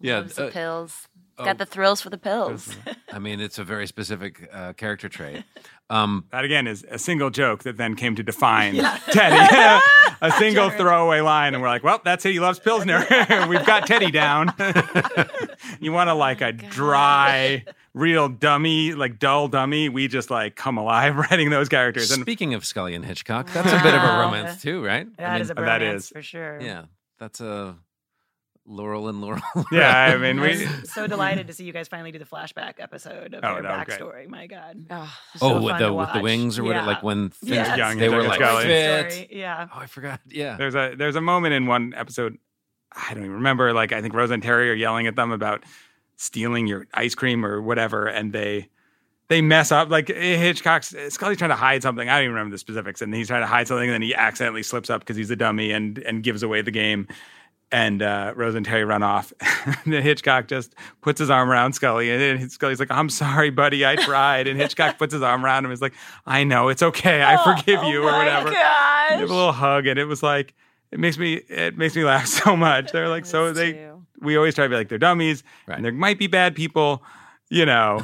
[0.00, 0.20] yeah.
[0.20, 1.06] Loves the uh, pills.
[1.40, 1.44] Oh.
[1.44, 2.76] Got the thrills for the pills.
[3.12, 5.44] I mean, it's a very specific uh, character trait.
[5.90, 8.76] Um, that again is a single joke that then came to define
[9.10, 9.82] Teddy,
[10.20, 10.78] a single Jared.
[10.80, 12.30] throwaway line, and we're like, well, that's it.
[12.30, 13.04] He loves Pilsner.
[13.48, 14.54] We've got Teddy down.
[15.80, 19.88] you want to like a dry, real dummy, like dull dummy?
[19.88, 23.72] We just like come alive writing those characters, and speaking of Scully and Hitchcock, that's
[23.72, 25.08] a bit of a romance too, right?
[25.16, 26.60] That is a that bromance is- for sure.
[26.60, 26.84] yeah.
[27.18, 27.74] That's a
[28.66, 29.40] Laurel and Laurel.
[29.72, 30.48] yeah, I mean, I we.
[30.66, 33.62] was so delighted to see you guys finally do the flashback episode of Oh, their
[33.62, 34.00] that was great.
[34.00, 34.28] backstory.
[34.28, 34.86] My God.
[34.90, 36.92] Oh, So oh, with the with the wings or whatever, Yeah.
[36.94, 37.76] like when things Yes.
[37.78, 38.64] Young they were Jacob like Scully.
[38.64, 39.12] fit.
[39.12, 39.68] Story, Yeah.
[39.74, 40.20] Oh, I forgot.
[40.28, 40.56] Yeah.
[40.56, 42.38] There's a there's a moment in one episode,
[42.92, 43.72] I don't even remember.
[43.72, 45.64] Like I think Rose and Terry are yelling at them about
[46.16, 48.68] stealing your ice cream or whatever, and they
[49.28, 49.88] they mess up.
[49.90, 52.08] Like Hitchcock's Scully's trying to hide something.
[52.08, 54.14] I don't even remember the specifics, and he's trying to hide something, and then he
[54.14, 57.08] accidentally slips up because he's a dummy and and gives away the game.
[57.72, 59.32] And uh, Rose and Terry run off.
[59.84, 63.50] and then Hitchcock just puts his arm around Scully, and then Scully's like, "I'm sorry,
[63.50, 65.66] buddy, I tried." And Hitchcock puts his arm around him.
[65.70, 65.94] and is like,
[66.26, 67.22] "I know, it's okay.
[67.22, 70.52] I forgive you, or whatever." They have a little hug, and it was like
[70.90, 72.90] it makes me it makes me laugh so much.
[72.90, 73.88] They're like so they
[74.20, 75.76] we always try to be like they're dummies Right.
[75.76, 77.04] and there might be bad people,
[77.50, 78.00] you know,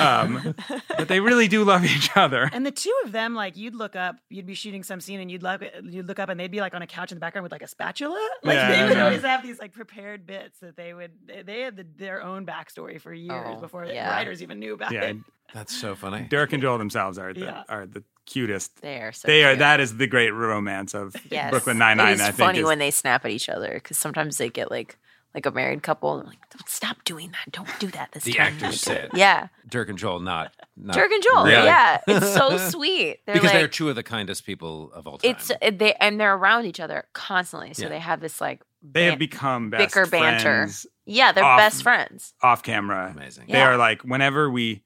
[0.00, 0.54] um,
[0.96, 2.48] but they really do love each other.
[2.52, 5.30] And the two of them, like you'd look up, you'd be shooting some scene, and
[5.30, 7.42] you'd look, you'd look up, and they'd be like on a couch in the background
[7.44, 8.16] with like a spatula.
[8.42, 9.04] Like Yeah, they would yeah.
[9.04, 11.12] always have these like prepared bits that they would.
[11.26, 14.74] They, they had the, their own backstory for years Oh, before the writers even knew
[14.74, 15.16] about Yeah, it.
[15.54, 16.26] That's so funny.
[16.28, 17.62] Dirk and Joel themselves are the Yeah.
[17.68, 18.80] are the cutest.
[18.82, 19.58] They are so they are cute.
[19.60, 21.50] that is the great romance of Yes.
[21.50, 22.08] Brooklyn Nine Nine.
[22.08, 24.38] It is I think It's funny is- when they snap at each other because sometimes
[24.38, 24.96] they get like
[25.36, 26.14] like a married couple.
[26.14, 27.52] And they're like, Don't stop doing that.
[27.52, 28.54] Don't do that this The time.
[28.54, 29.10] actors said.
[29.14, 29.48] Yeah.
[29.68, 31.44] Dirk and Joel, not, not Dirk and Joel.
[31.44, 31.64] Really?
[31.66, 31.98] Yeah.
[32.08, 33.18] It's so sweet.
[33.26, 35.30] They're because like, they're two of the kindest people of all time.
[35.32, 37.74] it's they and they're around each other constantly.
[37.74, 37.88] So Yeah.
[37.90, 40.68] they have this like They have become best bicker banter.
[41.04, 42.34] Yeah, they're off- best friends.
[42.42, 43.12] off camera.
[43.14, 43.46] Amazing.
[43.48, 43.68] They Yeah.
[43.68, 44.82] are like whenever we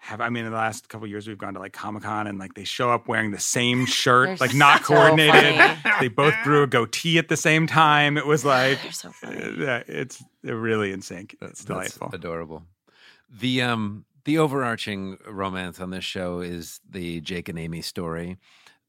[0.00, 0.20] have.
[0.20, 2.38] I mean, in the last couple of years, we've gone to like Comic Con and
[2.38, 5.56] like they show up wearing the same shirt, They're like not so coordinated.
[5.60, 5.96] funny.
[6.00, 8.16] they both grew a goatee at the same time.
[8.16, 9.42] It was like They're so funny.
[9.42, 11.32] uh, yeah, it's they're really in sync.
[11.34, 12.10] It's That's delightful.
[12.12, 12.64] adorable.
[13.30, 18.36] The um the overarching romance on this show is the Jake and Amy story.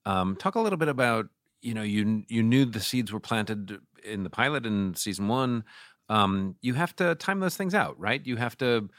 [0.06, 1.28] Um, talk a little bit about
[1.62, 5.64] you know you you knew the seeds were planted in the pilot in season one.
[6.10, 8.26] Um, you have to time those things out, right?
[8.26, 8.90] You have to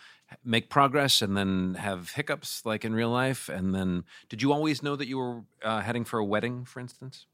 [0.45, 3.49] make progress and then have hiccups like in real life.
[3.49, 6.81] And then, did you always know that you were uh, heading for a wedding, for
[6.81, 7.27] instance?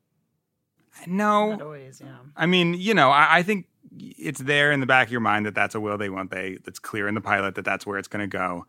[1.06, 2.16] No, Not always, yeah.
[2.36, 3.66] I mean, you know, I, I think
[3.96, 6.58] it's there in the back of your mind that that's a will they won't they.
[6.64, 8.66] That's clear in the pilot that that's where it's going to go.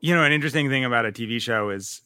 [0.00, 2.02] You know, an interesting thing about a TV show is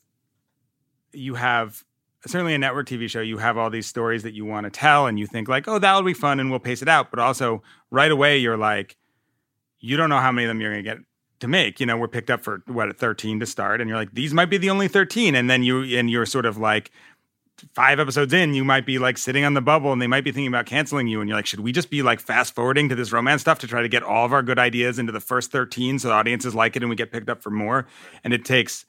[1.13, 1.85] you have
[2.27, 3.21] certainly a network TV show.
[3.21, 5.79] You have all these stories that you want to tell, and you think like, oh,
[5.79, 7.11] that'll be fun, and we'll pace it out.
[7.11, 8.97] But also, right away, you're like,
[9.85, 10.99] you don't know how many of them you're going to get
[11.41, 11.79] to make.
[11.79, 14.33] You know, we're picked up for what at 13 to start, and you're like, these
[14.33, 16.91] might be the only 13, and then you and you're sort of like
[17.73, 20.33] five episodes in, you might be like sitting on the bubble and they might be
[20.33, 21.21] thinking about canceling you.
[21.21, 23.69] And you're like, should we just be like fast forwarding to this romance stuff to
[23.69, 26.55] try to get all of our good ideas into the first 13 so the audiences
[26.55, 27.87] like it and we get picked up for more?
[28.25, 28.87] And it takes,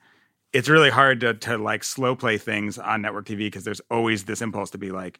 [0.51, 4.23] it's really hard to, to like slow play things on network TV because there's always
[4.23, 5.19] this impulse to be like,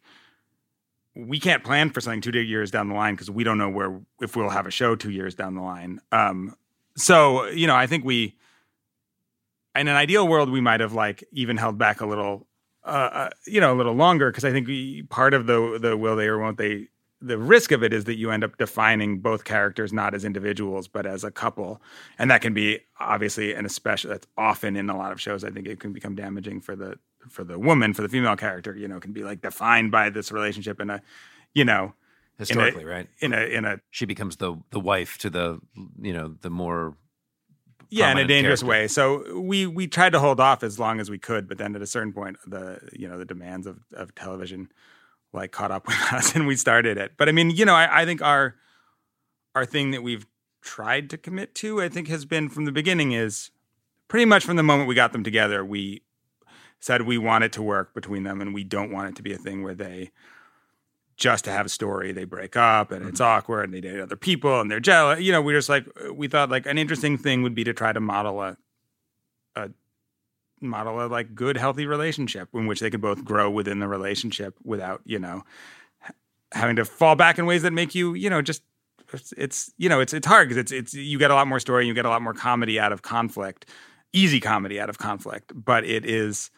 [1.16, 4.00] we can't plan for something two years down the line because we don't know where,
[4.20, 6.00] if we'll have a show two years down the line.
[6.12, 6.54] Um,
[6.96, 8.36] so, you know, I think we,
[9.74, 12.46] in an ideal world, we might have like even held back a little
[12.86, 15.96] uh, uh, you know, a little longer because I think we, part of the the
[15.96, 16.86] will they or won't they,
[17.20, 20.86] the risk of it is that you end up defining both characters not as individuals
[20.86, 21.82] but as a couple,
[22.16, 25.42] and that can be obviously and especially that's often in a lot of shows.
[25.42, 26.96] I think it can become damaging for the
[27.30, 28.76] for the woman for the female character.
[28.76, 31.02] You know, can be like defined by this relationship in a,
[31.54, 33.08] you know, in a- Historically, right?
[33.20, 35.60] In a in a She becomes the the wife to the
[36.00, 36.96] you know the more
[37.88, 38.80] yeah in a dangerous character.
[38.80, 41.76] way so we we tried to hold off as long as we could but then
[41.76, 44.68] at a certain point the you know the demands of of television
[45.32, 48.02] like caught up with us and we started it but i mean you know i,
[48.02, 48.56] I think our
[49.54, 50.26] our thing that we've
[50.62, 53.52] tried to commit to i think has been from the beginning is
[54.08, 56.02] pretty much from the moment we got them together we
[56.80, 59.32] said we want it to work between them and we don't want it to be
[59.32, 60.10] a thing where they
[61.16, 63.38] just to have a story they break up and it's mm-hmm.
[63.38, 66.28] awkward and they date other people and they're jealous you know we just like we
[66.28, 68.56] thought like an interesting thing would be to try to model a
[69.56, 69.70] a
[70.60, 74.54] model a like good healthy relationship in which they could both grow within the relationship
[74.62, 75.42] without you know
[76.52, 78.62] having to fall back in ways that make you you know just
[79.12, 81.60] it's, it's you know it's it's hard because it's it's you get a lot more
[81.60, 83.66] story and you get a lot more comedy out of conflict
[84.12, 86.50] easy comedy out of conflict but it is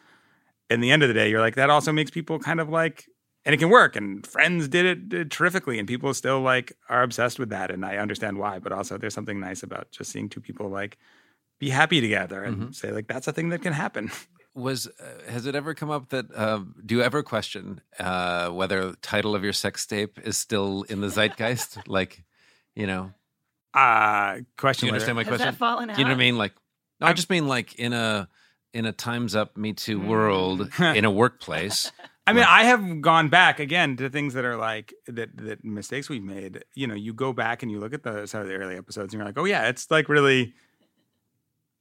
[0.69, 3.05] in the end of the day you're like that also makes people kind of like
[3.45, 7.03] and it can work and friends did it did terrifically and people still like are
[7.03, 10.29] obsessed with that and i understand why but also there's something nice about just seeing
[10.29, 10.97] two people like
[11.59, 14.11] be happy together and say like that's a thing that can happen
[14.55, 18.93] Was uh, has it ever come up that uh, do you ever question uh, whether
[19.01, 21.87] title of your sex tape is still in the zeitgeist?
[21.87, 22.23] like,
[22.75, 23.13] you know,
[23.75, 25.45] uh do question you whether- understand my Has question?
[25.45, 26.37] that fallen Do you know what I mean?
[26.37, 26.53] Like,
[26.99, 28.27] no, I just mean like in a
[28.73, 31.91] in a Times Up Me Too world in a workplace.
[32.27, 36.09] I mean, I have gone back again to things that are like that that mistakes
[36.09, 36.63] we've made.
[36.75, 39.13] You know, you go back and you look at the some of the early episodes,
[39.13, 40.53] and you're like, oh yeah, it's like really.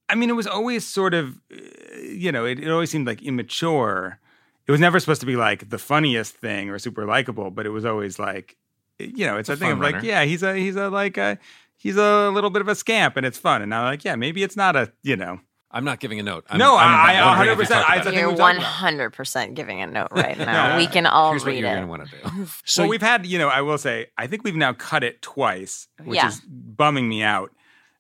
[0.09, 3.21] I mean, it was always sort of, uh, you know, it, it always seemed like
[3.21, 4.19] immature.
[4.67, 7.71] It was never supposed to be like the funniest thing or super likable, but it
[7.71, 8.57] was always like,
[8.99, 11.39] you know, it's a a thing of like, yeah, he's a he's a like a
[11.77, 13.61] he's a little bit of a scamp, and it's fun.
[13.61, 15.41] And I'm like, yeah, maybe it's not a, you know,
[15.71, 16.45] I'm not giving a note.
[16.49, 18.05] I'm, No, I'm I- I- wondering if you 100%, talked I- about I it.
[18.05, 20.77] think You're we talked one about- hundred percent giving a note right now.
[20.79, 21.75] we can all Here's what read you're it.
[21.75, 22.47] going to want to do.
[22.65, 25.89] So we've had, you know, I will say, I think we've now cut it twice,
[26.03, 26.29] which Yeah.
[26.29, 27.51] is bumming me out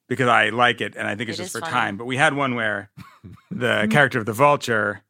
[0.09, 1.73] because I like it and I think it's It just for funny.
[1.73, 1.97] time.
[1.99, 2.91] But we had one where
[3.51, 5.03] the character of the vulture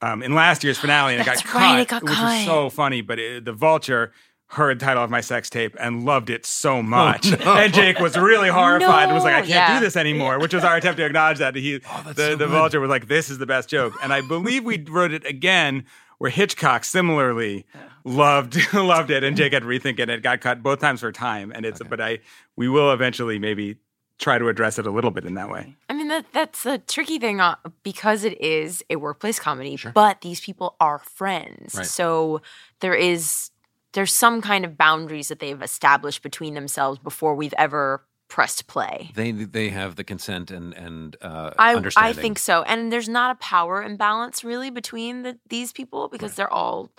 [0.00, 2.24] um, in last year's finale and it got That's cut, it got which cut.
[2.38, 3.02] was so funny.
[3.02, 4.12] But it, the vulture
[4.52, 7.32] heard the title of my sex tape and loved it so much.
[7.32, 9.78] And Jake was really horrified and was like, I can't yeah.
[9.78, 11.56] do this anymore, which was our attempt to acknowledge that.
[11.56, 13.94] He, Oh, the, the vulture was like, this is the best joke.
[14.02, 15.84] And I believe we wrote it again
[16.18, 17.66] where Hitchcock similarly
[18.04, 20.10] loved loved it and Jake had to rethink it.
[20.10, 21.50] It got cut both times for time.
[21.54, 22.18] And it's, but I,
[22.56, 23.76] we will eventually maybe
[24.18, 25.74] try to address it a little bit in that way.
[25.88, 30.20] I mean, that that's the tricky thing uh, because it is a workplace comedy, but
[30.20, 31.74] these people are friends.
[31.74, 31.86] Right.
[31.86, 32.42] So
[32.80, 33.50] there is
[33.92, 39.10] there's some kind of boundaries that they've established between themselves before we've ever pressed play.
[39.14, 43.36] They they have the consent and and uh, I I think so, and there's not
[43.36, 46.90] a power imbalance really between the, these people because they're all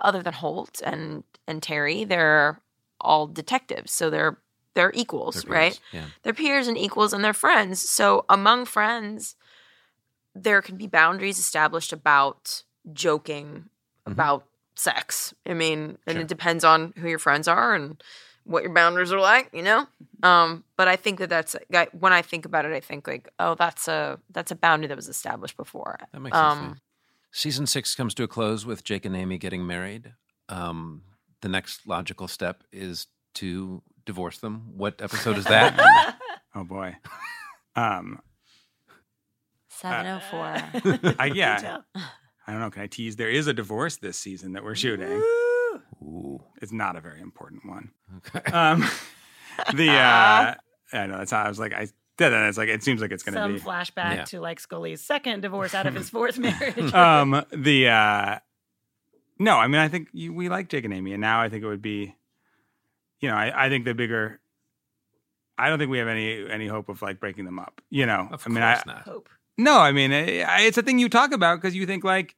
[0.00, 2.60] other than Holt and and Terry, they're
[3.00, 4.38] all detectives, so they're
[4.74, 5.80] they're equals, They're right?
[5.92, 6.06] yeah.
[6.22, 7.80] They're peers and equals, and they're friends.
[7.88, 9.36] So among friends,
[10.34, 12.62] there can be boundaries established about
[12.92, 13.66] joking
[14.06, 15.34] about sex.
[15.46, 18.02] I mean, and it depends on who your friends are and
[18.44, 19.86] what your boundaries are like, you know.
[20.22, 23.28] Um, but I think that that's I- when I think about it, I think like,
[23.38, 25.98] oh, that's a that's a boundary that was established before.
[26.12, 26.74] That makes um, yeah.
[27.30, 30.12] Season six comes to a close with Jake and Amy getting married.
[30.48, 31.02] Um,
[31.40, 34.72] the next logical step is to divorce them.
[34.76, 36.16] What episode is that?
[36.54, 36.96] oh boy.
[37.74, 38.20] Um,
[39.68, 41.14] Seven oh four.
[41.18, 41.78] I, yeah.
[42.46, 42.70] I don't know.
[42.70, 43.16] Can I tease?
[43.16, 45.22] There is a divorce this season that we're shooting.
[46.60, 47.90] It's not a very important one.
[48.18, 48.40] Okay.
[48.52, 48.84] Um,
[49.74, 50.54] the uh,
[50.92, 51.86] I know that's how I was like I
[52.18, 52.48] said that.
[52.48, 54.24] It's like it seems like it's going to be Some be flashback Yeah.
[54.26, 56.92] to like Scully's second divorce out of his fourth marriage.
[56.94, 58.38] um the uh
[59.38, 61.64] no i mean i think you, we like jake and amy and now i think
[61.64, 62.14] it would be
[63.20, 64.40] you know i, I think the bigger
[65.58, 68.28] i don't think we have any any hope of like breaking them up you know
[68.30, 69.02] Of i mean course i not.
[69.02, 69.28] Hope.
[69.58, 72.36] No i mean eh, I- it's a thing you talk about because you think like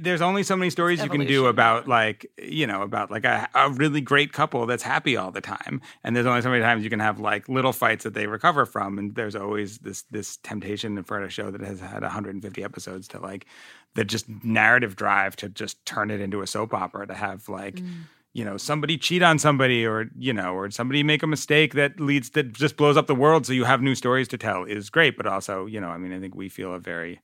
[0.00, 3.48] there's only so many stories you can do about like you know about like a,
[3.54, 5.80] a really great couple that's happy all the time.
[6.02, 8.66] And there's only so many times you can have like little fights that they recover
[8.66, 8.98] from.
[8.98, 13.20] And there's always this this temptation for a show that has had 150 episodes to
[13.20, 13.46] like
[13.94, 17.76] the just narrative drive to just turn it into a soap opera to have like
[17.76, 18.02] mm.
[18.36, 21.98] You know somebody cheat on somebody or you know or somebody make a mistake that
[21.98, 24.90] leads that just blows up the world so you have new stories to tell is
[24.90, 27.20] great but also you know i mean i think we feel a very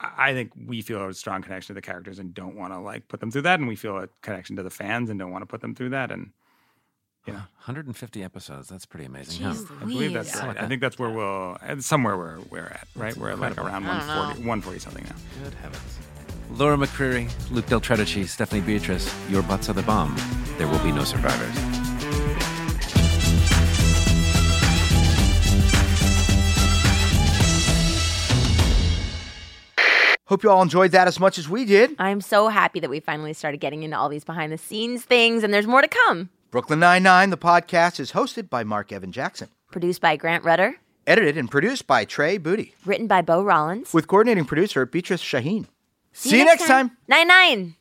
[0.00, 2.80] I I think we feel a strong connection to the characters and don't want to
[2.80, 5.30] like put them through that, and we feel a connection to the fans and don't
[5.30, 6.10] want to put them through that.
[6.10, 6.32] And
[7.26, 8.68] you know, 150 episodes.
[8.68, 9.44] That's pretty amazing.
[9.44, 9.54] huh?
[9.80, 10.44] I believe that's Louise.
[10.44, 10.60] right.
[10.60, 13.16] I think that's where we'll it's somewhere where we're at, right?
[13.16, 15.44] We're at like around 140, 140 something now.
[15.44, 15.98] Good heavens.
[16.54, 20.14] Laura McCreary, Luke Del Tredici, Stephanie Beatriz, your butts are the bomb.
[20.58, 21.56] There will be no survivors.
[30.26, 31.94] Hope you all enjoyed that as much as we did.
[31.98, 35.42] I'm so happy that we finally started getting into all these behind the scenes things,
[35.44, 36.30] and there's more to come.
[36.50, 39.48] Brooklyn Nine-Nine, the podcast, is hosted by Marc Evan Jackson.
[39.70, 40.76] Produced by Grant Rudder,
[41.06, 42.74] Edited and produced by Trey Booty.
[42.86, 43.92] written by Bo Rollins.
[43.92, 45.66] With coordinating producer Beatrice Shaheen.
[46.12, 46.96] See, you next time.
[47.08, 47.76] Nine nine.